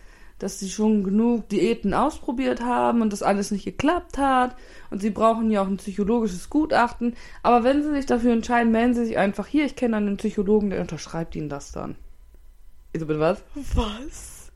dass 0.44 0.60
sie 0.60 0.68
schon 0.68 1.04
genug 1.04 1.48
Diäten 1.48 1.94
ausprobiert 1.94 2.60
haben 2.60 3.00
und 3.00 3.14
das 3.14 3.22
alles 3.22 3.50
nicht 3.50 3.64
geklappt 3.64 4.18
hat. 4.18 4.54
Und 4.90 5.00
sie 5.00 5.08
brauchen 5.08 5.50
ja 5.50 5.62
auch 5.62 5.66
ein 5.66 5.78
psychologisches 5.78 6.50
Gutachten. 6.50 7.16
Aber 7.42 7.64
wenn 7.64 7.82
sie 7.82 7.90
sich 7.92 8.04
dafür 8.04 8.34
entscheiden, 8.34 8.70
melden 8.70 8.92
sie 8.92 9.06
sich 9.06 9.16
einfach 9.16 9.46
hier. 9.46 9.64
Ich 9.64 9.74
kenne 9.74 9.96
einen 9.96 10.18
Psychologen, 10.18 10.68
der 10.68 10.82
unterschreibt 10.82 11.34
ihnen 11.34 11.48
das 11.48 11.72
dann. 11.72 11.96
Ich 12.92 13.00
so, 13.00 13.06
bitte 13.06 13.20
was? 13.20 13.42
Was? 13.74 14.52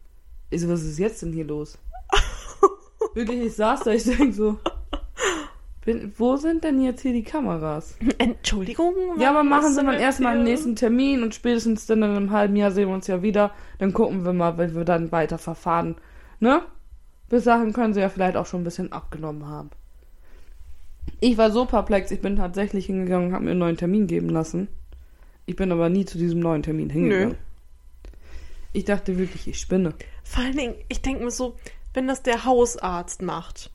Ich 0.51 0.61
so, 0.61 0.69
was 0.69 0.83
ist 0.83 0.99
jetzt 0.99 1.23
denn 1.23 1.33
hier 1.33 1.47
los? 1.47 1.79
Wirklich, 3.15 3.47
ich 3.47 3.55
saß 3.55 3.85
da, 3.85 3.91
ich 3.93 4.05
denke 4.05 4.35
so, 4.35 4.59
wo 6.17 6.37
sind 6.37 6.65
denn 6.65 6.81
jetzt 6.83 7.03
hier 7.03 7.13
die 7.13 7.23
Kameras? 7.23 7.97
Entschuldigung? 8.19 8.95
Ja, 9.19 9.31
aber 9.31 9.45
machen 9.45 9.73
Sie 9.73 9.81
jetzt 9.81 10.01
erstmal 10.01 10.37
hier? 10.37 10.45
nächsten 10.45 10.77
Termin 10.77 11.23
und 11.23 11.35
spätestens 11.35 11.87
dann 11.87 12.03
in 12.03 12.11
einem 12.11 12.31
halben 12.31 12.57
Jahr 12.57 12.71
sehen 12.71 12.89
wir 12.89 12.95
uns 12.95 13.07
ja 13.07 13.23
wieder. 13.23 13.53
Dann 13.79 13.93
gucken 13.93 14.25
wir 14.25 14.33
mal, 14.33 14.59
wenn 14.59 14.75
wir 14.75 14.85
dann 14.85 15.13
weiter 15.13 15.39
verfahren. 15.39 15.97
Ne? 16.41 16.63
Bis 17.29 17.45
dahin 17.45 17.73
können 17.73 17.95
Sie 17.95 18.01
ja 18.01 18.09
vielleicht 18.09 18.37
auch 18.37 18.47
schon 18.47 18.63
ein 18.63 18.65
bisschen 18.65 18.93
abgenommen 18.93 19.47
haben. 19.47 19.71
Ich 21.21 21.37
war 21.37 21.51
so 21.51 21.65
perplex, 21.65 22.11
ich 22.11 22.21
bin 22.21 22.37
tatsächlich 22.37 22.87
hingegangen 22.87 23.29
und 23.29 23.35
habe 23.35 23.45
mir 23.45 23.51
einen 23.53 23.61
neuen 23.61 23.77
Termin 23.77 24.07
geben 24.07 24.29
lassen. 24.29 24.69
Ich 25.47 25.57
bin 25.57 25.73
aber 25.73 25.89
nie 25.89 26.05
zu 26.05 26.19
diesem 26.19 26.41
neuen 26.41 26.63
Termin 26.63 26.91
hingegangen. 26.91 27.31
Nö. 27.31 27.35
Ich 28.73 28.85
dachte 28.85 29.19
wirklich, 29.19 29.49
ich 29.49 29.59
spinne. 29.59 29.95
Vor 30.23 30.45
allen 30.45 30.57
Dingen, 30.57 30.75
ich 30.89 31.01
denke 31.03 31.25
mir 31.25 31.31
so, 31.31 31.57
wenn 31.95 32.07
das 32.07 32.23
der 32.23 32.45
Hausarzt 32.45 33.23
macht, 33.23 33.71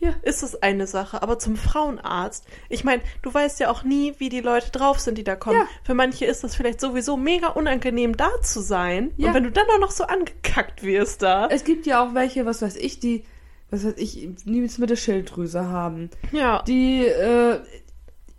Ja. 0.00 0.14
ist 0.22 0.42
es 0.42 0.62
eine 0.62 0.86
Sache. 0.86 1.22
Aber 1.22 1.38
zum 1.38 1.56
Frauenarzt, 1.56 2.46
ich 2.68 2.84
meine, 2.84 3.02
du 3.22 3.32
weißt 3.34 3.58
ja 3.60 3.70
auch 3.70 3.82
nie, 3.82 4.14
wie 4.18 4.28
die 4.28 4.40
Leute 4.40 4.70
drauf 4.70 5.00
sind, 5.00 5.18
die 5.18 5.24
da 5.24 5.34
kommen. 5.36 5.58
Ja. 5.58 5.66
Für 5.84 5.94
manche 5.94 6.24
ist 6.24 6.44
das 6.44 6.54
vielleicht 6.54 6.80
sowieso 6.80 7.16
mega 7.16 7.48
unangenehm, 7.48 8.16
da 8.16 8.28
zu 8.42 8.60
sein. 8.60 9.12
Ja. 9.16 9.28
Und 9.28 9.34
wenn 9.34 9.44
du 9.44 9.50
dann 9.50 9.66
auch 9.74 9.80
noch 9.80 9.90
so 9.90 10.04
angekackt 10.04 10.82
wirst 10.82 11.22
da. 11.22 11.48
Es 11.48 11.64
gibt 11.64 11.86
ja 11.86 12.02
auch 12.02 12.14
welche, 12.14 12.46
was 12.46 12.62
weiß 12.62 12.76
ich, 12.76 13.00
die, 13.00 13.24
was 13.70 13.84
weiß 13.84 13.94
ich, 13.96 14.28
nichts 14.44 14.78
mit 14.78 14.90
der 14.90 14.96
Schilddrüse 14.96 15.66
haben. 15.68 16.10
Ja. 16.32 16.62
die 16.62 17.04
äh, 17.04 17.58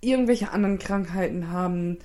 irgendwelche 0.02 0.52
anderen 0.52 0.80
Krankheiten 0.80 1.52
haben, 1.52 2.00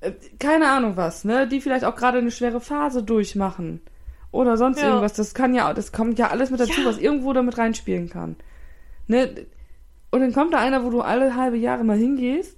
äh, 0.00 0.12
keine 0.38 0.70
Ahnung 0.70 0.96
was, 0.96 1.24
ne, 1.24 1.48
die 1.48 1.60
vielleicht 1.60 1.84
auch 1.84 1.96
gerade 1.96 2.18
eine 2.18 2.30
schwere 2.30 2.60
Phase 2.60 3.02
durchmachen 3.02 3.80
oder 4.30 4.56
sonst 4.58 4.80
Ja. 4.80 4.88
irgendwas. 4.88 5.14
Das 5.14 5.32
kann 5.34 5.54
ja, 5.54 5.72
das 5.72 5.92
kommt 5.92 6.18
ja 6.18 6.28
alles 6.28 6.50
mit 6.50 6.60
dazu, 6.60 6.84
was 6.84 6.98
irgendwo 6.98 7.32
damit 7.32 7.56
reinspielen 7.56 8.10
kann, 8.10 8.36
ne. 9.08 9.46
Und 10.10 10.20
dann 10.20 10.32
kommt 10.32 10.54
da 10.54 10.58
einer, 10.58 10.84
wo 10.84 10.90
du 10.90 11.00
alle 11.02 11.34
halbe 11.36 11.56
Jahre 11.58 11.84
mal 11.84 11.98
hingehst 11.98 12.56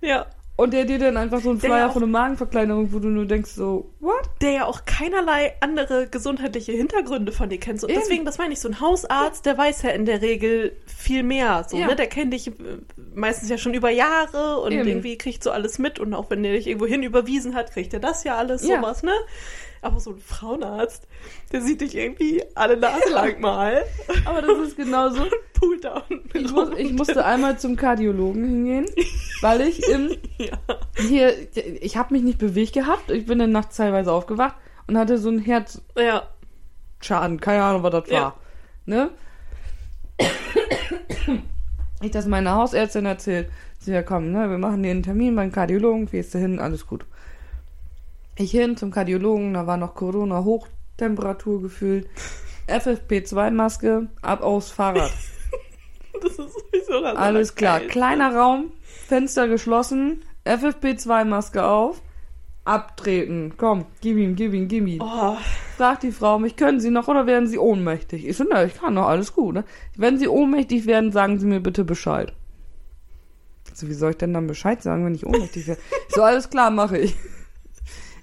ja. 0.00 0.26
und 0.56 0.72
der 0.72 0.84
dir 0.84 0.98
dann 1.00 1.16
einfach 1.16 1.40
so 1.40 1.50
einen 1.50 1.58
Flyer 1.58 1.88
auch- 1.88 1.92
von 1.94 2.04
einer 2.04 2.12
Magenverkleinerung, 2.12 2.92
wo 2.92 3.00
du 3.00 3.08
nur 3.08 3.26
denkst 3.26 3.50
so, 3.50 3.90
what? 3.98 4.22
Der 4.40 4.52
ja 4.52 4.64
auch 4.66 4.84
keinerlei 4.84 5.54
andere 5.60 6.06
gesundheitliche 6.06 6.70
Hintergründe 6.70 7.32
von 7.32 7.48
dir 7.48 7.58
kennt. 7.58 7.82
Und 7.82 7.90
Eben. 7.90 7.98
deswegen, 8.00 8.24
das 8.24 8.38
meine 8.38 8.52
ich, 8.52 8.60
so 8.60 8.68
ein 8.68 8.78
Hausarzt, 8.80 9.44
der 9.44 9.58
weiß 9.58 9.82
ja 9.82 9.90
in 9.90 10.04
der 10.04 10.22
Regel 10.22 10.76
viel 10.86 11.24
mehr. 11.24 11.66
So, 11.68 11.76
Ja. 11.76 11.88
ne? 11.88 11.96
Der 11.96 12.06
kennt 12.06 12.32
dich 12.32 12.46
äh, 12.46 12.52
meistens 13.12 13.48
ja 13.48 13.58
schon 13.58 13.74
über 13.74 13.90
Jahre 13.90 14.60
und 14.60 14.70
Eben. 14.70 14.86
irgendwie 14.86 15.18
kriegt 15.18 15.42
so 15.42 15.50
alles 15.50 15.80
mit. 15.80 15.98
Und 15.98 16.14
auch 16.14 16.30
wenn 16.30 16.44
der 16.44 16.52
dich 16.52 16.68
irgendwo 16.68 16.86
hin 16.86 17.02
überwiesen 17.02 17.56
hat, 17.56 17.72
kriegt 17.72 17.92
er 17.92 18.00
das 18.00 18.22
ja 18.22 18.36
alles, 18.36 18.64
Ja. 18.68 18.76
sowas, 18.80 19.02
ne? 19.02 19.12
Aber 19.82 20.00
so 20.00 20.10
ein 20.12 20.18
Frauenarzt, 20.18 21.06
der 21.52 21.60
sieht 21.60 21.80
dich 21.80 21.96
irgendwie 21.96 22.42
alle 22.54 22.76
Nase 22.76 23.10
lang 23.12 23.40
mal 23.40 23.82
Aber 24.24 24.40
das 24.40 24.58
ist 24.60 24.76
genauso. 24.76 25.24
da 25.80 26.02
unten 26.08 26.38
Ich, 26.38 26.50
muss, 26.50 26.70
ich 26.76 26.92
musste 26.92 27.24
einmal 27.24 27.58
zum 27.58 27.76
Kardiologen 27.76 28.44
hingehen, 28.44 28.86
weil 29.42 29.60
ich 29.62 29.86
im 29.88 30.10
Ja. 30.38 30.58
hier, 30.96 31.34
ich 31.80 31.96
habe 31.96 32.14
mich 32.14 32.22
nicht 32.22 32.38
bewegt 32.38 32.72
gehabt. 32.72 33.10
Ich 33.10 33.26
bin 33.26 33.38
dann 33.38 33.50
nachts 33.52 33.76
teilweise 33.76 34.12
aufgewacht 34.12 34.56
und 34.86 34.96
hatte 34.98 35.18
so 35.18 35.28
einen 35.28 35.38
Herzschaden. 35.40 35.82
ja. 35.96 37.36
Keine 37.40 37.62
Ahnung, 37.62 37.82
was 37.82 37.92
das 37.92 38.08
Ja. 38.08 38.20
war. 38.22 38.36
Ne? 38.86 39.10
Ich 42.00 42.10
das 42.10 42.26
meiner 42.26 42.56
Hausärztin 42.56 43.06
erzählt. 43.06 43.48
Sie 43.78 43.92
ja 43.92 44.02
komm, 44.02 44.32
ne, 44.32 44.48
wir 44.50 44.58
machen 44.58 44.82
dir 44.82 44.90
einen 44.90 45.02
Termin 45.02 45.34
beim 45.36 45.52
Kardiologen, 45.52 46.06
gehst 46.06 46.34
du 46.34 46.38
hin, 46.38 46.58
alles 46.58 46.86
gut. 46.86 47.04
Ich 48.36 48.50
hin 48.50 48.76
zum 48.76 48.90
Kardiologen, 48.90 49.54
da 49.54 49.66
war 49.66 49.76
noch 49.76 49.94
Corona 49.94 50.44
Hochtemperatur 50.44 51.62
gefühlt. 51.62 52.08
FFP2-Maske, 52.68 54.08
ab 54.22 54.42
aufs 54.42 54.70
Fahrrad. 54.70 55.12
Das 56.20 56.32
ist 56.32 56.36
sowieso 56.36 57.00
das 57.02 57.16
Alles 57.16 57.54
klar. 57.54 57.72
Allergeilste. 57.72 57.98
Kleiner 57.98 58.36
Raum, 58.36 58.72
Fenster 59.08 59.48
geschlossen, 59.48 60.22
FFP2-Maske 60.44 61.64
auf, 61.64 62.00
abtreten. 62.64 63.54
Komm, 63.56 63.86
gib 64.02 64.18
ihm, 64.18 64.36
gib 64.36 64.52
ihm, 64.52 64.68
gib 64.68 64.86
ihm. 64.86 65.00
Oh, 65.02 65.36
Fragt 65.76 66.02
die 66.02 66.12
Frau 66.12 66.38
mich, 66.38 66.54
können 66.56 66.80
Sie 66.80 66.90
noch 66.90 67.08
oder 67.08 67.26
werden 67.26 67.48
Sie 67.48 67.58
ohnmächtig? 67.58 68.26
Ich 68.26 68.36
so, 68.36 68.44
na, 68.48 68.64
ich 68.64 68.74
kann 68.74 68.94
noch, 68.94 69.08
alles 69.08 69.32
gut. 69.32 69.54
Ne? 69.54 69.64
Wenn 69.96 70.18
Sie 70.18 70.28
ohnmächtig 70.28 70.86
werden, 70.86 71.12
sagen 71.12 71.38
Sie 71.38 71.46
mir 71.46 71.60
bitte 71.60 71.82
Bescheid. 71.82 72.32
So, 73.72 73.88
wie 73.88 73.94
soll 73.94 74.10
ich 74.10 74.18
denn 74.18 74.34
dann 74.34 74.46
Bescheid 74.46 74.82
sagen, 74.82 75.04
wenn 75.04 75.14
ich 75.14 75.26
ohnmächtig 75.26 75.66
werde? 75.66 75.80
So, 76.08 76.22
alles 76.22 76.50
klar, 76.50 76.70
mache 76.70 76.98
ich. 76.98 77.16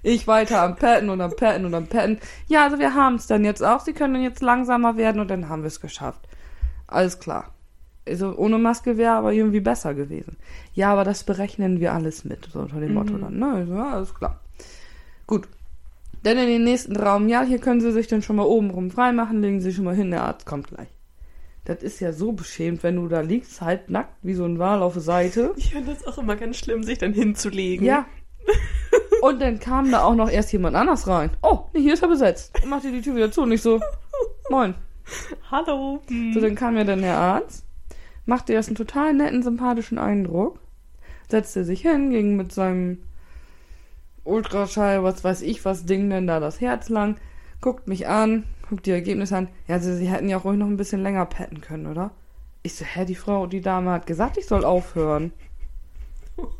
Ich 0.01 0.27
weiter 0.27 0.61
am 0.61 0.75
Patten 0.75 1.09
und 1.09 1.21
am 1.21 1.35
Patten 1.35 1.65
und 1.65 1.73
am 1.73 1.87
Patten. 1.87 2.19
Ja, 2.47 2.63
also 2.63 2.79
wir 2.79 2.95
haben 2.95 3.15
es 3.15 3.27
dann 3.27 3.43
jetzt 3.43 3.63
auch. 3.63 3.81
Sie 3.81 3.93
können 3.93 4.13
dann 4.13 4.23
jetzt 4.23 4.41
langsamer 4.41 4.97
werden 4.97 5.19
und 5.19 5.29
dann 5.29 5.49
haben 5.49 5.63
wir 5.63 5.67
es 5.67 5.81
geschafft. 5.81 6.27
Alles 6.87 7.19
klar. 7.19 7.53
Also 8.07 8.35
ohne 8.35 8.57
Maske 8.57 8.97
wäre 8.97 9.13
aber 9.13 9.33
irgendwie 9.33 9.59
besser 9.59 9.93
gewesen. 9.93 10.37
Ja, 10.73 10.91
aber 10.91 11.03
das 11.03 11.23
berechnen 11.23 11.79
wir 11.79 11.93
alles 11.93 12.25
mit, 12.25 12.47
so 12.51 12.59
unter 12.59 12.79
dem 12.79 12.93
Motto 12.93 13.17
dann. 13.17 13.37
Ne? 13.37 13.61
Ich 13.61 13.69
so, 13.69 13.75
ja, 13.75 13.91
alles 13.91 14.15
klar. 14.15 14.39
Gut. 15.27 15.47
Dann 16.23 16.37
in 16.37 16.47
den 16.47 16.63
nächsten 16.63 16.95
Raum. 16.95 17.29
Ja, 17.29 17.43
hier 17.43 17.59
können 17.59 17.81
Sie 17.81 17.91
sich 17.91 18.07
dann 18.07 18.21
schon 18.21 18.35
mal 18.35 18.43
oben 18.43 18.71
rum 18.71 18.89
freimachen. 18.91 19.41
Legen 19.41 19.59
Sie 19.59 19.67
sich 19.67 19.75
schon 19.75 19.85
mal 19.85 19.95
hin, 19.95 20.11
der 20.11 20.23
Arzt 20.23 20.45
kommt 20.45 20.67
gleich. 20.67 20.89
Das 21.65 21.83
ist 21.83 21.99
ja 21.99 22.11
so 22.13 22.31
beschämt, 22.31 22.81
wenn 22.81 22.95
du 22.95 23.07
da 23.07 23.21
liegst, 23.21 23.61
halb 23.61 23.89
nackt, 23.89 24.15
wie 24.23 24.33
so 24.33 24.43
ein 24.43 24.57
Wal 24.57 24.81
auf 24.81 24.93
der 24.93 25.03
Seite. 25.03 25.53
ich 25.55 25.71
finde 25.71 25.93
das 25.93 26.07
auch 26.07 26.17
immer 26.17 26.35
ganz 26.35 26.57
schlimm, 26.57 26.83
sich 26.83 26.97
dann 26.97 27.13
hinzulegen. 27.13 27.85
Ja. 27.85 28.05
Und 29.21 29.41
dann 29.41 29.59
kam 29.59 29.91
da 29.91 30.03
auch 30.03 30.15
noch 30.15 30.29
erst 30.29 30.51
jemand 30.51 30.75
anders 30.75 31.07
rein. 31.07 31.31
Oh, 31.41 31.65
nee, 31.73 31.81
hier 31.81 31.93
ist 31.93 32.03
er 32.03 32.09
besetzt. 32.09 32.53
Und 32.63 32.69
machte 32.69 32.91
die 32.91 33.01
Tür 33.01 33.15
wieder 33.15 33.31
zu 33.31 33.41
und 33.41 33.51
ich 33.51 33.61
so, 33.61 33.79
moin. 34.49 34.75
Hallo. 35.51 36.01
So, 36.33 36.39
dann 36.39 36.55
kam 36.55 36.77
ja 36.77 36.83
dann 36.83 37.01
der 37.01 37.17
Arzt, 37.17 37.65
machte 38.25 38.53
erst 38.53 38.69
einen 38.69 38.75
total 38.75 39.13
netten, 39.13 39.41
sympathischen 39.41 39.97
Eindruck, 39.97 40.59
setzte 41.29 41.65
sich 41.65 41.81
hin, 41.81 42.11
ging 42.11 42.35
mit 42.35 42.51
seinem 42.51 42.99
Ultraschall, 44.23 45.03
was 45.03 45.23
weiß 45.23 45.41
ich 45.41 45.65
was, 45.65 45.85
Ding 45.85 46.09
denn 46.09 46.27
da 46.27 46.39
das 46.39 46.61
Herz 46.61 46.89
lang, 46.89 47.17
guckt 47.59 47.87
mich 47.87 48.07
an, 48.07 48.43
Guck 48.69 48.83
die 48.83 48.91
Ergebnisse 48.91 49.35
an. 49.35 49.47
Ja, 49.67 49.75
also 49.75 49.95
sie 49.95 50.09
hätten 50.09 50.29
ja 50.29 50.37
auch 50.37 50.45
ruhig 50.45 50.59
noch 50.59 50.67
ein 50.67 50.77
bisschen 50.77 51.01
länger 51.01 51.25
petten 51.25 51.59
können, 51.59 51.87
oder? 51.87 52.11
Ich 52.61 52.75
so, 52.75 52.85
hä, 52.85 53.03
die 53.03 53.15
Frau, 53.15 53.47
die 53.47 53.61
Dame 53.61 53.91
hat 53.91 54.05
gesagt, 54.05 54.37
ich 54.37 54.45
soll 54.45 54.63
aufhören. 54.63 55.31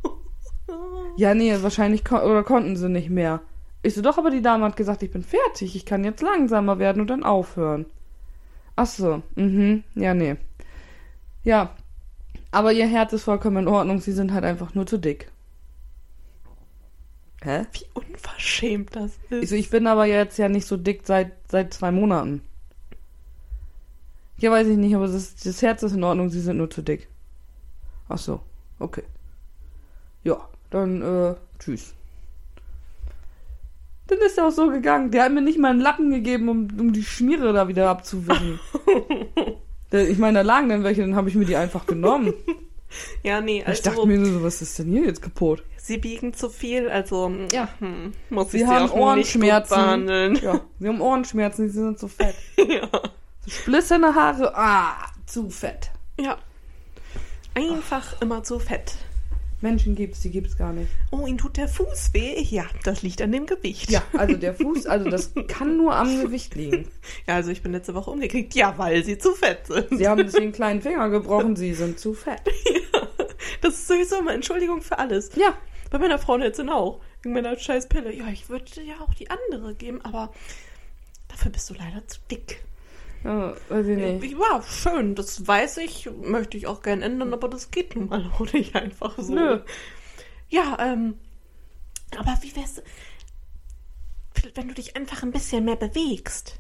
Ja, 1.18 1.34
nee, 1.34 1.56
wahrscheinlich 1.62 2.06
kon 2.06 2.22
oder 2.22 2.44
konnten 2.44 2.76
sie 2.78 2.90
nicht 2.90 3.10
mehr. 3.10 3.42
Ich 3.82 3.96
so, 3.96 4.02
doch, 4.02 4.18
aber 4.18 4.30
die 4.30 4.42
Dame 4.42 4.66
hat 4.66 4.76
gesagt, 4.76 5.04
ich 5.04 5.12
bin 5.12 5.24
fertig, 5.24 5.76
ich 5.76 5.86
kann 5.86 6.04
jetzt 6.04 6.22
langsamer 6.22 6.80
werden 6.80 7.02
und 7.02 7.10
dann 7.10 7.24
aufhören. 7.24 7.86
Ach 8.76 8.86
so, 8.86 9.22
mhm, 9.36 9.84
ja, 9.96 10.14
nee. 10.14 10.36
Ja, 11.44 11.76
aber 12.52 12.74
ihr 12.74 12.88
Herz 12.88 13.14
ist 13.14 13.24
vollkommen 13.24 13.58
in 13.58 13.68
Ordnung, 13.68 14.00
sie 14.00 14.12
sind 14.12 14.34
halt 14.34 14.44
einfach 14.44 14.74
nur 14.76 14.86
zu 14.86 14.98
dick. 14.98 15.32
Hä? 17.42 17.66
Wie 17.72 17.86
unverschämt 17.94 18.96
das 18.96 19.12
ist. 19.30 19.44
Ich 19.44 19.50
so, 19.50 19.56
ich 19.56 19.70
bin 19.70 19.88
aber 19.88 20.06
jetzt 20.06 20.38
ja 20.38 20.50
nicht 20.50 20.68
so 20.68 20.76
dick 20.76 21.02
seit, 21.06 21.32
seit 21.50 21.74
zwei 21.74 21.92
Monaten. 21.92 22.42
Ja, 24.40 24.52
weiß 24.52 24.68
ich 24.68 24.78
nicht, 24.78 24.96
aber 24.96 25.08
das, 25.08 25.36
das 25.36 25.62
Herz 25.62 25.84
ist 25.84 25.94
in 25.94 26.04
Ordnung, 26.04 26.30
sie 26.30 26.42
sind 26.42 26.58
nur 26.58 26.70
zu 26.70 26.82
dick. 26.82 27.08
Ach 28.10 28.18
so, 28.18 28.42
okay. 28.80 29.04
Dann, 30.70 31.02
äh, 31.02 31.36
tschüss. 31.60 31.94
Dann 34.08 34.20
ist 34.20 34.38
er 34.38 34.48
auch 34.48 34.52
so 34.52 34.70
gegangen. 34.70 35.12
Der 35.12 35.24
hat 35.24 35.32
mir 35.32 35.42
nicht 35.42 35.60
mal 35.60 35.70
einen 35.72 35.82
Lappen 35.82 36.10
gegeben, 36.12 36.50
um, 36.50 36.68
um 36.80 36.94
die 36.94 37.04
Schmiere 37.04 37.54
da 37.54 37.68
wieder 37.68 37.90
abzuwischen. 37.90 38.60
Ich 39.92 40.20
meine, 40.20 40.38
da 40.38 40.42
lagen 40.44 40.70
dann 40.70 40.84
welche, 40.84 41.02
dann 41.02 41.16
habe 41.16 41.30
ich 41.30 41.36
mir 41.36 41.46
die 41.46 41.56
einfach 41.56 41.88
genommen. 41.88 42.36
ja, 43.24 43.42
nee, 43.42 43.62
ich 43.62 43.68
also 43.68 43.90
dachte 43.90 44.06
mir 44.06 44.24
so, 44.24 44.44
was 44.44 44.62
ist 44.62 44.78
denn 44.78 44.92
hier 44.92 45.04
jetzt 45.06 45.20
kaputt? 45.24 45.64
sie 45.78 45.98
biegen 45.98 46.32
zu 46.32 46.50
viel, 46.52 46.88
also 46.90 47.32
Ja. 47.52 47.70
hm, 47.80 48.14
muss 48.30 48.52
Sie 48.52 48.60
ich 48.60 48.68
haben 48.68 48.86
sie 48.88 48.94
auch 48.94 49.16
nicht 49.16 49.36
Ohrenschmerzen. 49.36 49.74
behandeln. 49.76 50.36
Ja, 50.44 50.62
sie 50.80 50.88
haben 50.88 51.02
Ohrenschmerzen, 51.02 51.70
sie 51.70 51.74
sind 51.80 51.98
so 51.98 52.08
fett. 52.08 52.36
ja. 52.58 52.88
So 52.92 53.50
splissene 53.50 54.14
Haare, 54.14 54.56
ah, 54.56 55.08
zu 55.26 55.50
fett. 55.50 55.90
ja. 56.20 56.38
Einfach 57.56 58.22
immer 58.22 58.44
zu 58.44 58.60
fett. 58.60 58.94
Menschen 59.62 59.96
gibt's, 59.96 60.22
die 60.22 60.30
gibt's 60.32 60.58
gar 60.58 60.72
nicht. 60.74 60.90
Oh, 61.12 61.28
ihm 61.28 61.38
tut 61.38 61.58
der 61.58 61.68
Fuß 61.68 62.14
weh. 62.14 62.42
Ja, 62.42 62.66
das 62.84 63.02
liegt 63.02 63.22
an 63.22 63.32
dem 63.32 63.46
Gewicht. 63.46 63.90
Ja, 63.92 64.02
also 64.18 64.36
der 64.38 64.54
Fuß, 64.54 64.86
also 64.86 65.10
das 65.10 65.32
kann 65.48 65.78
nur 65.78 65.96
am 65.96 66.22
Gewicht 66.22 66.56
liegen. 66.56 66.88
Ja, 67.28 67.36
also 67.36 67.52
ich 67.52 67.62
bin 67.62 67.72
letzte 67.72 67.94
Woche 67.96 68.12
umgekriegt. 68.12 68.56
Ja, 68.56 68.78
weil 68.78 69.04
sie 69.04 69.18
zu 69.18 69.34
fett 69.34 69.68
sind. 69.68 69.98
Sie 69.98 70.08
haben 70.08 70.28
sich 70.28 70.42
einen 70.42 70.52
kleinen 70.54 70.82
Finger 70.82 71.10
gebrochen, 71.10 71.56
sie 71.56 71.74
sind 71.74 72.00
zu 72.00 72.14
fett. 72.14 72.42
Das 73.62 73.74
ist 73.74 73.88
sowieso 73.88 74.18
immer 74.20 74.34
Entschuldigung 74.34 74.82
für 74.82 74.98
alles. 75.00 75.32
Ja, 75.36 75.58
Bei 75.90 75.98
meiner 75.98 76.20
Frau 76.20 76.38
jetzt 76.38 76.60
auch. 76.70 77.02
Wegen 77.22 77.34
meiner 77.34 77.58
scheiß 77.58 77.88
Pille. 77.88 78.14
Ja, 78.14 78.28
ich 78.28 78.50
würde 78.50 78.66
dir 78.66 78.84
ja 78.84 78.96
auch 79.02 79.14
die 79.14 79.30
andere 79.30 79.76
geben, 79.76 80.02
aber 80.04 80.32
dafür 81.28 81.52
bist 81.52 81.70
du 81.70 81.74
leider 81.74 82.08
zu 82.08 82.20
dick. 82.32 82.62
Ja 83.24 83.56
weiß 83.70 83.88
ich 83.88 83.98
nicht. 83.98 84.40
Ja, 84.40 84.62
schön, 84.62 85.16
das 85.16 85.48
weiß 85.48 85.78
ich, 85.78 86.10
möchte 86.22 86.58
ich 86.58 86.68
auch 86.68 86.82
gern 86.82 87.02
ändern, 87.02 87.34
aber 87.34 87.50
das 87.50 87.72
geht 87.72 87.96
nun 87.96 88.08
mal 88.08 88.32
auch 88.40 88.54
nicht 88.54 88.76
einfach 88.76 89.18
so. 89.18 89.34
Nö. 89.34 89.62
Ja, 90.50 90.78
ähm, 90.80 91.16
aber 92.18 92.38
wie 92.42 92.56
wär's, 92.56 92.82
wenn 94.56 94.68
du 94.68 94.74
dich 94.74 94.96
einfach 94.96 95.24
ein 95.24 95.32
bisschen 95.32 95.66
mehr 95.66 95.76
bewegst? 95.76 96.60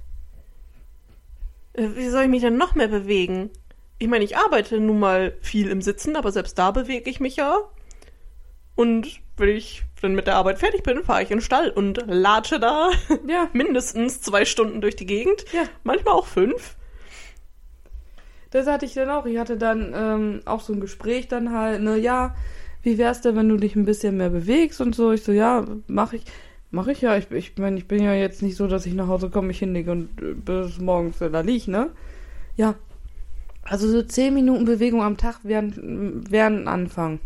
Äh, 1.74 1.89
Wie 1.95 2.10
soll 2.10 2.24
ich 2.24 2.30
mich 2.30 2.41
denn 2.41 2.57
noch 2.57 2.76
mehr 2.76 2.88
bewegen? 2.88 3.49
Ich 3.97 4.07
meine, 4.07 4.24
ich 4.24 4.38
arbeite 4.38 4.80
nun 4.80 4.99
mal 4.99 5.38
viel 5.41 5.70
im 5.70 5.82
Sitzen, 5.82 6.16
aber 6.16 6.32
selbst 6.32 6.57
da 6.57 6.72
bewege 6.72 7.10
ich 7.10 7.20
mich 7.20 7.36
ja. 7.36 7.57
Und 8.76 9.20
wenn 9.36 9.49
ich 9.49 9.84
dann 10.02 10.16
mit 10.16 10.28
der 10.28 10.36
Arbeit 10.36 10.60
fertig 10.60 10.84
bin, 10.84 11.04
fahre 11.04 11.24
ich 11.24 11.32
in 11.32 11.38
den 11.38 11.43
Stall 11.43 11.70
und 11.70 12.04
latsche 12.08 12.60
da 12.60 12.89
Ja, 13.28 13.50
mindestens 13.54 14.22
zwei 14.22 14.45
Stunden 14.45 14.82
durch 14.82 14.95
die 14.95 15.06
Gegend. 15.06 15.45
Ja. 15.54 15.64
Manchmal 15.84 16.14
auch 16.16 16.28
fünf. 16.28 16.76
das 18.52 18.68
hatte 18.68 18.86
ich 18.86 18.93
dann 18.93 19.10
auch. 19.10 19.26
Ich 19.26 19.38
hatte 19.38 19.58
dann 19.58 19.93
ähm, 19.95 20.41
auch 20.45 20.62
so 20.62 20.74
ein 20.74 20.80
Gespräch 20.80 21.28
dann 21.28 21.54
halt, 21.54 21.82
ne, 21.82 21.97
ja, 21.97 22.36
wie 22.82 22.97
wär's 22.97 23.22
denn, 23.22 23.36
wenn 23.36 23.50
du 23.50 23.58
dich 23.58 23.76
ein 23.76 23.86
bisschen 23.86 24.18
mehr 24.18 24.30
bewegst 24.30 24.82
und 24.82 24.95
so. 24.95 25.12
Ich 25.12 25.24
so, 25.24 25.32
ja, 25.32 25.66
mach 25.88 26.14
ich. 26.14 26.24
Mach 26.72 26.88
ich 26.88 27.02
ja. 27.02 27.18
Ich, 27.18 27.32
ich 27.32 27.58
meine, 27.58 27.78
ich 27.78 27.88
bin 27.88 28.04
ja 28.04 28.14
jetzt 28.14 28.41
nicht 28.41 28.56
so, 28.56 28.68
dass 28.68 28.86
ich 28.86 28.93
nach 28.93 29.08
Hause 29.08 29.30
komme, 29.30 29.47
mich 29.47 29.60
hinlege 29.60 29.91
und 29.91 30.10
äh, 30.22 30.34
bis 30.34 30.80
morgens 30.80 31.18
da 31.20 31.39
lieg, 31.41 31.68
ne? 31.68 31.89
Ja. 32.56 32.76
Also 33.64 33.88
so 33.88 34.02
zehn 34.02 34.34
Minuten 34.34 34.66
Bewegung 34.66 35.04
am 35.04 35.18
Tag 35.18 35.39
wären, 35.43 36.24
wären 36.30 36.64
ein 36.64 36.68
Anfang. 36.68 37.20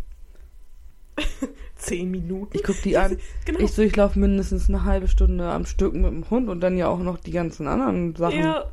Zehn 1.76 2.11
Minuten. 2.11 2.55
Ich 2.55 2.64
guck 2.64 2.82
die 2.82 2.97
an. 2.97 3.18
Genau. 3.45 3.59
Ich 3.59 3.72
so, 3.72 3.82
ich 3.82 3.95
laufe 3.95 4.18
mindestens 4.18 4.70
eine 4.70 4.86
halbe 4.86 5.07
Stunde 5.07 5.45
am 5.45 5.66
Stück 5.66 5.93
mit 5.93 6.05
dem 6.05 6.30
Hund 6.30 6.49
und 6.49 6.61
dann 6.61 6.78
ja 6.78 6.88
auch 6.88 6.99
noch 6.99 7.18
die 7.18 7.32
ganzen 7.32 7.68
anderen 7.68 8.16
Sachen. 8.16 8.39
Ja, 8.39 8.66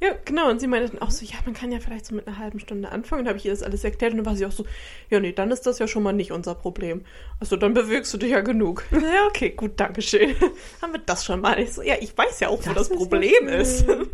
ja, 0.00 0.14
genau. 0.24 0.50
Und 0.50 0.60
sie 0.60 0.66
meinte 0.66 0.92
dann 0.92 1.00
auch 1.02 1.10
so, 1.10 1.24
ja, 1.24 1.36
man 1.44 1.54
kann 1.54 1.72
ja 1.72 1.80
vielleicht 1.80 2.06
so 2.06 2.14
mit 2.14 2.26
einer 2.26 2.38
halben 2.38 2.60
Stunde 2.60 2.90
anfangen. 2.92 3.22
Und 3.22 3.28
habe 3.28 3.38
ich 3.38 3.46
ihr 3.46 3.52
das 3.52 3.62
alles 3.62 3.82
erklärt. 3.82 4.12
Und 4.12 4.18
dann 4.18 4.26
war 4.26 4.36
sie 4.36 4.44
auch 4.44 4.52
so, 4.52 4.66
ja, 5.08 5.20
nee, 5.20 5.32
dann 5.32 5.50
ist 5.50 5.66
das 5.66 5.78
ja 5.78 5.88
schon 5.88 6.02
mal 6.02 6.12
nicht 6.12 6.32
unser 6.32 6.54
Problem. 6.54 7.04
Also 7.40 7.56
dann 7.56 7.72
bewegst 7.74 8.12
du 8.12 8.18
dich 8.18 8.30
ja 8.30 8.40
genug. 8.40 8.84
Ja, 8.92 9.26
okay, 9.28 9.50
gut, 9.50 9.72
dankeschön. 9.80 10.34
Haben 10.82 10.92
wir 10.92 11.00
das 11.04 11.24
schon 11.24 11.40
mal. 11.40 11.58
Ich 11.60 11.72
so, 11.72 11.82
ja, 11.82 11.94
ich 12.00 12.16
weiß 12.16 12.40
ja 12.40 12.48
auch, 12.48 12.58
wo 12.58 12.64
Das 12.64 12.74
das, 12.74 12.90
ist 12.90 12.96
Problem 12.96 13.48
ist. 13.48 13.84
schön. 13.86 14.08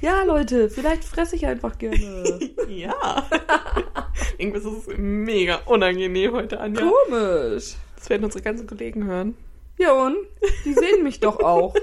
Ja, 0.00 0.22
Leute, 0.24 0.70
vielleicht 0.70 1.04
fresse 1.04 1.36
ich 1.36 1.46
einfach 1.46 1.76
gerne. 1.78 2.40
ja. 2.68 3.28
Irgendwas 4.38 4.64
ist 4.64 4.98
mega 4.98 5.56
unangenehm 5.66 6.32
heute, 6.32 6.58
Anja. 6.58 6.80
Komisch. 6.82 7.74
Das 7.96 8.08
werden 8.08 8.24
unsere 8.24 8.42
ganzen 8.42 8.66
Kollegen 8.66 9.04
hören. 9.04 9.36
Ja 9.78 9.92
und? 9.92 10.16
Die 10.64 10.72
sehen 10.74 11.02
mich 11.04 11.20
doch 11.20 11.40
auch. 11.40 11.74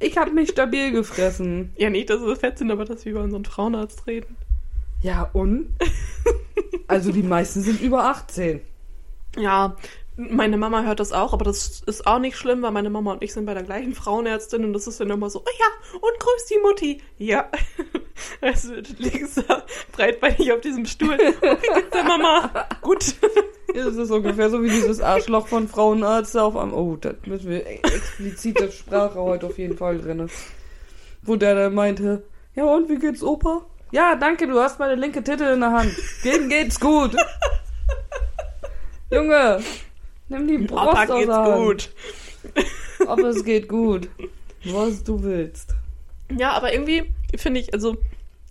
Ich 0.00 0.16
habe 0.16 0.32
mich 0.32 0.50
stabil 0.50 0.92
gefressen. 0.92 1.72
Ja, 1.76 1.90
nicht, 1.90 2.10
dass 2.10 2.22
wir 2.22 2.34
fett 2.34 2.58
sind, 2.58 2.70
aber 2.70 2.86
dass 2.86 3.04
wir 3.04 3.12
über 3.12 3.22
unseren 3.22 3.44
Frauenarzt 3.44 4.06
reden. 4.06 4.36
Ja 5.02 5.30
und? 5.32 5.68
Also 6.88 7.12
die 7.12 7.22
meisten 7.22 7.60
sind 7.60 7.80
über 7.80 8.04
18. 8.04 8.60
Ja, 9.36 9.76
meine 10.28 10.56
Mama 10.56 10.82
hört 10.82 11.00
das 11.00 11.12
auch, 11.12 11.32
aber 11.32 11.44
das 11.44 11.82
ist 11.86 12.06
auch 12.06 12.18
nicht 12.18 12.36
schlimm, 12.36 12.62
weil 12.62 12.72
meine 12.72 12.90
Mama 12.90 13.12
und 13.12 13.22
ich 13.22 13.32
sind 13.32 13.46
bei 13.46 13.54
der 13.54 13.62
gleichen 13.62 13.94
Frauenärztin 13.94 14.64
und 14.64 14.72
das 14.72 14.86
ist 14.86 15.00
dann 15.00 15.10
immer 15.10 15.30
so, 15.30 15.40
oh 15.40 15.50
ja, 15.58 15.98
und 15.98 16.20
grüß 16.20 16.46
die 16.46 16.58
Mutti. 16.58 17.02
Ja. 17.18 17.48
Also 18.42 18.74
du 18.74 18.92
liegst 18.98 19.38
da 19.48 19.62
breitbeinig 19.92 20.52
auf 20.52 20.60
diesem 20.60 20.84
Stuhl. 20.84 21.16
Wie 21.16 21.74
geht's 21.74 21.90
der 21.90 22.04
Mama? 22.04 22.50
Gut. 22.82 23.14
Das 23.72 23.94
ist 23.94 24.10
ungefähr 24.10 24.50
so 24.50 24.64
wie 24.64 24.68
dieses 24.68 25.00
Arschloch 25.00 25.46
von 25.46 25.68
Frauenarzt 25.68 26.36
auf 26.36 26.56
am. 26.56 26.74
Oh, 26.74 26.96
da 26.96 27.14
müssen 27.24 27.48
wir 27.48 27.64
explizite 27.64 28.72
Sprache 28.72 29.14
heute 29.14 29.46
auf 29.46 29.58
jeden 29.58 29.76
Fall 29.76 29.98
drin. 29.98 30.28
Wo 31.22 31.36
der 31.36 31.54
da 31.54 31.70
meinte, 31.70 32.24
ja 32.56 32.64
und 32.64 32.88
wie 32.88 32.98
geht's 32.98 33.22
Opa? 33.22 33.64
Ja, 33.92 34.16
danke, 34.16 34.48
du 34.48 34.58
hast 34.58 34.80
meine 34.80 34.96
linke 34.96 35.22
Titte 35.22 35.44
in 35.44 35.60
der 35.60 35.70
Hand. 35.70 35.92
Dem 36.24 36.48
geht's 36.48 36.80
gut. 36.80 37.14
Junge, 39.10 39.60
nimm 40.30 40.46
die 40.46 40.58
Brust 40.66 40.96
aus 40.96 41.18
geht's 41.18 41.32
Hand. 41.32 41.56
gut. 41.56 41.90
Aber 43.06 43.28
es 43.28 43.44
geht 43.44 43.68
gut. 43.68 44.08
Was 44.64 45.04
du 45.04 45.22
willst. 45.22 45.74
Ja, 46.36 46.52
aber 46.52 46.72
irgendwie 46.72 47.12
finde 47.36 47.60
ich, 47.60 47.74
also 47.74 47.96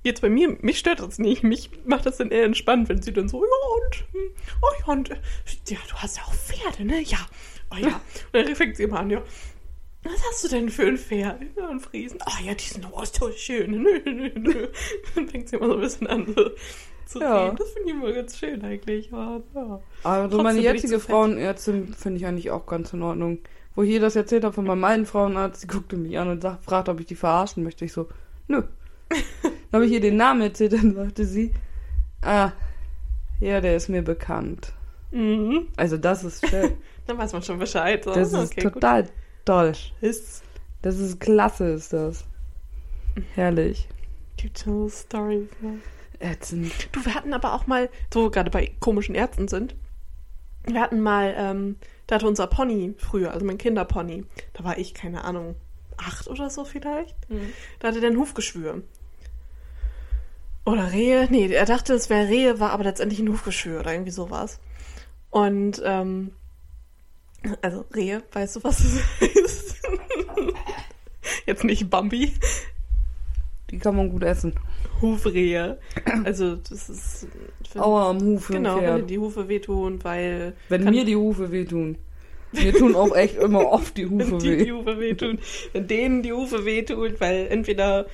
jetzt 0.03 0.21
bei 0.21 0.29
mir, 0.29 0.57
mich 0.61 0.79
stört 0.79 0.99
das 0.99 1.19
nicht. 1.19 1.43
Mich 1.43 1.71
macht 1.85 2.05
das 2.05 2.17
dann 2.17 2.31
eher 2.31 2.45
entspannt, 2.45 2.89
wenn 2.89 3.01
sie 3.01 3.13
dann 3.13 3.29
so, 3.29 3.43
ja 3.43 3.85
und, 3.85 3.95
hm, 4.13 4.31
oh 4.61 4.67
ja 4.79 4.93
und, 4.93 5.09
äh, 5.11 5.17
ja, 5.67 5.77
du 5.89 5.95
hast 5.95 6.17
ja 6.17 6.23
auch 6.23 6.33
Pferde, 6.33 6.85
ne? 6.85 7.01
Ja, 7.01 7.19
oh 7.71 7.77
ja. 7.77 8.01
Und 8.33 8.45
dann 8.45 8.55
fängt 8.55 8.77
sie 8.77 8.83
immer 8.83 8.99
an, 8.99 9.09
ja, 9.09 9.23
was 10.03 10.23
hast 10.29 10.43
du 10.45 10.47
denn 10.47 10.69
für 10.69 10.87
ein 10.87 10.97
Pferd? 10.97 11.41
Ja, 11.57 11.69
ein 11.69 11.79
Friesen. 11.79 12.19
Ah 12.21 12.39
ja, 12.43 12.53
die 12.53 12.65
sind 12.65 12.87
oh, 12.89 13.03
so 13.03 13.31
schön. 13.33 13.83
Nö, 13.83 13.99
nö, 14.05 14.31
nö. 14.33 14.67
Dann 15.13 15.27
fängt 15.27 15.49
sie 15.49 15.57
immer 15.57 15.67
so 15.67 15.73
ein 15.73 15.81
bisschen 15.81 16.07
an 16.07 16.33
so 16.33 16.51
zu 17.09 17.19
Ja. 17.19 17.45
reden. 17.45 17.57
Das 17.57 17.69
finde 17.71 17.89
ich 17.89 17.95
immer 17.95 18.11
ganz 18.13 18.37
schön 18.37 18.63
eigentlich. 18.63 19.09
Ja, 19.11 19.41
ja. 19.55 19.79
Aber 20.03 20.29
so 20.29 20.41
meine 20.43 20.59
jetzige. 20.59 20.99
Frauenärztin 20.99 21.93
finde 21.93 22.17
ich 22.19 22.25
eigentlich 22.25 22.51
auch 22.51 22.65
ganz 22.65 22.93
in 22.93 23.01
Ordnung. 23.01 23.39
Wo 23.75 23.83
ich 23.83 23.91
ihr 23.91 23.99
das 23.99 24.15
erzählt 24.15 24.43
habe 24.43 24.53
von 24.53 24.65
meinem 24.65 24.83
alten 24.83 25.05
Frauenarzt, 25.05 25.63
die 25.63 25.67
guckte 25.67 25.95
mich 25.97 26.17
an 26.17 26.27
und 26.29 26.41
sagt, 26.41 26.65
fragt, 26.65 26.89
ob 26.89 26.99
ich 26.99 27.05
die 27.05 27.15
verarschen 27.15 27.63
möchte. 27.63 27.85
Ich 27.85 27.93
so, 27.93 28.07
nö. 28.47 28.63
Dann 29.41 29.51
habe 29.81 29.85
ich 29.85 29.91
ihr 29.91 30.01
den 30.01 30.17
Namen 30.17 30.41
erzählt, 30.41 30.73
dann 30.73 30.95
sagte 30.95 31.25
sie, 31.25 31.53
ah, 32.23 32.51
ja, 33.39 33.61
der 33.61 33.75
ist 33.75 33.87
mir 33.87 34.01
bekannt. 34.01 34.73
Mhm. 35.11 35.67
Also 35.77 35.97
das 35.97 36.23
ist 36.23 36.47
schön. 36.49 36.73
Dann 37.07 37.17
weiß 37.17 37.33
man 37.33 37.41
schon 37.43 37.59
Bescheid. 37.59 38.03
So. 38.03 38.13
Das 38.13 38.33
ist 38.33 38.51
okay, 38.51 38.61
gut. 38.63 38.73
total 38.73 39.09
toll. 39.45 39.73
Ist 40.01 40.43
Das 40.81 40.97
ist 40.99 41.19
klasse, 41.19 41.69
ist 41.71 41.93
das. 41.93 42.25
Herrlich. 43.35 43.87
gibt 44.37 44.57
so 44.57 44.89
Stories. 44.89 45.49
Ne? 45.61 45.79
Ätzend. 46.19 46.71
Du, 46.91 47.05
wir 47.05 47.15
hatten 47.15 47.33
aber 47.33 47.53
auch 47.53 47.67
mal, 47.67 47.89
so 48.13 48.29
gerade 48.29 48.51
bei 48.51 48.71
komischen 48.79 49.15
Ärzten 49.15 49.47
sind, 49.47 49.75
wir 50.65 50.81
hatten 50.81 50.99
mal, 50.99 51.33
ähm, 51.37 51.77
da 52.07 52.15
hatte 52.15 52.27
unser 52.27 52.47
Pony 52.47 52.93
früher, 52.97 53.31
also 53.31 53.45
mein 53.45 53.57
Kinderpony, 53.57 54.25
da 54.53 54.63
war 54.63 54.77
ich, 54.77 54.93
keine 54.93 55.23
Ahnung, 55.23 55.55
acht 55.97 56.27
oder 56.27 56.49
so 56.49 56.65
vielleicht, 56.65 57.15
da 57.79 57.87
hatte 57.87 58.01
der 58.01 58.11
ein 58.11 58.17
Hufgeschwür. 58.17 58.83
Oder 60.65 60.91
Rehe, 60.91 61.27
nee, 61.29 61.47
er 61.47 61.65
dachte, 61.65 61.93
es 61.93 62.09
wäre 62.09 62.27
Rehe, 62.27 62.59
war 62.59 62.71
aber 62.71 62.83
letztendlich 62.83 63.19
ein 63.19 63.29
Hufgeschwür 63.29 63.79
oder 63.79 63.93
irgendwie 63.93 64.11
sowas. 64.11 64.59
Und, 65.29 65.81
ähm, 65.85 66.33
also 67.61 67.85
Rehe, 67.95 68.23
weißt 68.33 68.57
du, 68.57 68.63
was 68.63 68.81
es 68.81 69.01
ist? 69.35 69.75
Jetzt 71.45 71.63
nicht 71.63 71.89
Bambi. 71.89 72.33
Die 73.71 73.77
kann 73.77 73.95
man 73.95 74.09
gut 74.09 74.23
essen. 74.23 74.53
Hufrehe. 75.01 75.79
Also, 76.23 76.55
das 76.55 76.89
ist. 76.89 77.27
Wenn, 77.73 77.81
Aua 77.81 78.09
am 78.09 78.19
Hufe 78.19 78.53
genau, 78.53 78.81
wenn 78.81 78.95
dir 78.97 79.03
die 79.03 79.19
Hufe 79.19 79.47
wehtun, 79.47 80.03
weil. 80.03 80.53
Wenn 80.69 80.85
mir 80.85 81.05
die 81.05 81.15
Hufe 81.15 81.51
wehtun. 81.51 81.97
Mir 82.51 82.73
tun 82.73 82.95
auch 82.95 83.15
echt 83.15 83.35
immer 83.37 83.67
oft 83.67 83.95
die 83.95 84.05
Hufe 84.09 84.31
wenn 84.31 84.41
weh. 84.41 84.63
die 84.63 84.71
Hufe 84.71 84.99
wehtun, 84.99 85.39
wenn 85.73 85.87
denen 85.87 86.23
die 86.23 86.33
Hufe 86.33 86.65
wehtun, 86.65 87.13
weil 87.19 87.47
entweder 87.47 88.07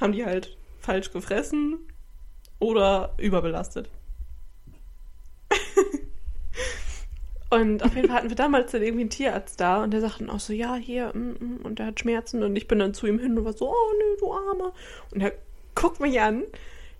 haben 0.00 0.12
die 0.12 0.24
halt 0.24 0.56
falsch 0.80 1.12
gefressen 1.12 1.78
oder 2.58 3.14
überbelastet. 3.18 3.88
und 7.50 7.82
auf 7.82 7.94
jeden 7.94 8.08
Fall 8.08 8.18
hatten 8.18 8.28
wir 8.28 8.36
damals 8.36 8.72
dann 8.72 8.82
irgendwie 8.82 9.02
einen 9.02 9.10
Tierarzt 9.10 9.58
da 9.60 9.82
und 9.82 9.92
der 9.92 10.00
sagte 10.00 10.24
dann 10.24 10.30
auch 10.30 10.40
so, 10.40 10.52
ja, 10.52 10.74
hier, 10.74 11.12
mm, 11.14 11.36
mm, 11.38 11.60
und 11.64 11.78
der 11.78 11.86
hat 11.86 12.00
Schmerzen 12.00 12.42
und 12.42 12.54
ich 12.56 12.68
bin 12.68 12.78
dann 12.78 12.92
zu 12.92 13.06
ihm 13.06 13.18
hin 13.18 13.38
und 13.38 13.44
war 13.44 13.54
so, 13.54 13.70
oh 13.70 13.92
nö, 13.98 14.16
du 14.18 14.32
Arme. 14.32 14.72
Und 15.12 15.22
er 15.22 15.32
guckt 15.74 16.00
mich 16.00 16.20
an, 16.20 16.44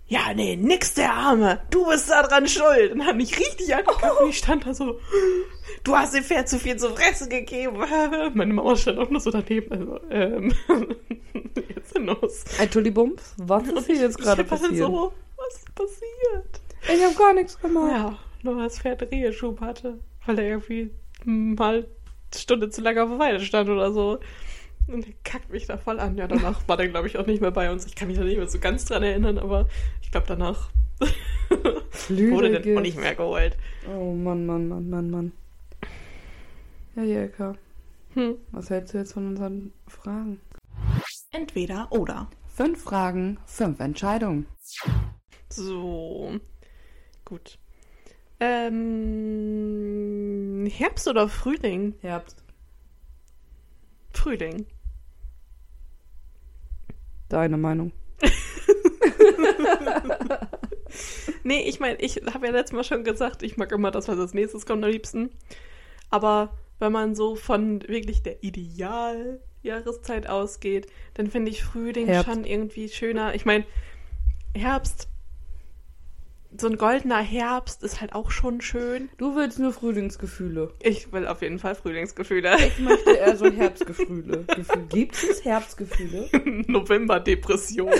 ja, 0.07 0.33
nee, 0.33 0.55
nix 0.55 0.95
der 0.95 1.13
Arme, 1.13 1.61
du 1.69 1.85
bist 1.85 2.09
da 2.09 2.23
dran 2.23 2.47
schuld. 2.47 2.93
Und 2.93 3.05
hat 3.05 3.15
mich 3.15 3.37
richtig 3.39 3.73
angeguckt 3.75 4.21
und 4.21 4.29
ich 4.29 4.39
stand 4.39 4.65
da 4.65 4.73
so, 4.73 4.99
du 5.83 5.95
hast 5.95 6.15
dem 6.15 6.23
Pferd 6.23 6.49
zu 6.49 6.57
viel 6.57 6.77
zu 6.77 6.89
fressen 6.95 7.29
gegeben. 7.29 7.77
Meine 8.33 8.53
Mama 8.53 8.75
stand 8.75 8.97
auch 8.97 9.09
nur 9.11 9.19
so 9.19 9.29
daneben. 9.29 9.71
Also, 9.71 9.99
ähm, 10.09 10.55
jetzt 11.75 11.95
los. 11.95 12.43
Entschuldigung, 12.59 13.17
was 13.37 13.67
ist 13.67 13.85
hier 13.85 13.97
jetzt 13.97 14.17
gerade 14.17 14.43
passiert? 14.43 14.77
so, 14.77 15.13
was 15.37 15.57
ist 15.57 15.75
passiert? 15.75 16.61
Ich 16.91 17.05
habe 17.05 17.13
gar 17.15 17.33
nichts 17.35 17.59
gemacht. 17.59 17.91
Ja, 17.91 18.17
nur 18.41 18.63
das 18.63 18.79
Pferd 18.79 19.03
Reheschub 19.11 19.61
hatte, 19.61 19.99
weil 20.29 20.39
er 20.39 20.45
irgendwie 20.47 20.91
mal 21.25 21.75
eine 21.79 21.87
Stunde 22.35 22.69
zu 22.69 22.81
lange 22.81 23.01
auf 23.03 23.09
der 23.09 23.19
Weide 23.19 23.39
stand 23.41 23.67
oder 23.69 23.91
so. 23.91 24.19
Und 24.87 25.05
der 25.05 25.13
kackt 25.23 25.49
mich 25.51 25.65
da 25.65 25.77
voll 25.77 25.99
an. 25.99 26.17
Ja, 26.17 26.27
danach 26.27 26.67
war 26.67 26.77
der, 26.77 26.87
glaube 26.87 27.07
ich, 27.07 27.17
auch 27.17 27.25
nicht 27.25 27.41
mehr 27.41 27.51
bei 27.51 27.71
uns. 27.71 27.85
Ich 27.85 27.95
kann 27.95 28.07
mich 28.07 28.17
da 28.17 28.23
nicht 28.23 28.37
mehr 28.37 28.47
so 28.47 28.59
ganz 28.59 28.85
dran 28.85 29.03
erinnern, 29.03 29.37
aber 29.39 29.67
ich 30.01 30.11
glaube, 30.11 30.27
danach 30.27 30.69
wurde 32.09 32.59
der 32.61 32.77
auch 32.77 32.81
nicht 32.81 32.97
mehr 32.97 33.15
geholt. 33.15 33.57
Oh 33.87 34.13
Mann, 34.13 34.45
Mann, 34.45 34.67
Mann, 34.67 34.89
Mann, 34.89 35.09
Mann. 35.09 35.31
Ja, 36.95 37.03
Jelka, 37.03 37.55
Hm. 38.13 38.35
was 38.51 38.69
hältst 38.69 38.93
du 38.93 38.97
jetzt 38.97 39.13
von 39.13 39.27
unseren 39.27 39.71
Fragen? 39.87 40.39
Entweder 41.31 41.87
oder. 41.91 42.29
Fünf 42.47 42.81
Fragen, 42.83 43.37
fünf 43.45 43.79
Entscheidungen. 43.79 44.47
So. 45.49 46.31
Gut. 47.25 47.57
Ähm, 48.39 49.45
Herbst 50.71 51.07
oder 51.07 51.27
Frühling? 51.27 51.95
Herbst. 52.01 52.43
Frühling. 54.13 54.65
Deine 57.29 57.57
Meinung. 57.57 57.91
Nee, 61.43 61.61
ich 61.67 61.79
meine, 61.79 61.99
ich 61.99 62.21
habe 62.33 62.47
ja 62.47 62.51
letztes 62.51 62.75
Mal 62.75 62.83
schon 62.83 63.03
gesagt, 63.03 63.43
ich 63.43 63.57
mag 63.57 63.71
immer 63.71 63.91
das, 63.91 64.07
was 64.07 64.19
als 64.19 64.33
nächstes 64.33 64.65
kommt 64.65 64.83
am 64.83 64.91
liebsten. 64.91 65.29
Aber 66.09 66.57
wenn 66.79 66.91
man 66.91 67.15
so 67.15 67.35
von 67.35 67.81
wirklich 67.87 68.21
der 68.23 68.43
Idealjahreszeit 68.43 70.27
ausgeht, 70.27 70.87
dann 71.15 71.27
finde 71.27 71.51
ich 71.51 71.63
Frühling 71.63 72.07
Herbst. 72.07 72.31
schon 72.31 72.43
irgendwie 72.45 72.89
schöner. 72.89 73.35
Ich 73.35 73.45
meine, 73.45 73.65
Herbst, 74.55 75.07
so 76.59 76.67
ein 76.67 76.77
goldener 76.77 77.19
Herbst 77.21 77.83
ist 77.83 78.01
halt 78.01 78.13
auch 78.13 78.31
schon 78.31 78.61
schön. 78.61 79.09
Du 79.17 79.35
willst 79.35 79.59
nur 79.59 79.71
Frühlingsgefühle. 79.73 80.73
Ich 80.81 81.11
will 81.11 81.27
auf 81.27 81.41
jeden 81.41 81.59
Fall 81.59 81.75
Frühlingsgefühle. 81.75 82.55
Ich 82.59 82.79
möchte 82.79 83.11
eher 83.11 83.35
so 83.37 83.45
Herbstgefühle. 83.51 84.43
Gefühl. 84.55 84.85
Gibt 84.89 85.15
es 85.23 85.43
Herbstgefühle? 85.45 86.29
November-Depression. 86.67 87.91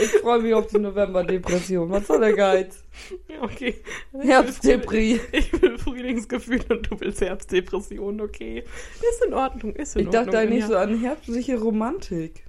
Ich 0.00 0.10
freue 0.20 0.38
mich 0.40 0.54
auf 0.54 0.68
die 0.68 0.78
November-Depression. 0.78 1.90
Was 1.90 2.06
soll 2.06 2.20
der 2.20 2.32
Geiz? 2.34 2.84
ja, 3.28 3.42
okay. 3.42 3.74
Herbstdepri. 4.12 5.20
Ich 5.32 5.60
will 5.60 5.76
Frühlingsgefühl 5.76 6.60
und 6.68 6.88
du 6.88 7.00
willst 7.00 7.20
Herbstdepression, 7.20 8.20
okay. 8.20 8.62
Ist 9.00 9.24
in 9.26 9.34
Ordnung, 9.34 9.72
ist 9.74 9.96
in 9.96 10.02
Ich 10.02 10.06
Ordnung. 10.06 10.24
dachte 10.26 10.38
eigentlich 10.38 10.64
so 10.66 10.76
an 10.76 11.00
herbstliche 11.00 11.58
Romantik. 11.58 12.44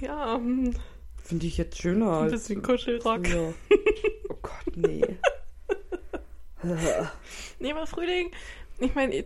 Ja, 0.00 0.34
hm, 0.34 0.74
Finde 1.30 1.46
ich 1.46 1.56
jetzt 1.56 1.80
schöner 1.80 2.06
ein 2.18 2.22
als. 2.24 2.32
bisschen 2.32 2.60
Kuschelrock. 2.62 3.26
Ja. 3.26 3.54
Oh 4.28 4.36
Gott, 4.42 4.76
nee. 4.76 5.02
Nee, 7.58 7.72
aber 7.72 7.86
Frühling, 7.86 8.30
ich 8.78 8.94
meine, 8.94 9.24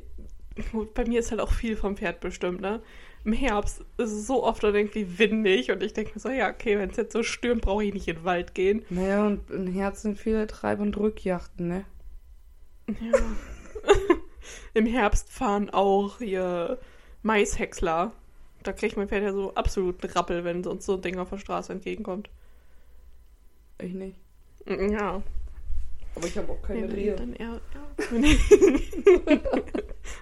bei 0.95 1.05
mir 1.05 1.21
ist 1.21 1.31
halt 1.31 1.41
auch 1.41 1.53
viel 1.53 1.77
vom 1.77 1.97
Pferd 1.97 2.21
bestimmt, 2.21 2.61
ne? 2.61 2.81
Im 3.25 3.33
Herbst 3.33 3.81
ist 3.97 4.13
es 4.13 4.27
so 4.27 4.45
oft 4.45 4.63
dann 4.63 4.75
irgendwie 4.75 5.19
windig 5.19 5.71
und 5.71 5.83
ich 5.83 5.93
denke 5.95 6.13
mir 6.15 6.21
so, 6.21 6.29
ja, 6.31 6.49
okay, 6.51 6.79
wenn 6.79 6.91
es 6.91 6.97
jetzt 6.97 7.13
so 7.13 7.23
stürmt, 7.23 7.63
brauche 7.63 7.85
ich 7.85 7.93
nicht 7.95 8.07
in 8.09 8.17
den 8.17 8.25
Wald 8.25 8.55
gehen. 8.55 8.85
naja, 8.91 9.27
und 9.27 9.51
im 9.51 9.67
Herz 9.67 10.03
sind 10.03 10.19
viele 10.19 10.47
Treib- 10.47 10.81
und 10.81 10.97
Rückjachten, 10.97 11.69
ne? 11.69 11.85
Ja. 12.89 13.19
Im 14.75 14.87
Herbst 14.87 15.33
fahren 15.33 15.71
auch 15.71 16.19
hier 16.19 16.79
Maishäcksler. 17.23 18.13
Da 18.65 18.73
kriegt 18.73 18.97
mein 18.97 19.09
Pferd 19.09 19.23
ja 19.23 19.33
so 19.33 19.55
absoluten 19.55 20.07
Rappel, 20.07 20.43
wenn 20.43 20.65
sonst 20.65 20.87
so 20.87 20.95
ein 20.95 21.03
Ding 21.03 21.19
auf 21.19 21.29
der 21.29 21.37
Straße 21.37 21.71
entgegenkommt. 21.71 22.31
Ich 23.79 23.93
nicht. 23.93 24.17
Ja. 24.67 25.23
Aber 26.15 26.27
ich 26.27 26.39
habe 26.39 26.51
auch 26.51 26.63
keine 26.63 26.87
Nee, 26.87 26.95
Rehe. 26.95 27.15
Dann 27.15 27.35
eher, 27.35 27.61
ja. 27.75 28.11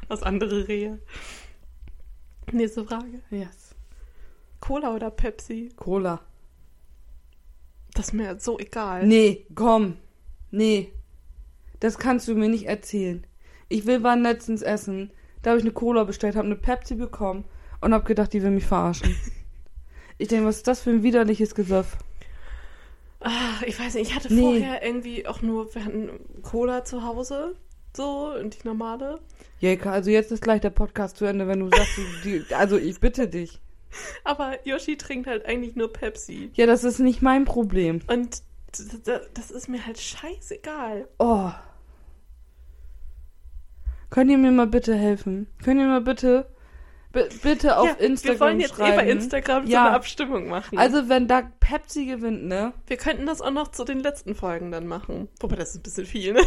Was 0.09 0.24
andere 0.24 0.66
Rehe. 0.66 0.99
Nächste 2.51 2.84
Frage. 2.84 3.20
Yes. 3.30 3.76
Cola 4.59 4.93
oder 4.93 5.11
Pepsi? 5.11 5.70
Cola. 5.76 6.20
Das 7.95 8.09
ist 8.09 8.12
mir 8.12 8.32
jetzt 8.32 8.45
so 8.45 8.59
egal. 8.59 9.07
Nee, 9.07 9.47
komm. 9.55 9.99
Nee. 10.51 10.93
Das 11.78 11.97
kannst 11.97 12.26
du 12.26 12.34
mir 12.34 12.49
nicht 12.49 12.66
erzählen. 12.66 13.24
Ich 13.68 13.86
will 13.86 14.03
waren 14.03 14.22
letztens 14.22 14.62
essen. 14.62 15.12
Da 15.43 15.51
habe 15.51 15.61
ich 15.61 15.64
eine 15.64 15.72
Cola 15.72 16.03
bestellt, 16.03 16.34
habe 16.34 16.47
eine 16.47 16.57
Pepsi 16.57 16.97
bekommen 16.97 17.45
und 17.83 17.93
habe 17.93 18.05
gedacht, 18.05 18.33
die 18.33 18.43
will 18.43 18.51
mich 18.51 18.66
verarschen. 18.66 19.14
ich 20.18 20.28
denke, 20.28 20.47
was 20.47 20.59
ist 20.59 20.68
das 20.68 20.80
für 20.80 20.91
ein 20.91 21.03
widerliches 21.03 21.55
Gesöff? 21.55 21.97
Ah, 23.20 23.61
ich 23.66 23.78
weiß 23.78 23.95
nicht, 23.95 24.11
ich 24.11 24.16
hatte 24.16 24.33
Nee. 24.33 24.41
vorher 24.41 24.85
irgendwie 24.85 25.26
auch 25.26 25.43
nur, 25.43 25.72
wir 25.74 25.85
hatten 25.85 26.11
Cola 26.43 26.85
zu 26.85 27.05
Hause. 27.05 27.55
So, 27.95 28.35
und 28.35 28.62
die 28.62 28.66
normale. 28.66 29.20
Jelka, 29.61 29.93
also 29.93 30.11
jetzt 30.11 30.33
ist 30.33 30.43
gleich 30.43 30.61
der 30.61 30.70
Podcast 30.70 31.18
zu 31.18 31.26
Ende, 31.26 31.47
wenn 31.47 31.61
du 31.61 31.68
sagst, 31.68 31.99
du, 31.99 32.03
die, 32.24 32.55
also 32.55 32.78
ich 32.78 32.99
bitte 33.01 33.28
dich. 33.28 33.61
Aber 34.24 34.66
Yoshi 34.66 34.97
trinkt 34.97 35.26
halt 35.26 35.45
eigentlich 35.45 35.76
nur 35.76 35.93
Pepsi. 35.93 36.51
Ja, 36.55 36.66
das 36.66 36.83
ist 36.85 36.99
nicht 36.99 37.20
mein 37.20 37.45
Problem. 37.45 38.01
Und 38.07 38.43
das 39.35 39.51
ist 39.51 39.68
mir 39.68 39.85
halt 39.85 39.99
scheißegal. 40.01 41.07
Oh. 41.18 41.51
Könnt 44.09 44.30
ihr 44.30 44.39
mir 44.39 44.51
mal 44.51 44.66
bitte 44.66 44.95
helfen? 44.95 45.47
Könnt 45.62 45.80
ihr 45.80 45.87
mal 45.87 46.01
bitte, 46.01 46.47
bi- 47.12 47.28
bitte 47.42 47.76
auf 47.78 47.86
ja, 47.88 47.94
Instagram 47.94 48.34
wir 48.34 48.40
wollen 48.40 48.60
jetzt 48.60 48.74
schreiben? 48.76 48.92
eh 48.92 48.96
bei 49.02 49.10
Instagram 49.10 49.66
so 49.66 49.72
Ja. 49.72 49.86
eine 49.86 49.94
Abstimmung 49.96 50.48
machen. 50.48 50.78
Also 50.78 51.08
wenn 51.08 51.28
da 51.28 51.42
Pepsi 51.60 52.06
gewinnt, 52.06 52.44
ne? 52.44 52.72
wir 52.86 52.96
könnten 52.96 53.26
das 53.26 53.40
auch 53.40 53.50
noch 53.50 53.68
zu 53.68 53.84
den 53.84 54.00
letzten 54.00 54.34
Folgen 54.34 54.70
dann 54.72 54.86
machen. 54.86 55.28
Wobei, 55.40 55.56
das 55.56 55.70
ist 55.70 55.76
ein 55.76 55.82
bisschen 55.82 56.06
viel, 56.06 56.32
ne? 56.32 56.40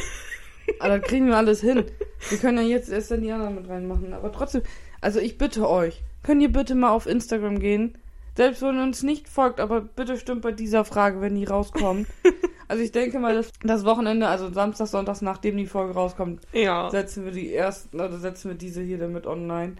Aber 0.80 0.90
dann 0.98 1.02
kriegen 1.02 1.28
wir 1.28 1.38
alles 1.38 1.62
hin. 1.62 1.86
Wir 2.30 2.38
können 2.38 2.58
ja 2.58 2.64
jetzt 2.64 2.90
erst 2.90 3.12
dann 3.12 3.22
die 3.22 3.32
anderen 3.32 3.56
mit 3.56 3.70
reinmachen. 3.70 4.14
Aber 4.14 4.32
trotzdem, 4.32 4.64
also 5.02 5.20
ich 5.20 5.38
bitte 5.38 5.70
euch, 5.70 6.02
könnt 6.24 6.42
ihr 6.42 6.52
bitte 6.52 6.76
mal 6.76 6.90
auf 6.90 7.06
Instagram 7.06 7.60
gehen? 7.60 7.98
Selbst 8.36 8.62
wenn 8.62 8.76
ihr 8.76 8.84
uns 8.84 9.02
nicht 9.02 9.30
folgt, 9.30 9.62
aber 9.62 9.80
bitte 9.80 10.18
stimmt 10.18 10.42
bei 10.42 10.52
dieser 10.52 10.84
Frage, 10.84 11.22
wenn 11.22 11.36
die 11.36 11.46
rauskommt. 11.46 12.08
also 12.68 12.84
ich 12.84 12.92
denke 12.92 13.18
mal, 13.20 13.34
dass 13.34 13.52
das 13.64 13.86
Wochenende, 13.86 14.28
also 14.28 14.52
Samstag, 14.52 14.88
Sonntag, 14.88 15.22
nachdem 15.22 15.56
die 15.56 15.68
Folge 15.68 15.94
rauskommt, 15.94 16.42
Ja. 16.52 16.90
setzen 16.90 17.24
wir 17.24 17.32
die 17.32 17.54
ersten, 17.56 17.96
oder 17.98 18.18
setzen 18.18 18.50
wir 18.50 18.58
diese 18.58 18.82
hier 18.82 18.98
damit 18.98 19.26
online. 19.26 19.76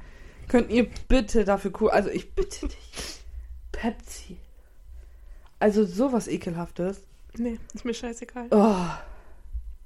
Könnt 0.48 0.70
ihr 0.70 0.88
bitte 1.08 1.46
dafür 1.46 1.72
cool, 1.80 1.90
also 1.90 2.10
ich 2.10 2.34
bitte 2.34 2.68
dich. 2.68 3.22
Pepsi. 3.72 4.38
Also 5.60 5.86
sowas 5.86 6.28
ekelhaftes. 6.28 7.02
Nee, 7.38 7.60
ist 7.74 7.86
mir 7.86 7.94
scheißegal. 7.94 8.48
Oh. 8.52 8.76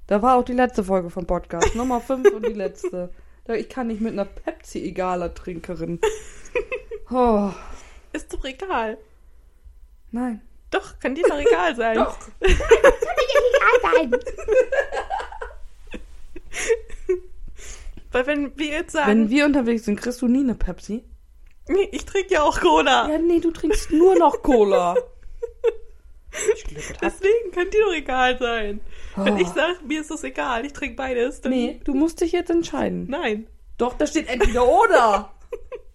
Da 0.06 0.22
war 0.22 0.36
auch 0.36 0.44
die 0.44 0.52
letzte 0.52 0.84
Folge 0.84 1.10
vom 1.10 1.26
Podcast. 1.26 1.74
Nummer 1.74 2.00
5 2.00 2.32
und 2.32 2.46
die 2.46 2.52
letzte. 2.52 3.10
Ich 3.48 3.68
kann 3.68 3.88
nicht 3.88 4.00
mit 4.00 4.12
einer 4.12 4.24
Pepsi-egaler 4.24 5.34
Trinkerin. 5.34 6.00
Oh. 7.12 7.50
Ist 8.12 8.32
doch 8.32 8.44
egal. 8.44 8.96
Nein. 10.12 10.40
Doch, 10.70 10.96
kann 11.00 11.16
dir 11.16 11.26
doch 11.26 11.40
egal 11.40 11.74
sein. 11.74 11.96
Doch. 11.96 12.16
Weil 18.12 18.26
wenn 18.26 18.56
wir 18.58 18.66
jetzt 18.66 18.92
sagen, 18.92 19.10
Wenn 19.10 19.30
wir 19.30 19.46
unterwegs 19.46 19.84
sind, 19.84 20.00
kriegst 20.00 20.20
du 20.22 20.28
nie 20.28 20.40
eine 20.40 20.54
Pepsi? 20.54 21.04
nee, 21.68 21.88
ich 21.92 22.04
trinke 22.04 22.34
ja 22.34 22.42
auch 22.42 22.60
Cola. 22.60 23.08
Ja, 23.08 23.18
nee, 23.18 23.38
du 23.40 23.50
trinkst 23.52 23.92
nur 23.92 24.16
noch 24.18 24.42
Cola. 24.42 24.96
Deswegen 27.02 27.50
kann 27.52 27.70
dir 27.70 27.80
doch 27.84 27.94
egal 27.94 28.38
sein. 28.38 28.80
Wenn 29.16 29.34
Oh. 29.34 29.38
ich 29.40 29.48
sag, 29.48 29.84
mir 29.86 30.00
ist 30.00 30.10
das 30.10 30.22
egal, 30.24 30.64
ich 30.64 30.72
trinke 30.72 30.96
beides, 30.96 31.40
dann 31.40 31.52
Nee, 31.52 31.80
du 31.84 31.94
musst 31.94 32.20
dich 32.20 32.32
jetzt 32.32 32.50
entscheiden. 32.50 33.06
nein. 33.08 33.46
Doch, 33.78 33.94
da 33.94 34.06
steht 34.06 34.28
entweder 34.28 34.68
oder. 34.68 35.32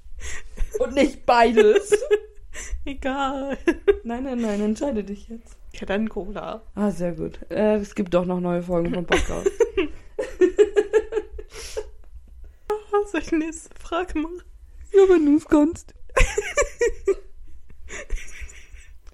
Und 0.80 0.96
nicht 0.96 1.26
beides. 1.26 1.94
Egal. 2.86 3.58
Nein, 4.04 4.24
nein, 4.24 4.40
nein, 4.40 4.62
entscheide 4.62 5.04
dich 5.04 5.30
jetzt. 5.30 5.56
Ja, 5.74 5.86
dann 5.86 6.10
Cola. 6.10 6.64
Ah, 6.74 6.90
sehr 6.92 7.12
gut. 7.14 7.40
Äh, 7.50 7.76
es 7.76 7.96
gibt 7.96 8.14
doch 8.14 8.26
noch 8.26 8.40
neue 8.40 8.64
Folgen 8.64 8.94
vom 8.94 9.06
Podcast. 9.06 9.52
Was 13.04 13.12
soll 13.12 13.22
ich 13.22 13.30
die 13.30 13.36
nächste 13.36 13.70
Frage 13.80 14.20
machen? 14.20 14.42
ja, 14.92 15.10
wenn 15.10 15.26
du 15.26 15.38
es 15.38 15.46
kannst. 15.46 15.94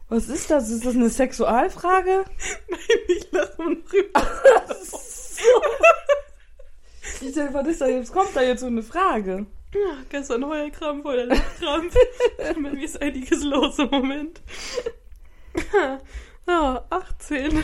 Was 0.09 0.27
ist 0.27 0.51
das? 0.51 0.69
Ist 0.69 0.86
das 0.86 0.95
eine 0.95 1.09
Sexualfrage? 1.09 2.25
Nein, 2.69 2.79
ich 3.07 3.32
lache 3.32 3.61
nur 3.61 3.75
noch 3.75 3.93
über. 3.93 4.21
Ich 7.21 7.36
dachte, 7.36 7.53
was 7.53 7.67
ist 7.67 7.82
da 7.82 7.88
jetzt? 7.88 8.11
Kommt 8.11 8.36
da 8.36 8.41
jetzt 8.41 8.61
so 8.61 8.65
eine 8.65 8.84
Frage? 8.84 9.45
Ja, 9.73 9.97
gestern 10.09 10.45
Heulkrampf 10.45 11.05
oder 11.05 11.25
Lachkrampf. 11.27 11.95
Bei 12.38 12.53
mir 12.53 12.84
ist 12.84 13.01
einiges 13.01 13.43
los 13.43 13.79
im 13.79 13.89
Moment. 13.89 14.41
Ja, 16.47 16.86
18. 16.89 17.63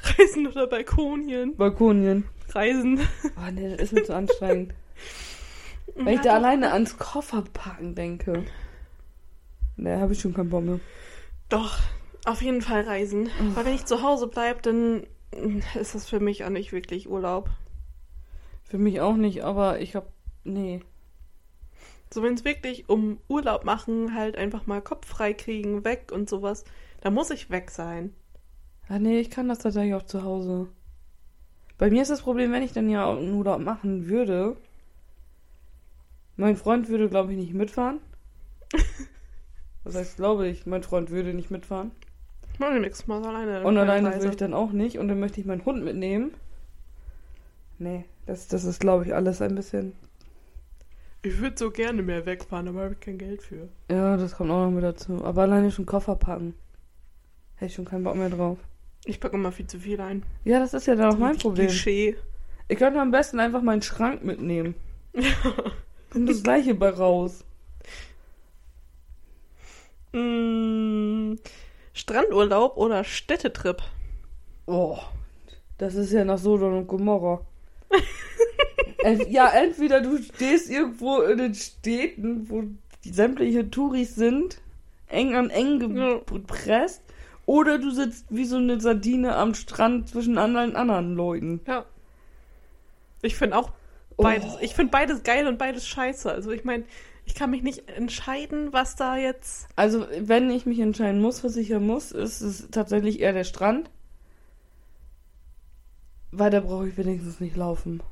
Reisen 0.00 0.46
oder 0.46 0.66
Balkonien. 0.68 1.56
Balkonien. 1.56 2.24
Reisen. 2.54 3.00
Oh 3.36 3.50
nee, 3.52 3.68
das 3.70 3.80
ist 3.80 3.92
mir 3.92 4.04
zu 4.04 4.14
anstrengend. 4.14 4.72
Wenn 5.94 6.08
ich 6.08 6.16
Ja, 6.16 6.22
da 6.22 6.34
alleine 6.36 6.72
ans 6.72 6.98
Kofferpacken 6.98 7.94
denke. 7.94 8.44
Ne, 9.76 10.00
habe 10.00 10.12
ich 10.12 10.20
schon 10.20 10.34
keinen 10.34 10.50
Bock 10.50 10.64
mehr. 10.64 10.80
Doch, 11.48 11.78
auf 12.24 12.42
jeden 12.42 12.62
Fall 12.62 12.82
reisen. 12.82 13.30
Weil 13.54 13.66
wenn 13.66 13.74
ich 13.74 13.86
zu 13.86 14.02
Hause 14.02 14.26
bleibe, 14.26 14.60
dann 14.62 15.06
ist 15.78 15.94
das 15.94 16.08
für 16.08 16.20
mich 16.20 16.44
auch 16.44 16.50
nicht 16.50 16.72
wirklich 16.72 17.08
Urlaub. 17.08 17.50
Für 18.64 18.78
mich 18.78 19.00
auch 19.00 19.16
nicht, 19.16 19.44
aber 19.44 19.80
ich 19.80 19.96
hab. 19.96 20.12
Nee. 20.44 20.80
So, 22.12 22.22
wenn 22.22 22.34
es 22.34 22.44
wirklich 22.44 22.88
um 22.88 23.18
Urlaub 23.28 23.64
machen, 23.64 24.14
halt 24.14 24.36
einfach 24.36 24.66
mal 24.66 24.80
Kopf 24.80 25.06
frei 25.06 25.32
kriegen, 25.32 25.84
weg 25.84 26.10
und 26.12 26.28
sowas, 26.28 26.64
da 27.00 27.10
muss 27.10 27.30
ich 27.30 27.50
weg 27.50 27.70
sein. 27.70 28.14
Ah, 28.88 28.98
nee, 28.98 29.20
ich 29.20 29.30
kann 29.30 29.48
das 29.48 29.58
tatsächlich 29.58 29.94
auch 29.94 30.04
zu 30.04 30.22
Hause. 30.22 30.68
Bei 31.76 31.90
mir 31.90 32.02
ist 32.02 32.10
das 32.10 32.22
Problem, 32.22 32.50
wenn 32.52 32.62
ich 32.62 32.72
dann 32.72 32.88
ja 32.88 33.10
einen 33.10 33.34
Urlaub 33.34 33.60
machen 33.60 34.08
würde. 34.08 34.56
Mein 36.38 36.56
Freund 36.56 36.88
würde, 36.88 37.08
glaube 37.08 37.32
ich, 37.32 37.38
nicht 37.38 37.52
mitfahren. 37.52 37.98
Das 39.84 39.94
heißt, 39.94 40.16
glaube 40.16 40.46
ich, 40.46 40.66
mein 40.66 40.82
Freund 40.82 41.08
würde 41.08 41.32
nicht 41.32 41.50
mitfahren. 41.50 41.92
Mach 42.58 42.74
ich 42.74 42.80
nichts 42.82 43.06
mal 43.06 43.24
alleine. 43.24 43.62
Und 43.62 43.78
alleine 43.78 44.12
würde 44.12 44.28
ich 44.28 44.36
dann 44.36 44.52
auch 44.52 44.70
nicht. 44.70 44.98
Und 44.98 45.08
dann 45.08 45.18
möchte 45.18 45.40
ich 45.40 45.46
meinen 45.46 45.64
Hund 45.64 45.82
mitnehmen. 45.82 46.34
Nee, 47.78 48.04
das, 48.26 48.48
das 48.48 48.64
ist, 48.64 48.80
glaube 48.80 49.06
ich, 49.06 49.14
alles 49.14 49.40
ein 49.40 49.54
bisschen. 49.54 49.94
Ich 51.22 51.40
würde 51.40 51.56
so 51.56 51.70
gerne 51.70 52.02
mehr 52.02 52.26
wegfahren, 52.26 52.68
aber 52.68 52.82
habe 52.82 52.94
ich 52.94 53.00
kein 53.00 53.16
Geld 53.16 53.40
für. 53.40 53.68
Ja, 53.90 54.18
das 54.18 54.34
kommt 54.34 54.50
auch 54.50 54.66
noch 54.66 54.70
mit 54.70 54.84
dazu. 54.84 55.24
Aber 55.24 55.42
alleine 55.42 55.70
schon 55.70 55.86
Koffer 55.86 56.16
packen. 56.16 56.54
Hätte 57.54 57.70
ich 57.70 57.74
schon 57.74 57.86
keinen 57.86 58.04
Bock 58.04 58.16
mehr 58.16 58.28
drauf. 58.28 58.58
Ich 59.06 59.20
packe 59.20 59.36
immer 59.36 59.52
viel 59.52 59.68
zu 59.68 59.78
viel 59.80 60.02
ein. 60.02 60.22
Ja, 60.44 60.58
das 60.58 60.74
ist 60.74 60.86
ja 60.86 60.96
dann 60.96 61.14
auch 61.14 61.18
mein 61.18 61.38
Problem. 61.38 61.68
Klischee. 61.68 62.16
Ich 62.68 62.76
könnte 62.76 63.00
am 63.00 63.10
besten 63.10 63.40
einfach 63.40 63.62
meinen 63.62 63.80
Schrank 63.80 64.22
mitnehmen. 64.22 64.74
Kommt 66.10 66.28
das 66.28 66.42
gleiche 66.42 66.74
bei 66.74 66.90
raus. 66.90 67.44
Mm, 70.12 71.34
Strandurlaub 71.92 72.76
oder 72.76 73.04
Städtetrip? 73.04 73.82
Oh, 74.66 74.98
das 75.78 75.94
ist 75.94 76.12
ja 76.12 76.24
nach 76.24 76.38
Sodom 76.38 76.78
und 76.78 76.86
Gomorra. 76.86 77.40
Ent- 79.04 79.28
ja, 79.30 79.48
entweder 79.48 80.00
du 80.00 80.18
stehst 80.22 80.70
irgendwo 80.70 81.20
in 81.22 81.38
den 81.38 81.54
Städten, 81.54 82.48
wo 82.50 82.64
die 83.04 83.12
sämtliche 83.12 83.70
Touris 83.70 84.14
sind, 84.14 84.60
eng 85.08 85.34
an 85.34 85.50
eng 85.50 85.96
Ja. 85.96 86.18
gepresst, 86.26 87.02
oder 87.46 87.78
du 87.78 87.90
sitzt 87.90 88.26
wie 88.30 88.44
so 88.44 88.56
eine 88.56 88.80
Sardine 88.80 89.36
am 89.36 89.54
Strand 89.54 90.08
zwischen 90.08 90.36
anderen 90.36 90.74
anderen 90.76 91.14
Leuten. 91.14 91.60
Ja. 91.66 91.84
Ich 93.22 93.36
finde 93.36 93.56
auch 93.56 93.70
Oh. 94.18 94.24
beides. 94.24 94.56
Ich 94.60 94.74
finde 94.74 94.90
beides 94.90 95.22
geil 95.22 95.46
und 95.46 95.58
beides 95.58 95.86
scheiße. 95.86 96.30
Also 96.30 96.50
ich 96.50 96.64
meine, 96.64 96.84
ich 97.24 97.34
kann 97.34 97.50
mich 97.50 97.62
nicht 97.62 97.88
entscheiden, 97.88 98.72
was 98.72 98.96
da 98.96 99.16
jetzt. 99.16 99.68
Also, 99.76 100.06
wenn 100.18 100.50
ich 100.50 100.64
mich 100.64 100.80
entscheiden 100.80 101.20
muss, 101.20 101.44
was 101.44 101.56
ich 101.56 101.66
hier 101.66 101.78
muss, 101.78 102.10
ist 102.10 102.40
es 102.40 102.68
tatsächlich 102.70 103.20
eher 103.20 103.34
der 103.34 103.44
Strand. 103.44 103.90
Weil 106.32 106.50
da 106.50 106.60
brauche 106.60 106.88
ich 106.88 106.96
wenigstens 106.96 107.38
nicht 107.38 107.54
laufen. 107.54 108.02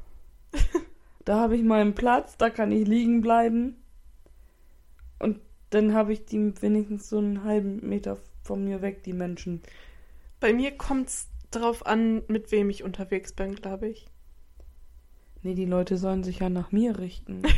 da 1.25 1.41
habe 1.41 1.57
ich 1.57 1.65
meinen 1.65 1.95
Platz, 1.95 2.37
da 2.37 2.51
kann 2.51 2.71
ich 2.73 2.87
liegen 2.87 3.23
bleiben. 3.23 3.77
Und 5.19 5.41
dann 5.71 5.95
habe 5.95 6.13
ich 6.13 6.27
die 6.27 6.53
wenigstens 6.61 7.09
so 7.09 7.19
einen 7.19 7.43
halben 7.43 7.89
Meter 7.89 8.19
von 8.45 8.65
mir 8.65 8.83
weg, 8.83 9.03
die 9.03 9.15
Menschen. 9.15 9.63
Bei 10.41 10.53
mir 10.53 10.77
kommt 10.77 11.09
es 11.09 11.29
darauf 11.51 11.87
an, 11.87 12.23
mit 12.29 12.53
wem 12.53 12.69
ich 12.69 12.85
unterwegs 12.85 13.33
bin, 13.33 13.55
glaube 13.55 13.89
ich. 13.89 14.11
Nee, 15.47 15.55
die 15.55 15.65
Leute 15.65 15.97
sollen 15.97 16.25
sich 16.25 16.41
ja 16.41 16.49
nach 16.49 16.73
mir 16.73 16.99
richten. 16.99 17.43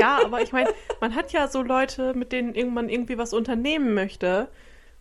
Ja, 0.00 0.20
aber 0.24 0.40
ich 0.40 0.52
meine, 0.52 0.70
man 1.00 1.16
hat 1.16 1.32
ja 1.32 1.48
so 1.48 1.62
Leute, 1.62 2.14
mit 2.14 2.30
denen 2.30 2.54
irgendwann 2.54 2.88
irgendwie 2.88 3.18
was 3.18 3.32
unternehmen 3.32 3.92
möchte. 3.92 4.48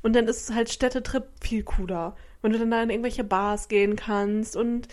Und 0.01 0.13
dann 0.15 0.27
ist 0.27 0.51
halt 0.53 0.69
Städtetrip 0.71 1.25
viel 1.39 1.61
cooler. 1.63 2.15
Wenn 2.41 2.51
du 2.51 2.57
dann 2.59 2.71
da 2.71 2.81
in 2.81 2.89
irgendwelche 2.89 3.23
Bars 3.23 3.67
gehen 3.67 3.95
kannst 3.95 4.55
und 4.55 4.87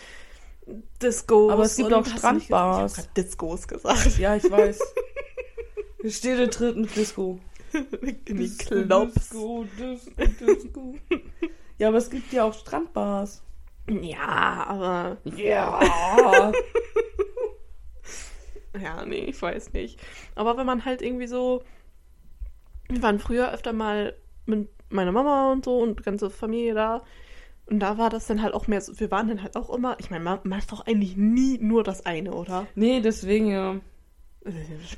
Discos. 1.01 1.51
Aber 1.51 1.63
es 1.63 1.75
gibt 1.77 1.91
auch 1.93 2.03
du 2.03 2.09
nicht- 2.09 2.19
Strandbars. 2.19 2.97
Ich 2.99 3.05
Discos 3.07 3.67
gesagt. 3.67 4.19
ja, 4.19 4.35
ich 4.35 4.49
weiß. 4.49 4.79
Tritt 6.51 6.77
mit 6.77 6.95
Disco. 6.95 7.39
in 8.25 8.37
die 8.37 8.55
Clubs. 8.55 9.13
Disco, 9.15 9.65
Disco, 9.77 10.45
Disco. 10.45 10.95
ja, 11.79 11.87
aber 11.87 11.97
es 11.97 12.09
gibt 12.09 12.31
ja 12.33 12.43
auch 12.43 12.53
Strandbars. 12.53 13.41
Ja, 13.89 14.65
aber. 14.67 15.17
Ja. 15.35 16.51
Ja, 18.79 19.03
nee, 19.05 19.25
ich 19.25 19.41
weiß 19.41 19.73
nicht. 19.73 19.99
Aber 20.35 20.57
wenn 20.57 20.65
man 20.65 20.85
halt 20.85 21.01
irgendwie 21.01 21.27
so. 21.27 21.63
Wir 22.87 23.01
waren 23.01 23.19
früher 23.19 23.51
öfter 23.51 23.73
mal 23.73 24.15
mit 24.45 24.69
meiner 24.89 25.11
Mama 25.11 25.51
und 25.51 25.65
so 25.65 25.77
und 25.77 26.03
ganze 26.03 26.29
Familie 26.29 26.73
da. 26.73 27.03
Und 27.67 27.79
da 27.79 27.97
war 27.97 28.09
das 28.09 28.25
dann 28.25 28.41
halt 28.41 28.53
auch 28.53 28.67
mehr 28.67 28.81
so. 28.81 28.99
Wir 28.99 29.11
waren 29.11 29.27
dann 29.27 29.43
halt 29.43 29.55
auch 29.55 29.69
immer. 29.69 29.97
Ich 29.99 30.09
meine, 30.09 30.23
man 30.23 30.39
macht 30.43 30.71
doch 30.71 30.85
eigentlich 30.85 31.15
nie 31.17 31.57
nur 31.59 31.83
das 31.83 32.05
eine, 32.05 32.33
oder? 32.33 32.67
nee, 32.75 32.99
deswegen 32.99 33.47
ja. 33.47 33.75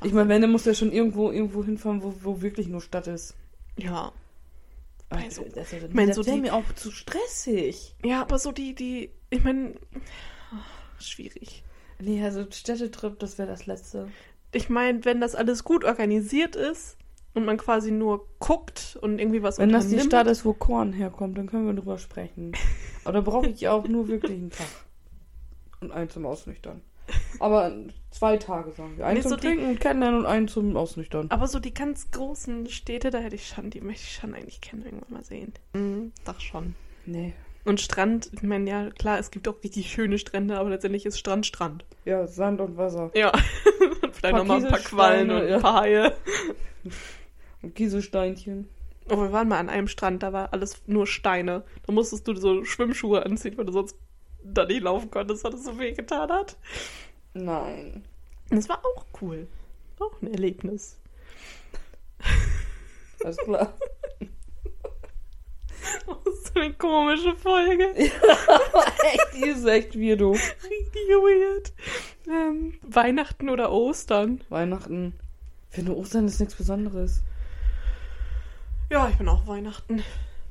Ich 0.04 0.12
meine, 0.12 0.28
wenn, 0.28 0.40
dann 0.40 0.52
muss 0.52 0.62
der 0.62 0.74
schon 0.74 0.92
irgendwo, 0.92 1.30
irgendwo 1.30 1.64
hinfahren, 1.64 2.02
wo, 2.02 2.14
wo 2.22 2.40
wirklich 2.40 2.68
nur 2.68 2.80
Stadt 2.80 3.08
ist. 3.08 3.34
Ja. 3.76 4.12
Also, 5.16 5.42
Also, 5.42 5.54
das, 5.54 5.70
das, 5.70 5.80
mein, 5.92 6.08
das 6.08 6.16
so 6.16 6.26
wäre 6.26 6.36
die- 6.36 6.42
mir 6.42 6.54
auch 6.54 6.72
zu 6.74 6.90
stressig. 6.90 7.94
Ja, 8.04 8.20
aber 8.22 8.38
so 8.38 8.52
die, 8.52 8.74
die. 8.74 9.10
Ich 9.30 9.42
meine. 9.44 9.74
Schwierig. 10.98 11.64
Nee, 12.00 12.22
also 12.24 12.44
Städtetrip, 12.50 13.18
das 13.18 13.38
wäre 13.38 13.48
das 13.48 13.66
Letzte. 13.66 14.08
Ich 14.52 14.68
meine, 14.68 15.04
wenn 15.04 15.20
das 15.20 15.34
alles 15.34 15.64
gut 15.64 15.84
organisiert 15.84 16.56
ist 16.56 16.96
und 17.34 17.44
man 17.44 17.56
quasi 17.56 17.90
nur 17.90 18.28
guckt 18.38 18.98
und 19.00 19.18
irgendwie 19.18 19.42
was 19.42 19.58
Wenn 19.58 19.70
das 19.72 19.88
die 19.88 19.98
Stadt 20.00 20.26
ist, 20.26 20.44
wo 20.44 20.52
Korn 20.52 20.92
herkommt, 20.92 21.38
dann 21.38 21.46
können 21.46 21.66
wir 21.66 21.74
drüber 21.74 21.98
sprechen. 21.98 22.52
Aber 23.04 23.14
da 23.14 23.20
brauche 23.20 23.48
ich 23.48 23.68
auch 23.68 23.86
nur 23.88 24.08
wirklich 24.08 24.32
einen 24.38 24.50
Tag. 24.50 24.66
Und 25.80 25.90
einen 25.92 26.10
zum 26.10 26.26
Ausnüchtern. 26.26 26.82
Aber 27.38 27.72
zwei 28.10 28.36
Tage, 28.36 28.72
sagen 28.72 28.96
wir. 28.96 29.06
Einen 29.06 29.16
Nee, 29.16 29.22
zum 29.22 29.30
so 29.30 29.36
die- 29.36 29.46
Trinken 29.46 29.66
und 29.70 29.80
Kennenlernen 29.80 30.20
und 30.20 30.26
einen 30.26 30.48
zum 30.48 30.76
Ausnüchtern. 30.76 31.26
Aber 31.30 31.46
so 31.48 31.58
die 31.58 31.74
ganz 31.74 32.10
großen 32.10 32.68
Städte, 32.68 33.10
da 33.10 33.18
hätte 33.18 33.36
ich 33.36 33.46
schon, 33.48 33.70
die 33.70 33.80
möchte 33.80 34.04
ich 34.04 34.14
schon 34.14 34.34
eigentlich 34.34 34.60
kennen, 34.60 34.84
irgendwann 34.84 35.12
mal 35.12 35.24
sehen. 35.24 35.52
Mhm, 35.74 36.12
doch 36.24 36.40
schon. 36.40 36.74
Nee. 37.06 37.32
Und 37.64 37.80
Strand, 37.80 38.28
ich 38.32 38.42
meine, 38.42 38.68
ja, 38.68 38.90
klar, 38.90 39.18
es 39.20 39.30
gibt 39.30 39.46
auch 39.46 39.62
richtig 39.62 39.90
schöne 39.92 40.18
Strände, 40.18 40.58
aber 40.58 40.70
letztendlich 40.70 41.06
ist 41.06 41.18
Strand 41.18 41.46
Strand. 41.46 41.84
Ja, 42.04 42.26
Sand 42.26 42.60
und 42.60 42.76
Wasser. 42.76 43.10
Ja. 43.14 43.30
Und 44.02 44.14
Vielleicht 44.16 44.36
nochmal 44.36 44.64
ein 44.64 44.68
paar 44.70 44.78
Quallen 44.80 45.28
Kieselsteine, 45.28 45.42
und 45.44 45.48
ja. 45.48 45.56
ein 45.56 45.62
paar 45.62 45.80
Haie. 45.80 46.12
Und 47.62 47.74
Kieselsteinchen. 47.74 48.68
Oh, 49.10 49.16
wir 49.16 49.32
waren 49.32 49.48
mal 49.48 49.58
an 49.58 49.68
einem 49.68 49.88
Strand, 49.88 50.22
da 50.22 50.32
war 50.32 50.52
alles 50.52 50.82
nur 50.86 51.06
Steine. 51.06 51.64
Da 51.86 51.92
musstest 51.92 52.26
du 52.28 52.34
so 52.36 52.64
Schwimmschuhe 52.64 53.24
anziehen, 53.24 53.56
weil 53.56 53.64
du 53.64 53.72
sonst 53.72 53.96
da 54.44 54.64
nicht 54.64 54.82
laufen 54.82 55.10
konntest, 55.10 55.44
weil 55.44 55.54
es 55.54 55.64
so 55.64 55.78
weh 55.78 55.92
getan 55.92 56.30
hat. 56.30 56.56
Nein. 57.34 58.04
Das 58.50 58.68
war 58.68 58.84
auch 58.84 59.06
cool. 59.20 59.46
Auch 59.98 60.20
ein 60.20 60.32
Erlebnis. 60.32 60.98
Alles 63.24 63.36
klar. 63.38 63.74
Das 66.06 66.34
ist 66.34 66.54
so 66.54 66.60
eine 66.60 66.72
komische 66.74 67.34
Folge. 67.34 67.94
echt, 67.94 68.10
die 69.34 69.48
ist 69.48 69.64
echt 69.66 69.98
weirdo. 69.98 70.30
Richtig 70.30 71.08
weird. 71.08 71.72
Ähm, 72.28 72.74
Weihnachten 72.82 73.48
oder 73.48 73.72
Ostern? 73.72 74.42
Weihnachten. 74.48 75.14
Ich 75.70 75.76
finde, 75.76 75.96
Ostern 75.96 76.26
ist 76.26 76.38
nichts 76.38 76.54
Besonderes. 76.54 77.22
Ja, 78.90 79.08
ich 79.08 79.16
bin 79.16 79.28
auch 79.28 79.46
Weihnachten. 79.46 80.02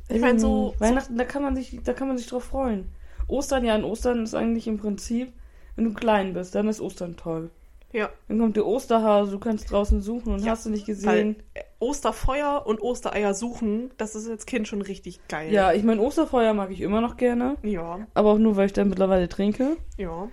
Ich 0.09 0.19
meine, 0.19 0.39
so, 0.39 0.75
Weihnachten, 0.79 1.17
da 1.17 1.23
kann 1.23 1.43
man 1.43 1.55
sich, 1.55 1.79
da 1.83 1.93
kann 1.93 2.07
man 2.07 2.17
sich 2.17 2.27
drauf 2.27 2.43
freuen. 2.43 2.91
Ostern, 3.31 3.65
ja, 3.65 3.75
an 3.75 3.83
Ostern 3.83 4.23
ist 4.23 4.35
eigentlich 4.35 4.67
im 4.67 4.77
Prinzip, 4.77 5.31
wenn 5.75 5.85
du 5.85 5.93
klein 5.93 6.33
bist, 6.33 6.53
dann 6.55 6.67
ist 6.67 6.81
Ostern 6.81 7.15
toll. 7.17 7.49
Ja. 7.93 8.09
Dann 8.29 8.39
kommt 8.39 8.55
der 8.55 8.65
Osterhase, 8.65 9.31
du 9.31 9.39
kannst 9.39 9.69
draußen 9.71 10.01
suchen 10.01 10.33
und 10.33 10.43
Ja, 10.43 10.51
hast 10.51 10.65
du 10.65 10.69
nicht 10.69 10.85
gesehen. 10.85 11.35
äh, 11.53 11.61
Osterfeuer 11.79 12.63
und 12.65 12.81
Ostereier 12.81 13.33
suchen, 13.33 13.91
das 13.97 14.15
ist 14.15 14.29
als 14.29 14.45
Kind 14.45 14.67
schon 14.67 14.81
richtig 14.81 15.19
geil. 15.27 15.51
Ja, 15.51 15.73
ich 15.73 15.83
mein 15.83 15.99
Osterfeuer 15.99 16.53
mag 16.53 16.71
ich 16.71 16.79
immer 16.81 17.01
noch 17.01 17.17
gerne. 17.17 17.57
Ja, 17.63 18.07
Aber 18.13 18.31
auch 18.31 18.37
nur, 18.37 18.55
weil 18.55 18.67
ich 18.67 18.73
dann 18.73 18.87
mittlerweile 18.89 19.27
trinke. 19.27 19.77
ja. 19.97 20.27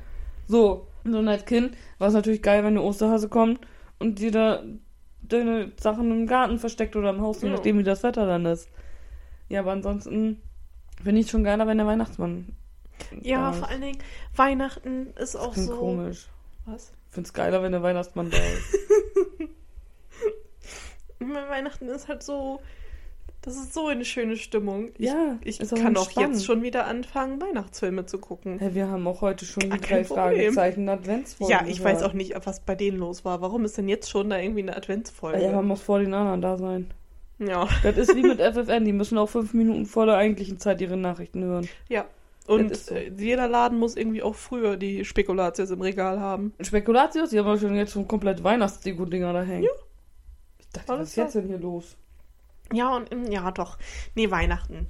So, 0.47 0.87
so 1.05 1.19
und 1.19 1.29
als 1.29 1.45
Kind 1.45 1.77
war 1.99 2.09
es 2.09 2.15
natürlich 2.15 2.43
geil, 2.43 2.65
wenn 2.65 2.75
der 2.75 2.85
Osterhase 2.85 3.29
kommt 3.29 3.61
und 3.99 4.19
dir 4.19 4.31
da 4.31 4.63
deine 5.21 5.73
Sachen 5.79 6.11
im 6.11 6.27
Garten 6.27 6.59
versteckt 6.59 6.97
oder 6.97 7.11
im 7.11 7.21
Haus, 7.21 7.43
je 7.43 7.49
Ja. 7.49 7.55
nachdem 7.55 7.79
wie 7.79 7.83
das 7.83 8.03
Wetter 8.03 8.25
dann 8.27 8.47
ist. 8.47 8.69
Ja, 9.49 9.61
aber 9.61 9.73
ansonsten 9.73 10.41
finde 11.03 11.21
ich 11.21 11.29
schon 11.31 11.45
geiler, 11.45 11.67
wenn 11.67 11.77
der 11.79 11.87
Weihnachtsmann. 11.87 12.47
Ja, 13.23 13.53
vor 13.53 13.69
allen 13.69 13.81
Dingen, 13.81 13.99
Weihnachten 14.35 15.13
ist 15.17 15.37
auch 15.37 15.55
so. 15.55 15.77
komisch. 15.77 16.29
Was? 16.67 16.93
Ich 17.09 17.15
finde 17.15 17.29
es 17.29 17.33
geiler, 17.33 17.63
wenn 17.63 17.73
der 17.73 17.83
Weihnachtsmann 17.83 18.31
da 18.31 18.37
ist. 18.37 19.49
Mein 21.19 21.49
Weihnachten 21.49 21.89
ist 21.89 22.09
halt 22.09 22.23
so. 22.23 22.61
Das 23.41 23.57
ist 23.57 23.73
so 23.73 23.87
eine 23.87 24.05
schöne 24.05 24.37
Stimmung. 24.37 24.91
Ich, 24.99 25.07
Ja, 25.07 25.39
ich 25.43 25.63
auch 25.63 25.79
kann 25.79 25.97
auch 25.97 26.11
jetzt 26.11 26.45
schon 26.45 26.63
wieder 26.63 26.87
anfangen, 26.87 27.41
Weihnachtsfilme 27.41 28.05
zu 28.05 28.19
gucken. 28.19 28.59
Hey, 28.59 28.75
wir 28.75 28.89
haben 28.89 29.07
auch 29.07 29.21
heute 29.21 29.45
schon 29.47 29.63
die 29.63 29.69
drei 29.71 30.03
Problem. 30.03 30.07
Fragezeichen 30.07 30.89
Adventsfolgen. 30.89 31.51
Ja, 31.57 31.65
ich 31.67 31.83
weiß 31.83 31.99
gehört. 31.99 32.11
auch 32.11 32.15
nicht, 32.15 32.35
was 32.45 32.61
bei 32.61 32.75
denen 32.75 32.99
los 32.99 33.25
war. 33.25 33.41
Warum 33.41 33.65
ist 33.65 33.79
denn 33.79 33.89
jetzt 33.89 34.11
schon 34.11 34.29
da 34.29 34.39
irgendwie 34.39 34.63
eine 34.63 34.77
Adventsfolge? 34.77 35.41
Ja, 35.43 35.53
man 35.53 35.67
muss 35.69 35.81
vor 35.81 36.01
den 36.01 36.13
anderen 36.13 36.43
da 36.43 36.59
sein. 36.59 36.91
ja. 37.39 37.69
Das 37.85 37.97
ist 37.97 38.15
wie 38.17 38.23
mit 38.23 38.41
FFN, 38.55 38.85
die 38.85 38.93
müssen 38.93 39.17
auch 39.17 39.29
fünf 39.29 39.55
Minuten 39.55 39.87
vor 39.87 40.05
der 40.07 40.17
eigentlichen 40.17 40.59
Zeit 40.59 40.81
ihre 40.81 40.97
Nachrichten 40.97 41.43
hören. 41.45 41.69
ja. 41.89 42.05
Und 42.49 42.75
so. 42.75 42.97
jeder 42.97 43.47
Laden 43.47 43.79
muss 43.79 43.95
irgendwie 43.95 44.23
auch 44.23 44.35
früher 44.35 44.79
die 44.79 45.05
Spekulatius 45.05 45.69
im 45.69 45.83
Regal 45.83 46.19
haben. 46.19 46.55
Spekulatius, 46.61 47.29
die 47.29 47.39
haben 47.39 47.47
aber 47.47 47.59
schon 47.59 47.77
jetzt 47.77 47.93
schon 47.93 48.09
komplett 48.09 48.43
Weihnachtsdeko-Dinger 48.43 49.35
da 49.35 49.43
hängen. 49.43 49.65
Ja. 49.65 49.71
Ich 50.59 50.69
dachte, 50.71 50.89
was 50.89 51.11
ist 51.11 51.17
jetzt 51.17 51.35
denn 51.35 51.47
hier 51.47 51.59
los? 51.59 51.97
Ja, 52.73 52.97
und 52.97 53.31
ja, 53.31 53.51
doch. 53.51 53.77
Nee, 54.15 54.31
Weihnachten. 54.31 54.89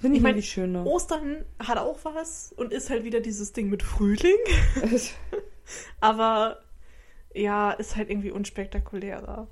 Finde 0.00 0.16
ich, 0.16 0.18
Ich 0.18 0.22
mein, 0.22 0.34
wirklich 0.36 0.50
schöner. 0.50 0.86
Ostern 0.86 1.44
hat 1.58 1.78
auch 1.78 1.98
was 2.04 2.52
und 2.56 2.72
ist 2.72 2.88
halt 2.88 3.02
wieder 3.02 3.20
dieses 3.20 3.52
Ding 3.52 3.68
mit 3.68 3.82
Frühling. 3.82 4.38
Aber 6.00 6.58
ja, 7.34 7.72
ist 7.72 7.96
halt 7.96 8.10
irgendwie 8.10 8.30
unspektakulärer. 8.30 9.48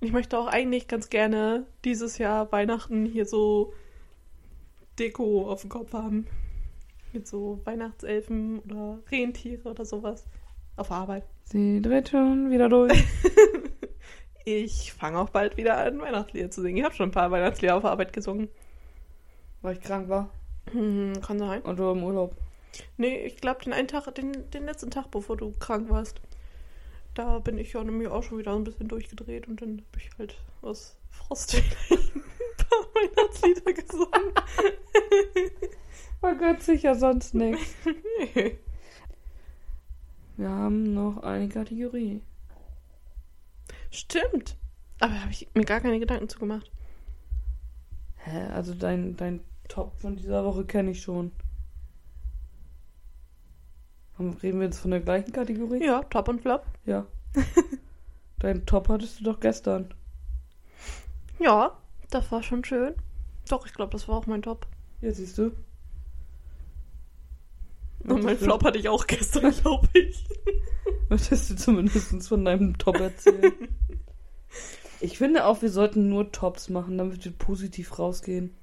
Ich 0.00 0.12
möchte 0.12 0.38
auch 0.38 0.46
eigentlich 0.46 0.88
ganz 0.88 1.10
gerne 1.10 1.66
dieses 1.84 2.16
Jahr 2.16 2.50
Weihnachten 2.50 3.04
hier 3.04 3.26
so 3.26 3.74
Deko 4.98 5.50
auf 5.50 5.60
dem 5.60 5.70
Kopf 5.70 5.92
haben. 5.92 6.26
Mit 7.12 7.26
so 7.26 7.60
Weihnachtselfen 7.64 8.60
oder 8.60 8.98
Rentiere 9.10 9.68
oder 9.68 9.84
sowas. 9.84 10.26
Auf 10.76 10.90
Arbeit. 10.90 11.24
Sie 11.44 11.80
dreht 11.82 12.10
schon 12.10 12.50
wieder 12.50 12.68
durch. 12.68 12.92
Ich 14.50 14.94
fange 14.94 15.18
auch 15.18 15.28
bald 15.28 15.58
wieder 15.58 15.76
an, 15.76 16.00
Weihnachtslieder 16.00 16.50
zu 16.50 16.62
singen. 16.62 16.78
Ich 16.78 16.84
habe 16.84 16.94
schon 16.94 17.10
ein 17.10 17.12
paar 17.12 17.30
Weihnachtslieder 17.30 17.76
auf 17.76 17.84
Arbeit 17.84 18.14
gesungen. 18.14 18.48
Weil 19.60 19.76
ich 19.76 19.82
krank 19.82 20.08
war. 20.08 20.30
Hm, 20.72 21.20
kann 21.20 21.38
sein. 21.38 21.60
Und 21.60 21.78
du 21.78 21.90
im 21.90 22.02
Urlaub. 22.02 22.34
Nee, 22.96 23.26
ich 23.26 23.36
glaube, 23.36 23.62
den 23.62 23.74
einen 23.74 23.88
Tag, 23.88 24.14
den, 24.14 24.50
den 24.50 24.64
letzten 24.64 24.90
Tag, 24.90 25.10
bevor 25.10 25.36
du 25.36 25.52
krank 25.58 25.90
warst, 25.90 26.22
da 27.12 27.40
bin 27.40 27.58
ich 27.58 27.74
ja 27.74 27.84
nämlich 27.84 28.08
auch 28.08 28.22
schon 28.22 28.38
wieder 28.38 28.54
ein 28.54 28.64
bisschen 28.64 28.88
durchgedreht 28.88 29.48
und 29.48 29.60
dann 29.60 29.82
habe 29.86 29.98
ich 29.98 30.10
halt 30.18 30.38
aus 30.62 30.96
Frost 31.10 31.54
ein 31.90 32.02
paar 32.56 32.86
Weihnachtslieder 32.94 33.72
gesungen. 33.74 34.32
Man 36.20 36.38
gönnt 36.38 36.62
sich 36.62 36.82
ja 36.82 36.94
sonst 36.94 37.34
nichts. 37.34 37.74
Wir 40.36 40.48
haben 40.48 40.94
noch 40.94 41.22
eine 41.22 41.48
Kategorie. 41.48 42.22
Stimmt. 43.90 44.56
Aber 45.00 45.14
da 45.14 45.20
habe 45.20 45.32
ich 45.32 45.48
mir 45.54 45.64
gar 45.64 45.80
keine 45.80 45.98
Gedanken 45.98 46.28
zu 46.28 46.38
gemacht. 46.38 46.70
Hä? 48.16 48.46
Also 48.52 48.74
dein, 48.74 49.16
dein 49.16 49.40
Top 49.68 49.96
von 49.98 50.16
dieser 50.16 50.44
Woche 50.44 50.64
kenne 50.64 50.90
ich 50.90 51.02
schon. 51.02 51.32
Reden 54.18 54.58
wir 54.58 54.66
jetzt 54.66 54.80
von 54.80 54.90
der 54.90 55.00
gleichen 55.00 55.32
Kategorie? 55.32 55.84
Ja, 55.84 56.02
Top 56.04 56.28
und 56.28 56.40
Flop. 56.40 56.64
Ja. 56.84 57.06
Dein 58.40 58.66
Top 58.66 58.88
hattest 58.88 59.20
du 59.20 59.24
doch 59.24 59.38
gestern. 59.38 59.94
Ja, 61.38 61.76
das 62.10 62.30
war 62.32 62.42
schon 62.42 62.64
schön. 62.64 62.94
Doch, 63.48 63.66
ich 63.66 63.74
glaube, 63.74 63.92
das 63.92 64.08
war 64.08 64.16
auch 64.16 64.26
mein 64.26 64.42
Top. 64.42 64.66
Ja, 65.00 65.12
siehst 65.12 65.38
du. 65.38 65.52
Und 68.04 68.24
mein 68.24 68.38
Flop 68.38 68.64
hatte 68.64 68.78
ich 68.78 68.88
auch 68.88 69.06
gestern, 69.06 69.50
glaube 69.62 69.88
ich. 69.94 70.24
Möchtest 71.08 71.50
du 71.50 71.56
zumindest 71.56 72.28
von 72.28 72.44
deinem 72.44 72.78
Top 72.78 73.00
erzählen? 73.00 73.52
Ich 75.00 75.18
finde 75.18 75.46
auch, 75.46 75.62
wir 75.62 75.70
sollten 75.70 76.08
nur 76.08 76.32
Tops 76.32 76.68
machen, 76.68 76.98
damit 76.98 77.24
wir 77.24 77.32
positiv 77.32 77.98
rausgehen. 77.98 78.54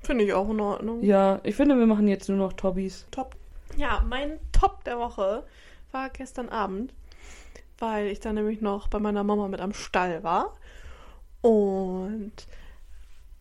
Finde 0.00 0.24
ich 0.24 0.32
auch 0.32 0.48
in 0.50 0.60
Ordnung. 0.60 1.02
Ja, 1.02 1.40
ich 1.42 1.54
finde, 1.54 1.78
wir 1.78 1.86
machen 1.86 2.06
jetzt 2.08 2.28
nur 2.28 2.38
noch 2.38 2.52
Tobbys. 2.52 3.06
Top. 3.10 3.34
Ja, 3.76 4.04
mein 4.06 4.38
Top 4.52 4.84
der 4.84 4.98
Woche 4.98 5.44
war 5.90 6.10
gestern 6.10 6.48
Abend, 6.48 6.92
weil 7.78 8.08
ich 8.08 8.20
dann 8.20 8.34
nämlich 8.34 8.60
noch 8.60 8.88
bei 8.88 8.98
meiner 8.98 9.24
Mama 9.24 9.48
mit 9.48 9.60
am 9.60 9.72
Stall 9.72 10.22
war 10.22 10.52
und 11.40 12.32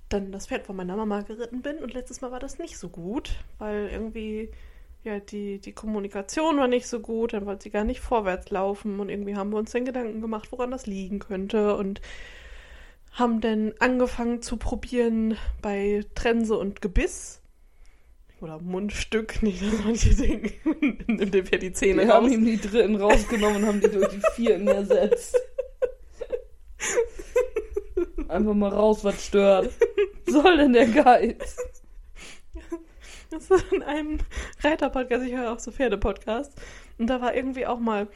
dann 0.09 0.31
das 0.31 0.47
Pferd 0.47 0.65
von 0.65 0.75
meiner 0.75 0.95
Mama 0.95 1.21
geritten 1.21 1.61
bin 1.61 1.77
und 1.77 1.93
letztes 1.93 2.21
Mal 2.21 2.31
war 2.31 2.39
das 2.39 2.59
nicht 2.59 2.77
so 2.77 2.89
gut, 2.89 3.35
weil 3.59 3.89
irgendwie 3.91 4.51
ja 5.03 5.19
die, 5.19 5.59
die 5.59 5.73
Kommunikation 5.73 6.57
war 6.57 6.67
nicht 6.67 6.87
so 6.87 6.99
gut, 6.99 7.33
dann 7.33 7.45
wollte 7.45 7.63
sie 7.63 7.69
gar 7.69 7.83
nicht 7.83 7.99
vorwärts 7.99 8.49
laufen 8.49 8.99
und 8.99 9.09
irgendwie 9.09 9.35
haben 9.35 9.51
wir 9.51 9.57
uns 9.57 9.71
dann 9.71 9.85
Gedanken 9.85 10.21
gemacht, 10.21 10.51
woran 10.51 10.71
das 10.71 10.85
liegen 10.85 11.19
könnte 11.19 11.75
und 11.75 12.01
haben 13.11 13.41
dann 13.41 13.73
angefangen 13.79 14.41
zu 14.41 14.57
probieren 14.57 15.37
bei 15.61 16.03
Trense 16.15 16.57
und 16.57 16.81
Gebiss 16.81 17.43
oder 18.43 18.59
Mundstück, 18.59 19.41
nicht, 19.43 19.61
dass 19.61 19.83
manche 19.83 20.15
denken, 20.15 20.97
nimmt 21.07 21.33
dem 21.33 21.45
die 21.45 21.73
Zähne 21.73 22.03
Wir 22.03 22.13
haben 22.13 22.31
ihm 22.31 22.45
die 22.45 22.59
dritten 22.59 22.95
rausgenommen 22.95 23.63
und 23.63 23.67
haben 23.67 23.81
die 23.81 23.89
durch 23.89 24.09
die 24.09 24.21
vierten 24.35 24.67
ersetzt. 24.67 25.35
Einfach 28.27 28.53
mal 28.53 28.73
raus, 28.73 29.03
was 29.03 29.25
stört. 29.25 29.71
Soll 30.25 30.57
denn 30.57 30.73
der 30.73 30.87
Geiz? 30.87 31.57
Das 33.33 33.49
war 33.49 33.59
in 33.73 33.83
einem 33.83 34.19
Reiter-Podcast, 34.61 35.25
ich 35.25 35.33
höre 35.33 35.51
auch 35.51 35.59
so 35.59 35.71
Pferde-Podcast. 35.71 36.53
Und 36.97 37.07
da 37.07 37.19
war 37.21 37.35
irgendwie 37.35 37.65
auch 37.65 37.79
mal, 37.79 38.07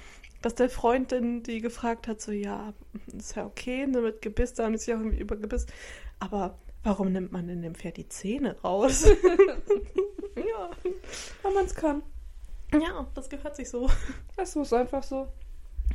dass 0.42 0.56
der 0.56 0.70
Freundin, 0.70 1.44
die 1.44 1.62
gefragt 1.62 2.08
hat, 2.08 2.22
so, 2.22 2.32
ja, 2.32 2.74
ist 3.18 3.36
ja 3.36 3.46
okay, 3.46 3.88
ne, 3.88 4.02
mit 4.02 4.22
Gebiss, 4.22 4.54
da 4.54 4.66
haben 4.66 4.74
die 4.74 4.80
sich 4.80 4.94
auch 4.94 5.00
irgendwie 5.00 5.20
über 5.20 5.36
Gebiss. 5.36 5.66
Aber 6.20 6.58
warum 6.84 7.12
nimmt 7.12 7.32
man 7.32 7.48
denn 7.48 7.62
dem 7.62 7.76
Pferd 7.76 7.98
die 7.98 8.08
Zähne 8.08 8.56
raus? 8.62 9.06
ja, 10.36 10.70
Wenn 11.44 11.54
man 11.54 11.66
es 11.66 11.76
kann. 11.76 12.04
ja, 12.74 13.08
das 13.16 13.30
gehört 13.30 13.56
sich 13.56 13.70
so. 13.70 13.90
Das 14.36 14.56
ist 14.56 14.74
einfach 14.74 15.04
so. 15.04 15.28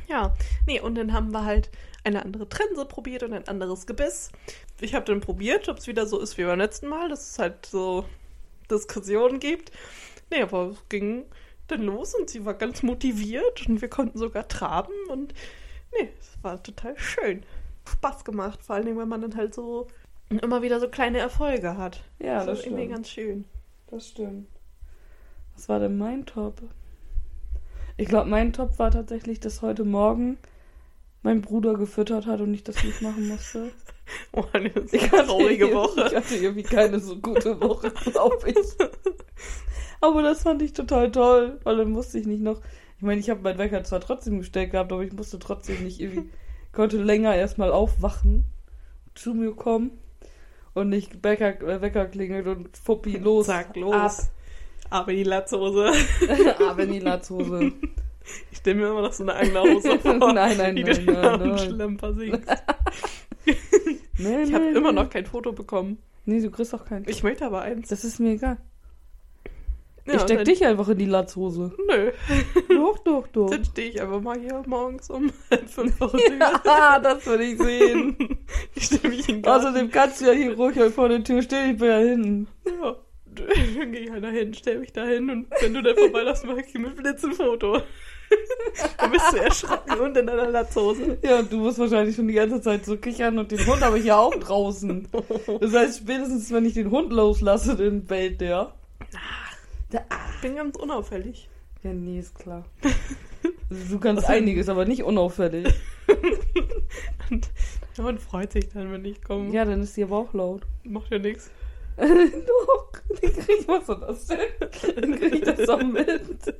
Ja, 0.07 0.33
nee, 0.67 0.81
und 0.81 0.95
dann 0.95 1.13
haben 1.13 1.31
wir 1.31 1.45
halt 1.45 1.69
eine 2.03 2.23
andere 2.25 2.49
Trense 2.49 2.85
probiert 2.85 3.23
und 3.23 3.33
ein 3.33 3.47
anderes 3.47 3.87
Gebiss. 3.87 4.31
Ich 4.81 4.93
habe 4.95 5.05
dann 5.05 5.21
probiert, 5.21 5.69
ob 5.69 5.77
es 5.77 5.87
wieder 5.87 6.05
so 6.05 6.19
ist 6.19 6.37
wie 6.37 6.43
beim 6.43 6.59
letzten 6.59 6.87
Mal, 6.89 7.07
dass 7.07 7.31
es 7.31 7.39
halt 7.39 7.65
so 7.65 8.05
Diskussionen 8.69 9.39
gibt. 9.39 9.71
Nee, 10.31 10.41
aber 10.41 10.71
es 10.71 10.89
ging 10.89 11.25
dann 11.67 11.83
los 11.83 12.13
und 12.15 12.29
sie 12.29 12.45
war 12.45 12.53
ganz 12.53 12.83
motiviert 12.83 13.67
und 13.67 13.81
wir 13.81 13.89
konnten 13.89 14.17
sogar 14.17 14.47
traben 14.47 14.93
und 15.09 15.33
nee, 15.93 16.09
es 16.19 16.37
war 16.41 16.61
total 16.61 16.97
schön. 16.97 17.43
Spaß 17.87 18.23
gemacht, 18.23 18.63
vor 18.63 18.75
allen 18.75 18.85
Dingen, 18.85 18.97
wenn 18.97 19.09
man 19.09 19.21
dann 19.21 19.35
halt 19.35 19.53
so 19.53 19.87
immer 20.29 20.61
wieder 20.61 20.79
so 20.79 20.87
kleine 20.87 21.19
Erfolge 21.19 21.77
hat. 21.77 22.03
Ja, 22.19 22.45
das 22.45 22.59
ist 22.59 22.65
irgendwie 22.65 22.83
stimmt. 22.83 22.95
ganz 22.95 23.09
schön. 23.09 23.45
Das 23.87 24.07
stimmt. 24.07 24.47
Was 25.55 25.69
war 25.69 25.79
denn 25.79 25.97
mein 25.97 26.25
Top? 26.25 26.61
Ich 27.97 28.07
glaube, 28.07 28.29
mein 28.29 28.53
Top 28.53 28.79
war 28.79 28.89
tatsächlich, 28.89 29.39
dass 29.39 29.61
heute 29.61 29.83
Morgen 29.83 30.37
mein 31.21 31.41
Bruder 31.41 31.75
gefüttert 31.75 32.25
hat 32.25 32.41
und 32.41 32.51
nicht, 32.51 32.67
ich 32.67 32.83
es 32.83 33.01
machen 33.01 33.27
musste. 33.27 33.71
Oh, 34.33 34.43
eine 34.53 34.71
so 34.73 34.81
Ich 34.95 35.11
hatte 35.11 35.25
traurige 35.27 35.65
irgendwie- 35.67 35.75
Woche. 35.75 36.07
Ich 36.07 36.15
hatte 36.15 36.35
irgendwie 36.35 36.63
keine 36.63 36.99
so 36.99 37.15
gute 37.17 37.59
Woche, 37.61 37.91
glaube 37.91 38.49
ich. 38.49 38.57
Aber 40.01 40.21
das 40.21 40.43
fand 40.43 40.61
ich 40.61 40.73
total 40.73 41.11
toll, 41.11 41.59
weil 41.63 41.77
dann 41.77 41.91
musste 41.91 42.19
ich 42.19 42.25
nicht 42.25 42.41
noch. 42.41 42.61
Ich 42.97 43.03
meine, 43.03 43.19
ich 43.19 43.29
habe 43.29 43.41
meinen 43.41 43.57
Wecker 43.57 43.83
zwar 43.83 44.01
trotzdem 44.01 44.39
gestellt 44.39 44.71
gehabt, 44.71 44.91
aber 44.91 45.03
ich 45.03 45.13
musste 45.13 45.39
trotzdem 45.39 45.83
nicht 45.83 45.99
irgendwie. 45.99 46.29
konnte 46.71 46.97
länger 46.97 47.35
erstmal 47.35 47.71
aufwachen, 47.71 48.45
zu 49.15 49.33
mir 49.33 49.53
kommen 49.55 49.91
und 50.73 50.89
nicht 50.89 51.21
Bäcker, 51.21 51.61
äh, 51.61 51.81
Wecker 51.81 52.05
klingelt 52.07 52.47
und 52.47 52.75
Fuppi 52.77 53.17
los. 53.17 53.45
Sag 53.47 53.75
los. 53.77 53.93
Ab. 53.93 54.13
Aber 54.89 55.11
die 55.13 55.23
Latzhose. 55.23 55.91
Aber 56.69 56.85
die 56.85 56.99
Latzhose. 56.99 57.71
Ich 58.51 58.59
stelle 58.59 58.77
mir 58.77 58.87
immer 58.87 59.01
noch 59.01 59.13
so 59.13 59.23
eine 59.23 59.35
eigene 59.35 59.61
Hose 59.61 59.99
vor. 60.01 60.33
Nein, 60.33 60.57
nein, 60.57 60.75
wie 60.75 60.83
nein, 60.83 61.05
du 61.05 61.11
nein, 61.11 61.39
nein. 61.39 61.57
Schlemper 61.57 62.13
singst. 62.13 62.41
Nee, 64.17 64.43
Ich 64.43 64.53
habe 64.53 64.65
nee, 64.65 64.77
immer 64.77 64.91
nee. 64.91 65.01
noch 65.01 65.09
kein 65.09 65.25
Foto 65.25 65.53
bekommen. 65.53 65.97
Nee, 66.25 66.39
du 66.41 66.51
kriegst 66.51 66.73
auch 66.75 66.85
keinen. 66.85 67.07
Ich 67.09 67.23
möchte 67.23 67.45
aber 67.45 67.63
eins. 67.63 67.89
Das 67.89 68.03
ist 68.03 68.19
mir 68.19 68.33
egal. 68.33 68.57
Ja, 70.05 70.15
ich 70.15 70.21
steck 70.21 70.37
dann- 70.37 70.45
dich 70.45 70.65
einfach 70.65 70.87
in 70.89 70.97
die 70.97 71.05
Latzhose. 71.05 71.71
Nö. 71.89 72.11
doch, 72.69 72.97
doch, 72.99 73.27
doch. 73.27 73.49
Dann 73.49 73.63
stehe 73.65 73.89
ich 73.89 74.01
einfach 74.01 74.21
mal 74.21 74.37
hier 74.39 74.61
morgens 74.67 75.09
um 75.09 75.31
fünf 75.67 75.97
Tür. 75.97 76.11
Ja, 76.65 76.99
das 76.99 77.25
will 77.25 77.41
ich 77.41 77.57
sehen. 77.57 78.17
Ich 78.75 78.83
stelle 78.85 79.09
mich 79.09 79.27
in. 79.29 79.45
Außerdem 79.45 79.89
kannst 79.89 80.21
du 80.21 80.25
ja 80.25 80.33
hier 80.33 80.55
ruhig 80.55 80.77
vor 80.93 81.09
der 81.09 81.23
Tür 81.23 81.41
stehen, 81.41 81.71
ich 81.71 81.77
bin 81.77 81.87
ja 81.87 81.97
hinten. 81.99 82.47
Ja. 82.65 82.95
Dann 83.35 83.91
gehe 83.91 84.01
ich 84.01 84.11
halt 84.11 84.23
dahin, 84.23 84.53
stell 84.53 84.77
mich 84.79 84.93
dahin 84.93 85.27
und 85.29 85.47
wenn 85.59 85.73
du 85.73 85.81
dann 85.81 85.95
vorbeiläufst, 85.97 86.45
mache 86.45 86.61
ich 86.61 86.73
mit 86.75 86.95
Blitz 86.95 87.23
ein 87.23 87.33
Foto. 87.33 87.81
Dann 88.97 89.11
bist 89.11 89.31
du 89.31 89.37
erschrocken 89.37 89.99
und 89.99 90.17
in 90.17 90.27
deiner 90.27 90.49
Latzhose. 90.49 91.17
Ja, 91.21 91.39
und 91.39 91.51
du 91.51 91.57
musst 91.57 91.79
wahrscheinlich 91.79 92.15
schon 92.15 92.27
die 92.27 92.33
ganze 92.33 92.61
Zeit 92.61 92.85
so 92.85 92.97
kichern 92.97 93.37
und 93.37 93.51
den 93.51 93.65
Hund 93.65 93.81
habe 93.81 93.99
ich 93.99 94.05
ja 94.05 94.17
auch 94.17 94.35
draußen. 94.35 95.07
Das 95.59 95.73
heißt, 95.73 95.99
spätestens 95.99 96.51
wenn 96.51 96.65
ich 96.65 96.73
den 96.73 96.91
Hund 96.91 97.11
loslasse, 97.11 97.75
dann 97.75 98.05
bellt 98.05 98.41
der. 98.41 98.73
Ich 99.91 100.41
bin 100.41 100.55
ganz 100.55 100.75
unauffällig. 100.77 101.47
Ja, 101.83 101.93
nee, 101.93 102.19
ist 102.19 102.37
klar. 102.37 102.65
Du 103.89 103.99
kannst 103.99 104.25
einiges, 104.25 104.69
aber 104.69 104.85
nicht 104.85 105.03
unauffällig. 105.03 105.67
Und 107.29 107.49
der 107.97 108.03
Hund 108.05 108.21
freut 108.21 108.51
sich 108.51 108.69
dann, 108.69 108.91
wenn 108.91 109.03
ich 109.03 109.21
komme. 109.21 109.51
Ja, 109.51 109.65
dann 109.65 109.81
ist 109.81 109.97
die 109.97 110.03
aber 110.03 110.17
auch 110.17 110.33
laut. 110.33 110.61
Macht 110.83 111.11
ja 111.11 111.19
nichts. 111.19 111.49
Doch, 111.97 112.91
den 113.21 113.33
krieg 113.33 113.59
ich, 113.59 113.67
was 113.67 113.85
soll 113.85 113.99
das 113.99 114.27
denn? 114.27 114.39
Dann 114.95 115.19
krieg 115.19 115.35
ich 115.35 115.41
das 115.41 115.65
doch 115.65 115.83
mit. 115.83 116.55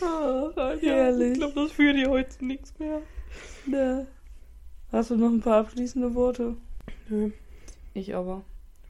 Ja, 0.00 0.74
Herrlich. 0.80 1.32
Ich 1.32 1.38
glaube, 1.38 1.54
das 1.54 1.72
führt 1.72 1.96
dir 1.96 2.10
heute 2.10 2.44
nichts 2.44 2.78
mehr. 2.78 3.00
Ne. 3.66 4.06
Hast 4.92 5.10
du 5.10 5.16
noch 5.16 5.30
ein 5.30 5.40
paar 5.40 5.58
abschließende 5.58 6.14
Worte? 6.14 6.56
Nö. 7.08 7.30
Ich 7.94 8.14
aber. 8.14 8.42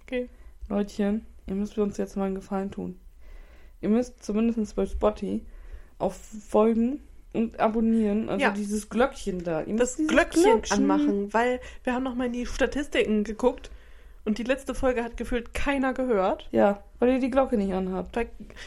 Okay. 0.03 0.29
Leutchen, 0.69 1.25
ihr 1.47 1.55
müsst 1.55 1.79
uns 1.79 1.97
jetzt 1.97 2.17
mal 2.17 2.25
einen 2.25 2.35
Gefallen 2.35 2.71
tun. 2.71 2.99
Ihr 3.81 3.89
müsst 3.89 4.25
zumindest 4.25 4.75
bei 4.77 4.87
Spotty 4.87 5.43
auf 5.99 6.17
Folgen 6.17 7.01
und 7.33 7.61
abonnieren, 7.61 8.29
also 8.29 8.43
Ja. 8.43 8.51
dieses 8.51 8.89
Glöckchen 8.89 9.45
da. 9.45 9.61
Ihr 9.63 9.77
Das 9.77 9.99
müsst 9.99 9.99
dieses 9.99 10.09
Glöckchen 10.11 10.63
anmachen, 10.71 11.33
weil 11.33 11.61
wir 11.85 11.93
haben 11.95 12.03
noch 12.03 12.15
mal 12.15 12.27
in 12.27 12.33
die 12.33 12.47
Statistiken 12.47 13.25
geguckt 13.25 13.71
und 14.27 14.39
die 14.39 14.43
letzte 14.43 14.75
Folge 14.75 15.05
hat 15.05 15.17
gefühlt 15.17 15.55
keiner 15.55 15.95
gehört. 15.95 16.49
Ja, 16.51 16.83
weil 16.99 17.11
ihr 17.11 17.21
die 17.21 17.31
Glocke 17.31 17.57
nicht 17.57 17.73
anhabt. 17.73 18.19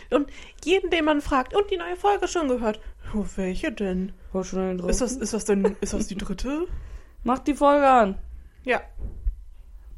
Und 0.10 0.30
jeden, 0.64 0.90
den 0.90 1.06
man 1.06 1.22
fragt, 1.22 1.54
und 1.54 1.70
die 1.70 1.78
neue 1.78 1.98
Folge 1.98 2.28
schon 2.28 2.48
gehört. 2.48 2.80
Oh, 3.14 3.26
welche 3.36 3.72
denn? 3.72 4.14
War 4.32 4.44
schon 4.44 4.60
einen 4.60 4.78
drauf. 4.78 4.90
Ist 4.90 5.02
das, 5.02 5.18
ist 5.18 5.34
das 5.34 5.46
denn, 5.46 5.76
ist 5.82 5.94
das 5.94 6.08
die 6.08 6.16
dritte? 6.16 6.66
Macht 7.24 7.48
die 7.48 7.54
Folge 7.54 7.88
an. 7.88 8.18
Ja. 8.64 8.82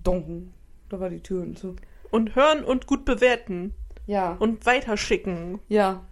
Donken. 0.03 0.53
Da 0.89 0.99
war 0.99 1.09
die 1.09 1.21
Tür 1.21 1.43
und 1.43 1.59
so. 1.59 1.75
Und 2.09 2.35
hören 2.35 2.63
und 2.63 2.87
gut 2.87 3.05
bewerten. 3.05 3.75
Ja. 4.07 4.35
Und 4.39 4.65
weiterschicken. 4.65 5.59
Ja. 5.67 6.03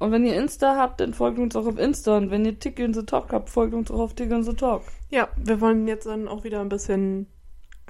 Und 0.00 0.12
wenn 0.12 0.24
ihr 0.24 0.34
Insta 0.34 0.76
habt, 0.76 1.00
dann 1.00 1.14
folgt 1.14 1.38
uns 1.38 1.54
auch 1.54 1.66
auf 1.66 1.78
Insta. 1.78 2.16
Und 2.16 2.30
wenn 2.30 2.44
ihr 2.44 2.58
Tick 2.58 2.78
in 2.80 2.92
the 2.92 3.04
Talk 3.04 3.32
habt, 3.32 3.50
folgt 3.50 3.74
uns 3.74 3.90
auch 3.90 4.00
auf 4.00 4.14
Tick 4.14 4.30
in 4.30 4.42
the 4.42 4.54
Talk. 4.54 4.82
Ja, 5.10 5.28
wir 5.36 5.60
wollen 5.60 5.86
jetzt 5.86 6.06
dann 6.06 6.26
auch 6.26 6.42
wieder 6.42 6.60
ein 6.60 6.68
bisschen 6.70 7.26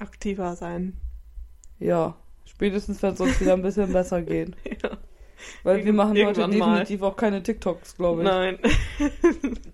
aktiver 0.01 0.55
sein. 0.55 0.97
Ja. 1.79 2.15
Spätestens, 2.45 3.01
wenn 3.01 3.13
es 3.13 3.19
uns 3.21 3.39
wieder 3.39 3.53
ein 3.53 3.61
bisschen 3.61 3.91
besser 3.93 4.21
geht. 4.23 4.55
Ja. 4.83 4.97
Weil 5.63 5.83
wir 5.83 5.93
machen 5.93 6.11
heute 6.11 6.41
Irgendwann 6.41 6.57
mal. 6.59 6.79
definitiv 6.79 7.01
auch 7.01 7.15
keine 7.15 7.41
TikToks, 7.41 7.97
glaube 7.97 8.21
ich. 8.21 8.27
Nein, 8.27 8.59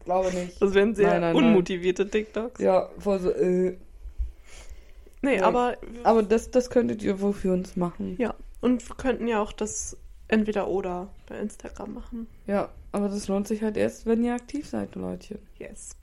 Glaube 0.05 0.33
nicht. 0.33 0.61
das 0.61 0.73
wären 0.73 0.95
sehr 0.95 1.09
Nein, 1.09 1.21
nein, 1.21 1.35
nein. 1.35 1.45
unmotivierte 1.45 2.09
TikToks. 2.09 2.61
Ja, 2.61 2.89
voll 2.99 3.19
so, 3.19 3.31
äh. 3.31 3.75
Nee, 5.21 5.41
aber 5.41 5.75
Aber 6.03 6.23
das, 6.23 6.51
das 6.51 6.69
könntet 6.69 7.03
ihr 7.03 7.19
wohl 7.19 7.33
für 7.33 7.51
uns 7.51 7.75
machen. 7.75 8.15
ja. 8.17 8.33
Und 8.61 8.87
wir 8.89 8.95
könnten 8.95 9.27
ja 9.27 9.39
auch 9.41 9.51
das 9.51 9.97
entweder 10.29 10.67
oder 10.67 11.09
bei 11.27 11.37
Instagram 11.37 11.93
machen. 11.93 12.27
Ja, 12.47 12.69
aber 12.91 13.07
das 13.09 13.27
lohnt 13.27 13.47
sich 13.47 13.61
halt 13.61 13.77
erst, 13.77 14.05
wenn 14.07 14.23
ihr 14.23 14.33
aktiv 14.33 14.67
seid, 14.67 14.95
Leute. 14.95 15.37
Yes. 15.59 15.95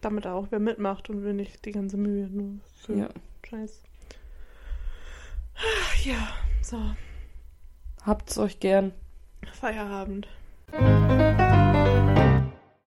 Damit 0.00 0.24
da 0.24 0.32
auch 0.34 0.46
wer 0.50 0.58
mitmacht 0.58 1.10
und 1.10 1.22
wir 1.24 1.32
nicht 1.34 1.64
die 1.66 1.72
ganze 1.72 1.96
Mühe 1.98 2.28
nur 2.28 2.52
für 2.76 2.94
Ja. 2.94 3.08
Scheiß. 3.48 3.80
Ja, 6.04 6.28
so. 6.62 6.78
Habt's 8.04 8.38
euch 8.38 8.60
gern. 8.60 8.92
Feierabend. 9.52 10.28